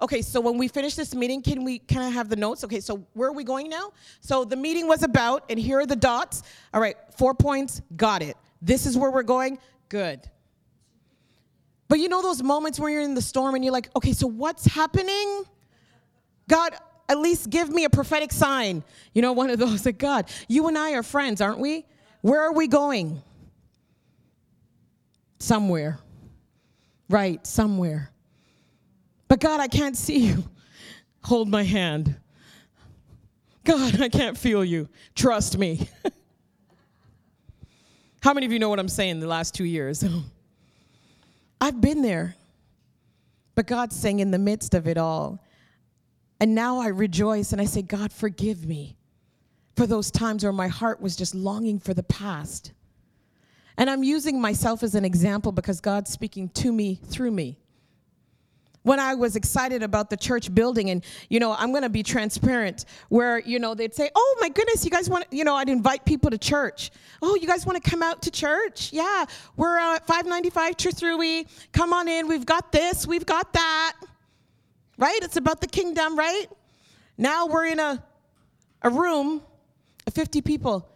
Okay, 0.00 0.22
so 0.22 0.40
when 0.40 0.58
we 0.58 0.68
finish 0.68 0.94
this 0.94 1.14
meeting, 1.14 1.42
can 1.42 1.64
we 1.64 1.78
can 1.78 2.02
I 2.02 2.08
have 2.08 2.28
the 2.28 2.36
notes? 2.36 2.64
Okay, 2.64 2.80
so 2.80 3.04
where 3.14 3.28
are 3.28 3.32
we 3.32 3.44
going 3.44 3.68
now? 3.68 3.92
So 4.20 4.44
the 4.44 4.56
meeting 4.56 4.86
was 4.86 5.02
about, 5.02 5.44
and 5.50 5.58
here 5.58 5.78
are 5.80 5.86
the 5.86 5.96
dots. 5.96 6.42
All 6.72 6.80
right, 6.80 6.96
four 7.16 7.34
points, 7.34 7.82
got 7.96 8.22
it. 8.22 8.36
This 8.62 8.86
is 8.86 8.96
where 8.96 9.10
we're 9.10 9.22
going. 9.22 9.58
Good. 9.88 10.20
But 11.88 11.98
you 11.98 12.08
know 12.08 12.22
those 12.22 12.42
moments 12.42 12.78
where 12.78 12.88
you're 12.88 13.02
in 13.02 13.14
the 13.14 13.22
storm 13.22 13.56
and 13.56 13.64
you're 13.64 13.72
like, 13.72 13.90
okay, 13.96 14.12
so 14.12 14.26
what's 14.28 14.64
happening? 14.64 15.42
God, 16.48 16.72
at 17.08 17.18
least 17.18 17.50
give 17.50 17.68
me 17.68 17.84
a 17.84 17.90
prophetic 17.90 18.30
sign. 18.30 18.84
You 19.12 19.22
know, 19.22 19.32
one 19.32 19.50
of 19.50 19.58
those 19.58 19.82
that 19.82 19.98
God, 19.98 20.30
you 20.46 20.68
and 20.68 20.78
I 20.78 20.92
are 20.92 21.02
friends, 21.02 21.40
aren't 21.40 21.58
we? 21.58 21.84
Where 22.20 22.40
are 22.42 22.52
we 22.52 22.68
going? 22.68 23.20
Somewhere. 25.40 25.98
Right, 27.08 27.44
somewhere. 27.44 28.12
But 29.30 29.38
God, 29.38 29.60
I 29.60 29.68
can't 29.68 29.96
see 29.96 30.26
you. 30.26 30.42
Hold 31.22 31.48
my 31.48 31.62
hand. 31.62 32.16
God, 33.62 34.00
I 34.00 34.08
can't 34.08 34.36
feel 34.36 34.64
you. 34.64 34.88
Trust 35.14 35.56
me. 35.56 35.88
How 38.22 38.34
many 38.34 38.44
of 38.44 38.50
you 38.50 38.58
know 38.58 38.68
what 38.68 38.80
I'm 38.80 38.88
saying 38.88 39.20
the 39.20 39.28
last 39.28 39.54
two 39.54 39.64
years? 39.64 40.04
I've 41.60 41.80
been 41.80 42.02
there. 42.02 42.34
But 43.54 43.68
God's 43.68 43.94
saying 43.94 44.18
in 44.18 44.32
the 44.32 44.38
midst 44.38 44.74
of 44.74 44.88
it 44.88 44.98
all, 44.98 45.38
and 46.40 46.52
now 46.52 46.80
I 46.80 46.88
rejoice 46.88 47.52
and 47.52 47.60
I 47.60 47.66
say, 47.66 47.82
God, 47.82 48.12
forgive 48.12 48.66
me 48.66 48.96
for 49.76 49.86
those 49.86 50.10
times 50.10 50.42
where 50.42 50.52
my 50.52 50.66
heart 50.66 51.00
was 51.00 51.14
just 51.14 51.36
longing 51.36 51.78
for 51.78 51.94
the 51.94 52.02
past. 52.02 52.72
And 53.76 53.88
I'm 53.88 54.02
using 54.02 54.40
myself 54.40 54.82
as 54.82 54.96
an 54.96 55.04
example 55.04 55.52
because 55.52 55.80
God's 55.80 56.10
speaking 56.10 56.48
to 56.48 56.72
me 56.72 56.96
through 56.96 57.30
me 57.30 57.59
when 58.82 58.98
I 58.98 59.14
was 59.14 59.36
excited 59.36 59.82
about 59.82 60.10
the 60.10 60.16
church 60.16 60.54
building, 60.54 60.90
and 60.90 61.04
you 61.28 61.40
know, 61.40 61.52
I'm 61.52 61.72
to 61.82 61.88
be 61.88 62.02
transparent, 62.02 62.84
where 63.08 63.38
you 63.40 63.58
know 63.58 63.74
they'd 63.74 63.94
say, 63.94 64.10
"Oh 64.14 64.36
my 64.40 64.48
goodness, 64.48 64.84
you 64.84 64.90
guys 64.90 65.08
want?" 65.08 65.26
You 65.30 65.44
know, 65.44 65.54
I'd 65.54 65.68
invite 65.68 66.04
people 66.04 66.30
to 66.30 66.38
church. 66.38 66.90
Oh, 67.22 67.34
you 67.36 67.46
guys 67.46 67.66
want 67.66 67.82
to 67.82 67.90
come 67.90 68.02
out 68.02 68.22
to 68.22 68.30
church? 68.30 68.92
Yeah, 68.92 69.24
we're 69.56 69.78
at 69.78 70.06
595 70.06 70.76
Truthrui. 70.76 71.46
Come 71.72 71.92
on 71.92 72.08
in. 72.08 72.28
We've 72.28 72.46
got 72.46 72.72
this. 72.72 73.06
We've 73.06 73.26
got 73.26 73.52
that. 73.52 73.96
Right? 74.98 75.18
It's 75.22 75.36
about 75.36 75.60
the 75.60 75.66
kingdom, 75.66 76.16
right? 76.18 76.46
Now 77.16 77.46
we're 77.46 77.66
in 77.66 77.80
a 77.80 78.02
a 78.82 78.90
room 78.90 79.42
of 80.06 80.14
50 80.14 80.40
people. 80.40 80.89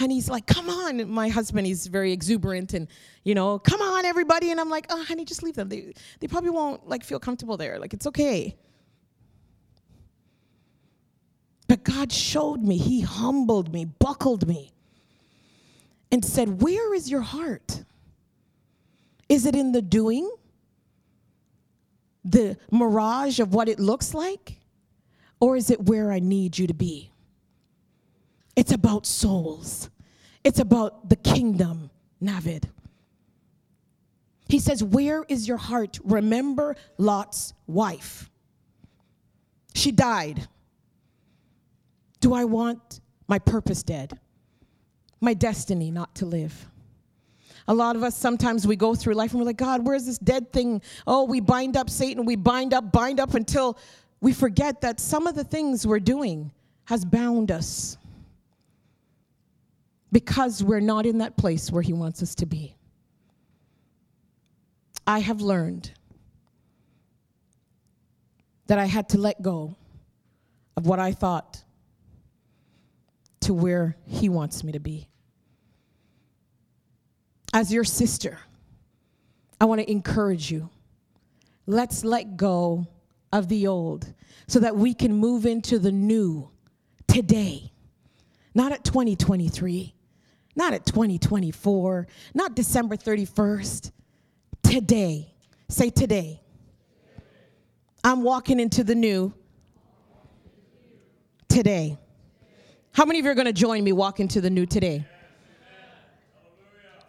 Honey's 0.00 0.30
like, 0.30 0.46
come 0.46 0.70
on. 0.70 1.10
My 1.10 1.28
husband, 1.28 1.66
he's 1.66 1.86
very 1.86 2.10
exuberant 2.10 2.72
and, 2.72 2.88
you 3.22 3.34
know, 3.34 3.58
come 3.58 3.82
on, 3.82 4.06
everybody. 4.06 4.50
And 4.50 4.58
I'm 4.58 4.70
like, 4.70 4.86
oh, 4.88 5.04
honey, 5.04 5.26
just 5.26 5.42
leave 5.42 5.54
them. 5.54 5.68
They, 5.68 5.92
they 6.20 6.26
probably 6.26 6.48
won't, 6.48 6.88
like, 6.88 7.04
feel 7.04 7.20
comfortable 7.20 7.58
there. 7.58 7.78
Like, 7.78 7.92
it's 7.92 8.06
okay. 8.06 8.56
But 11.68 11.84
God 11.84 12.10
showed 12.10 12.62
me, 12.62 12.78
He 12.78 13.02
humbled 13.02 13.74
me, 13.74 13.84
buckled 13.84 14.48
me, 14.48 14.72
and 16.10 16.24
said, 16.24 16.62
Where 16.62 16.94
is 16.94 17.10
your 17.10 17.20
heart? 17.20 17.84
Is 19.28 19.44
it 19.44 19.54
in 19.54 19.72
the 19.72 19.82
doing? 19.82 20.30
The 22.24 22.56
mirage 22.70 23.38
of 23.38 23.52
what 23.52 23.68
it 23.68 23.78
looks 23.78 24.14
like? 24.14 24.60
Or 25.40 25.58
is 25.58 25.68
it 25.70 25.82
where 25.84 26.10
I 26.10 26.20
need 26.20 26.58
you 26.58 26.66
to 26.66 26.74
be? 26.74 27.09
It's 28.60 28.72
about 28.72 29.06
souls. 29.06 29.88
It's 30.44 30.58
about 30.58 31.08
the 31.08 31.16
kingdom, 31.16 31.88
Navid. 32.22 32.64
He 34.50 34.58
says, 34.58 34.84
Where 34.84 35.24
is 35.30 35.48
your 35.48 35.56
heart? 35.56 35.98
Remember 36.04 36.76
Lot's 36.98 37.54
wife. 37.66 38.28
She 39.74 39.90
died. 39.92 40.46
Do 42.20 42.34
I 42.34 42.44
want 42.44 43.00
my 43.26 43.38
purpose 43.38 43.82
dead? 43.82 44.20
My 45.22 45.32
destiny 45.32 45.90
not 45.90 46.14
to 46.16 46.26
live? 46.26 46.68
A 47.66 47.72
lot 47.72 47.96
of 47.96 48.02
us 48.02 48.14
sometimes 48.14 48.66
we 48.66 48.76
go 48.76 48.94
through 48.94 49.14
life 49.14 49.30
and 49.30 49.40
we're 49.40 49.46
like, 49.46 49.56
God, 49.56 49.86
where's 49.86 50.04
this 50.04 50.18
dead 50.18 50.52
thing? 50.52 50.82
Oh, 51.06 51.24
we 51.24 51.40
bind 51.40 51.78
up 51.78 51.88
Satan, 51.88 52.26
we 52.26 52.36
bind 52.36 52.74
up, 52.74 52.92
bind 52.92 53.20
up 53.20 53.32
until 53.32 53.78
we 54.20 54.34
forget 54.34 54.82
that 54.82 55.00
some 55.00 55.26
of 55.26 55.34
the 55.34 55.44
things 55.44 55.86
we're 55.86 55.98
doing 55.98 56.52
has 56.84 57.06
bound 57.06 57.50
us 57.50 57.96
because 60.12 60.62
we're 60.62 60.80
not 60.80 61.06
in 61.06 61.18
that 61.18 61.36
place 61.36 61.70
where 61.70 61.82
He 61.82 61.92
wants 61.92 62.22
us 62.22 62.34
to 62.36 62.46
be. 62.46 62.76
I 65.06 65.20
have 65.20 65.40
learned 65.40 65.92
that 68.66 68.78
I 68.78 68.84
had 68.84 69.08
to 69.10 69.18
let 69.18 69.42
go 69.42 69.76
of 70.76 70.86
what 70.86 70.98
I 70.98 71.12
thought 71.12 71.62
to 73.40 73.54
where 73.54 73.96
He 74.06 74.28
wants 74.28 74.62
me 74.62 74.72
to 74.72 74.80
be. 74.80 75.08
As 77.52 77.72
your 77.72 77.84
sister, 77.84 78.38
I 79.60 79.64
want 79.64 79.80
to 79.80 79.90
encourage 79.90 80.50
you. 80.50 80.70
Let's 81.66 82.04
let 82.04 82.36
go 82.36 82.86
of 83.32 83.48
the 83.48 83.66
old 83.66 84.12
so 84.46 84.60
that 84.60 84.76
we 84.76 84.94
can 84.94 85.14
move 85.14 85.46
into 85.46 85.78
the 85.78 85.92
new 85.92 86.48
today, 87.06 87.72
not 88.54 88.72
at 88.72 88.84
2023 88.84 89.94
not 90.56 90.72
at 90.72 90.86
2024, 90.86 92.06
not 92.34 92.54
December 92.54 92.96
31st. 92.96 93.92
Today. 94.62 95.34
Say 95.68 95.90
today. 95.90 96.40
I'm 98.02 98.22
walking 98.22 98.60
into 98.60 98.82
the 98.82 98.94
new 98.94 99.32
today. 101.48 101.98
How 102.92 103.04
many 103.04 103.18
of 103.18 103.24
you 103.24 103.30
are 103.30 103.34
going 103.34 103.46
to 103.46 103.52
join 103.52 103.84
me 103.84 103.92
walk 103.92 104.20
into 104.20 104.40
the 104.40 104.50
new 104.50 104.66
today? 104.66 105.04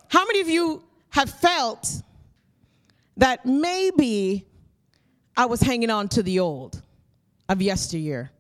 How 0.10 0.26
many 0.26 0.42
of 0.42 0.50
you 0.50 0.84
have 1.10 1.30
felt 1.30 2.02
that 3.18 3.46
maybe 3.46 4.46
I 5.38 5.46
was 5.46 5.62
hanging 5.62 5.90
on 5.90 6.10
to 6.10 6.24
the 6.24 6.40
old 6.40 6.82
of 7.48 7.62
yesteryear? 7.62 8.32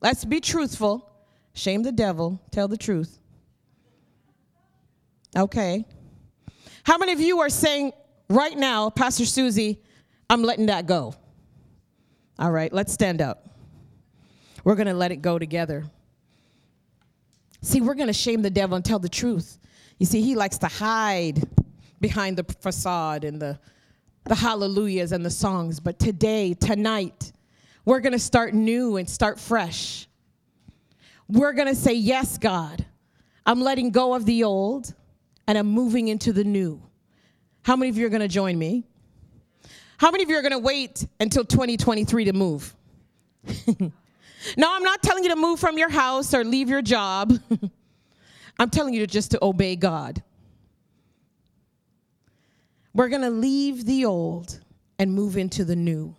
Let's 0.00 0.24
be 0.24 0.40
truthful. 0.40 1.10
Shame 1.54 1.82
the 1.82 1.92
devil, 1.92 2.40
tell 2.50 2.68
the 2.68 2.76
truth. 2.76 3.18
Okay. 5.36 5.84
How 6.84 6.96
many 6.98 7.12
of 7.12 7.20
you 7.20 7.40
are 7.40 7.50
saying 7.50 7.92
right 8.28 8.56
now, 8.56 8.90
Pastor 8.90 9.26
Suzy, 9.26 9.80
I'm 10.30 10.42
letting 10.42 10.66
that 10.66 10.86
go? 10.86 11.14
All 12.38 12.50
right, 12.50 12.72
let's 12.72 12.92
stand 12.92 13.20
up. 13.20 13.48
We're 14.64 14.74
going 14.74 14.86
to 14.86 14.94
let 14.94 15.12
it 15.12 15.16
go 15.22 15.38
together. 15.38 15.84
See, 17.62 17.80
we're 17.80 17.94
going 17.94 18.08
to 18.08 18.12
shame 18.12 18.42
the 18.42 18.50
devil 18.50 18.76
and 18.76 18.84
tell 18.84 18.98
the 18.98 19.08
truth. 19.08 19.58
You 19.98 20.06
see, 20.06 20.22
he 20.22 20.34
likes 20.34 20.58
to 20.58 20.68
hide 20.68 21.42
behind 22.00 22.36
the 22.36 22.44
facade 22.60 23.24
and 23.24 23.40
the, 23.40 23.58
the 24.24 24.34
hallelujahs 24.34 25.12
and 25.12 25.24
the 25.24 25.30
songs. 25.30 25.80
But 25.80 25.98
today, 25.98 26.54
tonight, 26.54 27.32
we're 27.84 28.00
going 28.00 28.12
to 28.12 28.18
start 28.18 28.54
new 28.54 28.96
and 28.96 29.08
start 29.08 29.40
fresh. 29.40 30.06
We're 31.26 31.52
going 31.52 31.68
to 31.68 31.74
say, 31.74 31.94
Yes, 31.94 32.38
God, 32.38 32.84
I'm 33.44 33.60
letting 33.60 33.90
go 33.90 34.14
of 34.14 34.24
the 34.24 34.44
old 34.44 34.94
and 35.48 35.56
I'm 35.56 35.66
moving 35.66 36.08
into 36.08 36.32
the 36.32 36.44
new. 36.44 36.80
How 37.62 37.74
many 37.74 37.88
of 37.88 37.96
you 37.96 38.06
are 38.06 38.10
going 38.10 38.20
to 38.20 38.28
join 38.28 38.56
me? 38.58 38.84
How 39.96 40.10
many 40.10 40.22
of 40.22 40.30
you 40.30 40.36
are 40.36 40.42
going 40.42 40.52
to 40.52 40.58
wait 40.58 41.04
until 41.18 41.42
2023 41.42 42.26
to 42.26 42.32
move? 42.34 42.76
no, 43.80 43.90
I'm 44.76 44.82
not 44.82 45.02
telling 45.02 45.24
you 45.24 45.30
to 45.30 45.36
move 45.36 45.58
from 45.58 45.78
your 45.78 45.88
house 45.88 46.34
or 46.34 46.44
leave 46.44 46.68
your 46.68 46.82
job. 46.82 47.32
I'm 48.58 48.68
telling 48.68 48.92
you 48.92 49.06
just 49.06 49.30
to 49.30 49.42
obey 49.42 49.74
God. 49.74 50.22
We're 52.92 53.08
going 53.08 53.22
to 53.22 53.30
leave 53.30 53.86
the 53.86 54.04
old 54.04 54.60
and 54.98 55.14
move 55.14 55.38
into 55.38 55.64
the 55.64 55.76
new 55.76 56.14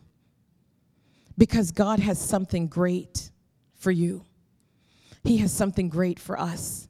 because 1.37 1.71
God 1.71 1.99
has 1.99 2.19
something 2.19 2.67
great 2.67 3.29
for 3.75 3.91
you. 3.91 4.25
He 5.23 5.37
has 5.37 5.53
something 5.53 5.87
great 5.87 6.19
for 6.19 6.39
us. 6.39 6.88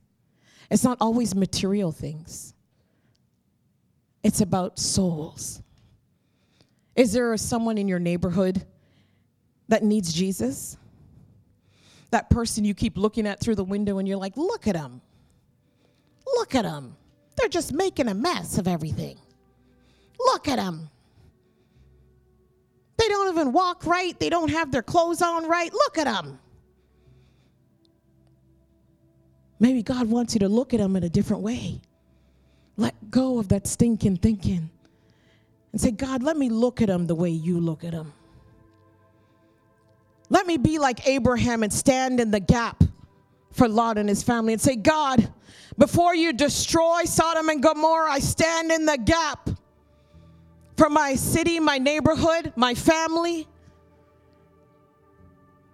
It's 0.70 0.84
not 0.84 0.97
always 1.01 1.36
material 1.36 1.91
things, 1.91 2.53
it's 4.24 4.41
about 4.41 4.80
souls. 4.80 5.61
Is 6.95 7.13
there 7.13 7.36
someone 7.38 7.78
in 7.78 7.88
your 7.88 7.99
neighborhood 7.99 8.65
that 9.70 9.84
needs 9.84 10.11
Jesus? 10.11 10.76
That 12.11 12.30
person 12.30 12.65
you 12.65 12.74
keep 12.74 12.97
looking 12.97 13.26
at 13.26 13.39
through 13.39 13.55
the 13.55 13.63
window 13.63 13.99
and 13.99 14.07
you're 14.07 14.17
like, 14.17 14.36
look 14.36 14.67
at 14.67 14.74
them. 14.74 14.99
Look 16.26 16.55
at 16.55 16.63
them. 16.63 16.97
They're 17.38 17.47
just 17.47 17.72
making 17.72 18.09
a 18.09 18.13
mess 18.13 18.57
of 18.57 18.67
everything. 18.67 19.17
Look 20.20 20.49
at 20.49 20.57
them. 20.57 20.89
They 22.97 23.07
don't 23.07 23.34
even 23.34 23.53
walk 23.53 23.86
right. 23.86 24.20
They 24.20 24.30
don't 24.30 24.51
have 24.51 24.72
their 24.72 24.84
clothes 24.84 25.22
on 25.22 25.47
right. 25.47 25.72
Look 25.72 25.97
at 25.97 26.03
them. 26.03 26.38
Maybe 29.60 29.84
God 29.84 30.10
wants 30.10 30.34
you 30.34 30.39
to 30.39 30.49
look 30.49 30.74
at 30.74 30.80
them 30.80 30.95
in 30.95 31.03
a 31.03 31.10
different 31.10 31.43
way. 31.43 31.82
Let 32.78 33.12
go 33.12 33.39
of 33.39 33.49
that 33.49 33.68
stinking 33.68 34.18
thinking 34.18 34.70
and 35.72 35.82
say, 35.82 35.91
God, 35.91 36.24
let 36.24 36.38
me 36.38 36.49
look 36.49 36.82
at 36.82 36.88
them 36.88 37.07
the 37.07 37.16
way 37.16 37.30
you 37.30 37.60
look 37.60 37.84
at 37.84 37.91
them. 37.91 38.14
Let 40.30 40.45
me 40.47 40.57
be 40.57 40.80
like 40.80 41.07
Abraham 41.07 41.64
and 41.64 41.74
stand 41.74 42.20
in 42.20 42.32
the 42.32 42.39
gap 42.39 42.84
for 43.51 43.68
Lot 43.68 43.97
and 43.97 44.07
his 44.07 44.24
family 44.24 44.53
and 44.53 44.62
say, 44.62 44.76
God, 44.76 45.32
before 45.78 46.16
you 46.16 46.34
destroy 46.34 47.03
Sodom 47.05 47.49
and 47.49 47.64
Gomorrah, 47.64 48.12
I 48.12 48.20
stand 48.20 48.72
in 48.72 48.86
the 48.86 48.97
gap 48.97 49.49
for 50.78 50.89
my 50.89 51.16
city, 51.16 51.60
my 51.60 51.78
neighborhood, 51.78 52.53
my 52.55 52.76
family. 52.76 53.47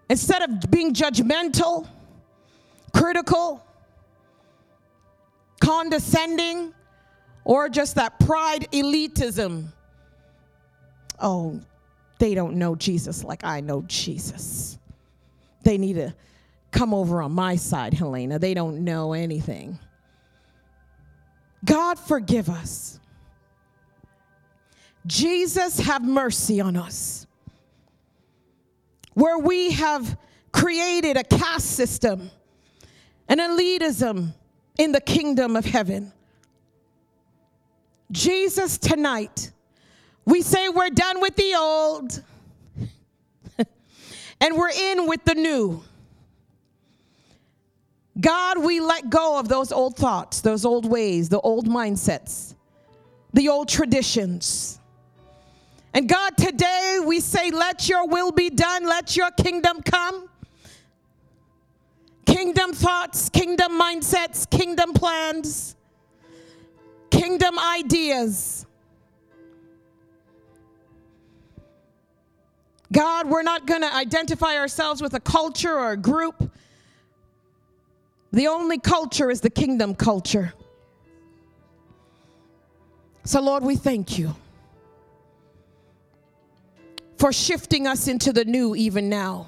Instead 0.09 0.41
of 0.43 0.71
being 0.71 0.93
judgmental, 0.93 1.87
critical, 2.93 3.64
condescending, 5.65 6.73
or 7.43 7.69
just 7.69 7.95
that 7.95 8.19
pride 8.19 8.67
elitism 8.71 9.71
oh, 11.19 11.59
they 12.19 12.35
don't 12.35 12.55
know 12.55 12.75
Jesus 12.75 13.23
like 13.23 13.43
I 13.43 13.61
know 13.61 13.83
Jesus. 13.87 14.77
They 15.63 15.77
need 15.77 15.93
to 15.93 16.13
come 16.71 16.93
over 16.93 17.21
on 17.21 17.31
my 17.31 17.55
side, 17.55 17.93
Helena. 17.93 18.39
They 18.39 18.53
don't 18.53 18.83
know 18.83 19.13
anything. 19.13 19.79
God, 21.63 21.97
forgive 21.97 22.49
us. 22.49 22.99
Jesus, 25.07 25.79
have 25.79 26.03
mercy 26.03 26.61
on 26.61 26.75
us. 26.75 27.25
Where 29.13 29.37
we 29.37 29.71
have 29.71 30.17
created 30.51 31.17
a 31.17 31.23
caste 31.23 31.71
system, 31.71 32.29
an 33.27 33.39
elitism 33.39 34.33
in 34.77 34.91
the 34.91 35.01
kingdom 35.01 35.55
of 35.55 35.65
heaven. 35.65 36.11
Jesus, 38.11 38.77
tonight, 38.77 39.51
we 40.25 40.41
say 40.41 40.69
we're 40.69 40.89
done 40.89 41.21
with 41.21 41.35
the 41.35 41.55
old 41.55 42.23
and 44.41 44.55
we're 44.55 44.69
in 44.69 45.07
with 45.07 45.23
the 45.25 45.35
new. 45.35 45.83
God, 48.19 48.59
we 48.59 48.79
let 48.79 49.09
go 49.09 49.39
of 49.39 49.49
those 49.49 49.71
old 49.71 49.97
thoughts, 49.97 50.41
those 50.41 50.65
old 50.65 50.85
ways, 50.85 51.29
the 51.29 51.39
old 51.41 51.67
mindsets, 51.67 52.53
the 53.33 53.49
old 53.49 53.67
traditions. 53.67 54.79
And 55.93 56.07
God, 56.07 56.37
today 56.37 56.99
we 57.05 57.19
say, 57.19 57.51
let 57.51 57.89
your 57.89 58.07
will 58.07 58.31
be 58.31 58.49
done, 58.49 58.85
let 58.85 59.17
your 59.17 59.31
kingdom 59.31 59.81
come. 59.81 60.29
Kingdom 62.35 62.73
thoughts, 62.73 63.29
kingdom 63.29 63.79
mindsets, 63.79 64.49
kingdom 64.49 64.93
plans, 64.93 65.75
kingdom 67.09 67.57
ideas 67.57 68.65
God, 72.91 73.27
we're 73.27 73.43
not 73.43 73.65
going 73.65 73.81
to 73.81 73.93
identify 73.93 74.55
ourselves 74.55 75.01
with 75.01 75.13
a 75.15 75.19
culture 75.19 75.77
or 75.77 75.91
a 75.91 75.97
group. 75.97 76.49
The 78.31 78.47
only 78.47 78.79
culture 78.79 79.29
is 79.29 79.41
the 79.41 79.49
kingdom 79.49 79.95
culture. 79.95 80.53
So, 83.25 83.41
Lord, 83.41 83.63
we 83.63 83.75
thank 83.75 84.17
you 84.17 84.35
for 87.17 87.33
shifting 87.33 87.85
us 87.85 88.07
into 88.07 88.31
the 88.31 88.45
new 88.45 88.75
even 88.75 89.09
now. 89.09 89.47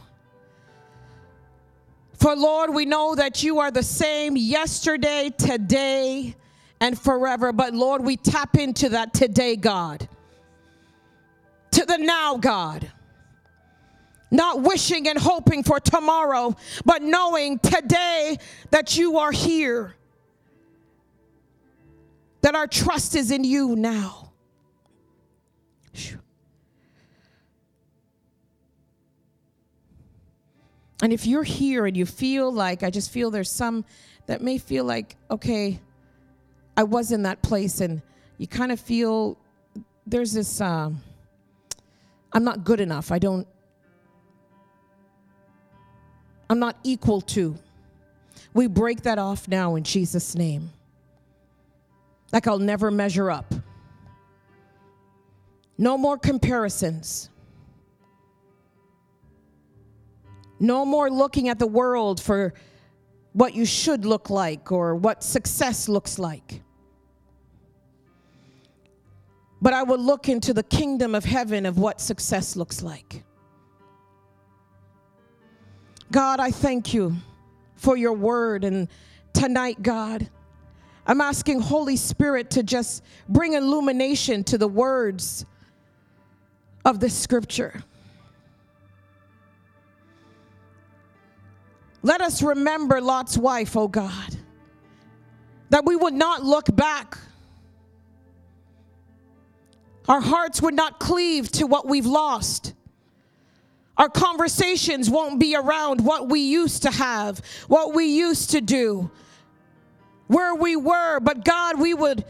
For, 2.17 2.35
Lord, 2.35 2.73
we 2.73 2.85
know 2.85 3.15
that 3.15 3.43
you 3.43 3.59
are 3.59 3.71
the 3.71 3.83
same 3.83 4.35
yesterday, 4.35 5.31
today, 5.37 6.35
and 6.81 6.99
forever. 6.99 7.53
But, 7.53 7.73
Lord, 7.73 8.03
we 8.03 8.17
tap 8.17 8.57
into 8.57 8.89
that 8.89 9.13
today, 9.13 9.55
God, 9.55 10.07
to 11.71 11.85
the 11.85 11.97
now, 11.97 12.37
God 12.37 12.91
not 14.31 14.61
wishing 14.61 15.07
and 15.07 15.17
hoping 15.17 15.63
for 15.63 15.79
tomorrow, 15.79 16.55
but 16.85 17.01
knowing 17.01 17.59
today 17.59 18.37
that 18.71 18.97
you 18.97 19.17
are 19.17 19.31
here, 19.31 19.95
that 22.41 22.55
our 22.55 22.67
trust 22.67 23.15
is 23.15 23.31
in 23.31 23.43
you 23.43 23.75
now. 23.75 24.31
And 31.01 31.13
if 31.13 31.25
you're 31.25 31.43
here 31.43 31.85
and 31.85 31.95
you 31.95 32.05
feel 32.05 32.51
like, 32.51 32.83
I 32.83 32.89
just 32.89 33.11
feel 33.11 33.29
there's 33.29 33.51
some 33.51 33.85
that 34.25 34.41
may 34.41 34.57
feel 34.57 34.83
like, 34.83 35.15
okay, 35.29 35.79
I 36.75 36.83
was 36.83 37.11
in 37.11 37.23
that 37.23 37.41
place, 37.41 37.81
and 37.81 38.01
you 38.37 38.47
kind 38.47 38.71
of 38.71 38.79
feel 38.79 39.37
there's 40.05 40.33
this, 40.33 40.61
uh, 40.61 40.89
I'm 42.33 42.43
not 42.43 42.63
good 42.63 42.79
enough. 42.79 43.11
I 43.11 43.19
don't, 43.19 43.47
I'm 46.49 46.59
not 46.59 46.77
equal 46.83 47.21
to. 47.21 47.57
We 48.53 48.67
break 48.67 49.03
that 49.03 49.19
off 49.19 49.47
now 49.47 49.75
in 49.75 49.83
Jesus' 49.83 50.35
name. 50.35 50.71
Like 52.31 52.47
I'll 52.47 52.59
never 52.59 52.91
measure 52.91 53.29
up. 53.29 53.53
No 55.77 55.97
more 55.97 56.17
comparisons. 56.17 57.29
No 60.59 60.85
more 60.85 61.09
looking 61.09 61.49
at 61.49 61.59
the 61.59 61.67
world 61.67 62.21
for 62.21 62.53
what 63.33 63.53
you 63.53 63.65
should 63.65 64.05
look 64.05 64.29
like 64.29 64.71
or 64.71 64.95
what 64.95 65.23
success 65.23 65.87
looks 65.87 66.17
like. 66.17 66.63
But 69.61 69.73
I 69.73 69.83
will 69.83 69.99
look 69.99 70.29
into 70.29 70.53
the 70.53 70.63
kingdom 70.63 71.15
of 71.15 71.25
heaven 71.25 71.65
of 71.65 71.77
what 71.77 71.99
success 71.99 72.55
looks 72.55 72.81
like. 72.81 73.23
God, 76.11 76.39
I 76.39 76.51
thank 76.51 76.93
you 76.93 77.15
for 77.75 77.97
your 77.97 78.13
word. 78.13 78.63
And 78.63 78.87
tonight, 79.33 79.81
God, 79.81 80.29
I'm 81.05 81.21
asking 81.21 81.61
Holy 81.61 81.95
Spirit 81.95 82.51
to 82.51 82.63
just 82.63 83.03
bring 83.29 83.53
illumination 83.53 84.43
to 84.45 84.57
the 84.57 84.67
words 84.67 85.45
of 86.85 86.99
the 86.99 87.09
scripture. 87.09 87.83
Let 92.07 92.21
us 92.21 92.41
remember 92.41 93.01
Lot's 93.01 93.37
wife, 93.37 93.75
oh 93.75 93.89
God, 93.89 94.37
that 95.71 95.83
we 95.83 95.93
would 95.93 96.13
not 96.13 96.41
look 96.41 96.73
back. 96.73 97.17
Our 100.07 100.21
hearts 100.21 100.61
would 100.61 100.73
not 100.73 101.01
cleave 101.01 101.51
to 101.51 101.67
what 101.67 101.85
we've 101.85 102.05
lost. 102.05 102.73
Our 103.97 104.07
conversations 104.07 105.09
won't 105.09 105.37
be 105.37 105.53
around 105.53 105.99
what 105.99 106.29
we 106.29 106.39
used 106.39 106.83
to 106.83 106.91
have, 106.91 107.41
what 107.67 107.93
we 107.93 108.05
used 108.05 108.51
to 108.51 108.61
do, 108.61 109.11
where 110.27 110.55
we 110.55 110.77
were, 110.77 111.19
but 111.19 111.43
God, 111.43 111.77
we 111.77 111.93
would 111.93 112.23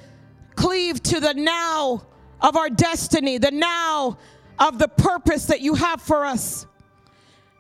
cleave 0.56 1.04
to 1.04 1.20
the 1.20 1.36
now 1.36 2.02
of 2.42 2.58
our 2.58 2.72
destiny, 2.72 3.38
the 3.38 3.52
now 3.52 4.18
of 4.58 4.80
the 4.80 4.88
purpose 4.88 5.46
that 5.46 5.62
you 5.62 5.76
have 5.76 6.02
for 6.02 6.26
us. 6.26 6.66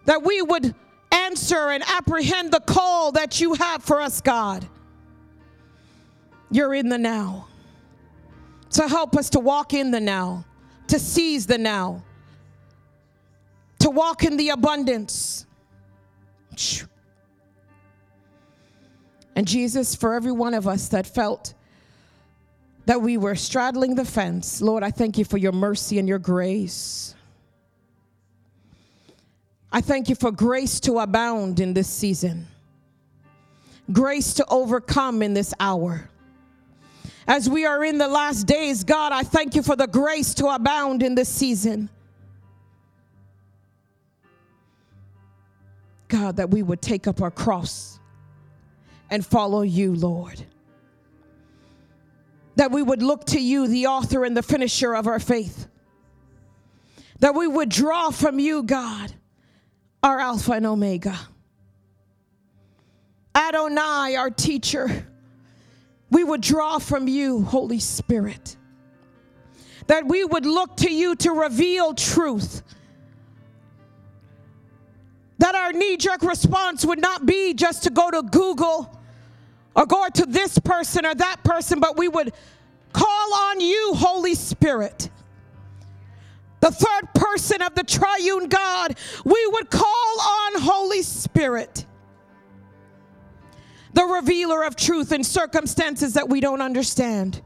That 0.05 0.23
we 0.23 0.41
would 0.41 0.73
answer 1.11 1.69
and 1.69 1.83
apprehend 1.83 2.51
the 2.51 2.59
call 2.59 3.11
that 3.13 3.39
you 3.39 3.53
have 3.55 3.83
for 3.83 4.01
us, 4.01 4.21
God. 4.21 4.67
You're 6.51 6.73
in 6.73 6.89
the 6.89 6.97
now. 6.97 7.47
So 8.69 8.87
help 8.87 9.15
us 9.15 9.29
to 9.31 9.39
walk 9.39 9.73
in 9.73 9.91
the 9.91 9.99
now, 9.99 10.45
to 10.87 10.99
seize 10.99 11.47
the 11.47 11.57
now, 11.57 12.03
to 13.79 13.89
walk 13.89 14.23
in 14.23 14.37
the 14.37 14.49
abundance. 14.49 15.45
And 19.35 19.47
Jesus, 19.47 19.95
for 19.95 20.15
every 20.15 20.31
one 20.31 20.53
of 20.53 20.67
us 20.67 20.89
that 20.89 21.05
felt 21.05 21.53
that 22.85 23.01
we 23.01 23.17
were 23.17 23.35
straddling 23.35 23.95
the 23.95 24.05
fence, 24.05 24.61
Lord, 24.61 24.83
I 24.83 24.91
thank 24.91 25.17
you 25.17 25.25
for 25.25 25.37
your 25.37 25.51
mercy 25.51 25.99
and 25.99 26.07
your 26.07 26.19
grace. 26.19 27.15
I 29.71 29.81
thank 29.81 30.09
you 30.09 30.15
for 30.15 30.31
grace 30.31 30.79
to 30.81 30.99
abound 30.99 31.59
in 31.59 31.73
this 31.73 31.89
season, 31.89 32.47
grace 33.91 34.33
to 34.35 34.45
overcome 34.47 35.21
in 35.21 35.33
this 35.33 35.53
hour. 35.59 36.09
As 37.27 37.49
we 37.49 37.65
are 37.65 37.83
in 37.83 37.97
the 37.97 38.07
last 38.07 38.47
days, 38.47 38.85
God, 38.85 39.11
I 39.11 39.23
thank 39.23 39.53
you 39.53 39.61
for 39.61 39.75
the 39.75 39.87
grace 39.87 40.33
to 40.35 40.47
abound 40.47 41.03
in 41.03 41.13
this 41.13 41.27
season. 41.27 41.89
God, 46.07 46.37
that 46.37 46.49
we 46.49 46.63
would 46.63 46.81
take 46.81 47.05
up 47.05 47.21
our 47.21 47.31
cross 47.31 47.99
and 49.09 49.25
follow 49.25 49.61
you, 49.61 49.93
Lord. 49.93 50.41
That 52.55 52.71
we 52.71 52.81
would 52.81 53.01
look 53.01 53.25
to 53.25 53.41
you, 53.41 53.67
the 53.67 53.87
author 53.87 54.23
and 54.23 54.35
the 54.35 54.41
finisher 54.41 54.95
of 54.95 55.05
our 55.05 55.19
faith. 55.19 55.67
That 57.19 57.35
we 57.35 57.45
would 57.45 57.69
draw 57.69 58.09
from 58.11 58.39
you, 58.39 58.63
God, 58.63 59.13
our 60.03 60.19
Alpha 60.19 60.53
and 60.53 60.65
Omega. 60.65 61.17
Adonai, 63.35 64.15
our 64.15 64.29
teacher. 64.29 65.07
We 66.09 66.23
would 66.23 66.41
draw 66.41 66.79
from 66.79 67.07
you, 67.07 67.43
Holy 67.43 67.79
Spirit. 67.79 68.55
That 69.87 70.07
we 70.07 70.23
would 70.23 70.45
look 70.45 70.77
to 70.77 70.91
you 70.91 71.15
to 71.17 71.31
reveal 71.31 71.93
truth 71.93 72.63
that 75.39 75.55
our 75.55 75.71
knee 75.71 75.97
jerk 75.97 76.23
response 76.23 76.85
would 76.85 76.99
not 76.99 77.25
be 77.25 77.53
just 77.53 77.83
to 77.83 77.89
go 77.89 78.09
to 78.09 78.23
Google 78.23 78.99
or 79.75 79.85
go 79.85 80.07
to 80.13 80.25
this 80.25 80.57
person 80.59 81.05
or 81.05 81.13
that 81.13 81.43
person, 81.43 81.79
but 81.79 81.97
we 81.97 82.07
would 82.07 82.33
call 82.91 83.33
on 83.33 83.59
you, 83.59 83.93
Holy 83.95 84.33
Spirit. 84.33 85.09
The 86.59 86.71
third 86.71 87.13
person 87.13 87.61
of 87.61 87.75
the 87.75 87.83
triune 87.83 88.47
God, 88.47 88.97
we 89.23 89.47
would 89.53 89.69
call 89.69 90.21
on 90.21 90.61
Holy 90.61 91.01
Spirit, 91.03 91.85
the 93.93 94.03
revealer 94.03 94.63
of 94.63 94.75
truth 94.75 95.11
in 95.11 95.23
circumstances 95.23 96.13
that 96.13 96.27
we 96.29 96.39
don't 96.39 96.61
understand. 96.61 97.41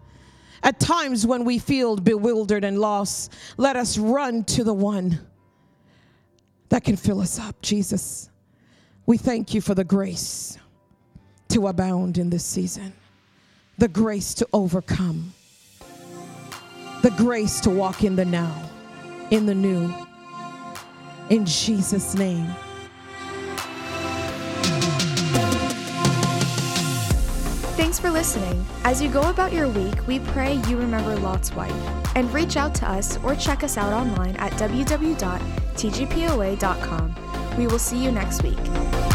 At 0.64 0.80
times 0.80 1.26
when 1.26 1.44
we 1.44 1.60
feel 1.60 1.96
bewildered 1.98 2.64
and 2.64 2.80
lost, 2.80 3.34
let 3.58 3.76
us 3.76 3.98
run 3.98 4.44
to 4.46 4.64
the 4.64 4.74
one 4.74 5.20
that 6.70 6.84
can 6.84 6.96
fill 6.96 7.20
us 7.20 7.40
up, 7.40 7.62
Jesus. 7.62 8.30
We 9.06 9.18
thank 9.18 9.54
you 9.54 9.62
for 9.62 9.76
the 9.76 9.84
grace 9.84 10.58
to 11.50 11.68
abound 11.68 12.18
in 12.18 12.30
this 12.30 12.46
season, 12.46 12.94
the 13.78 13.88
grace 13.90 14.34
to 14.36 14.48
overcome, 14.54 15.34
the 17.02 17.14
grace 17.18 17.60
to 17.62 17.70
walk 17.70 18.04
in 18.04 18.16
the 18.16 18.24
now, 18.24 18.71
in 19.32 19.46
the 19.46 19.56
new. 19.56 19.92
In 21.30 21.46
Jesus' 21.46 22.14
name. 22.16 22.46
Thanks 27.78 27.98
for 28.00 28.12
listening. 28.12 28.66
As 28.84 29.02
you 29.02 29.10
go 29.10 29.30
about 29.30 29.52
your 29.54 29.68
week, 29.70 30.06
we 30.06 30.20
pray 30.20 30.56
you 30.68 30.78
remember 30.78 31.16
Lot's 31.18 31.54
wife. 31.56 31.74
And 32.16 32.32
reach 32.34 32.58
out 32.58 32.76
to 32.76 32.90
us 32.90 33.18
or 33.24 33.36
check 33.36 33.64
us 33.64 33.78
out 33.78 33.94
online 33.94 34.36
at 34.36 34.52
www.tgpoa.com. 34.54 35.56
We 37.58 37.68
will 37.68 37.80
see 37.80 38.04
you 38.04 38.12
next 38.12 38.44
week. 38.44 39.11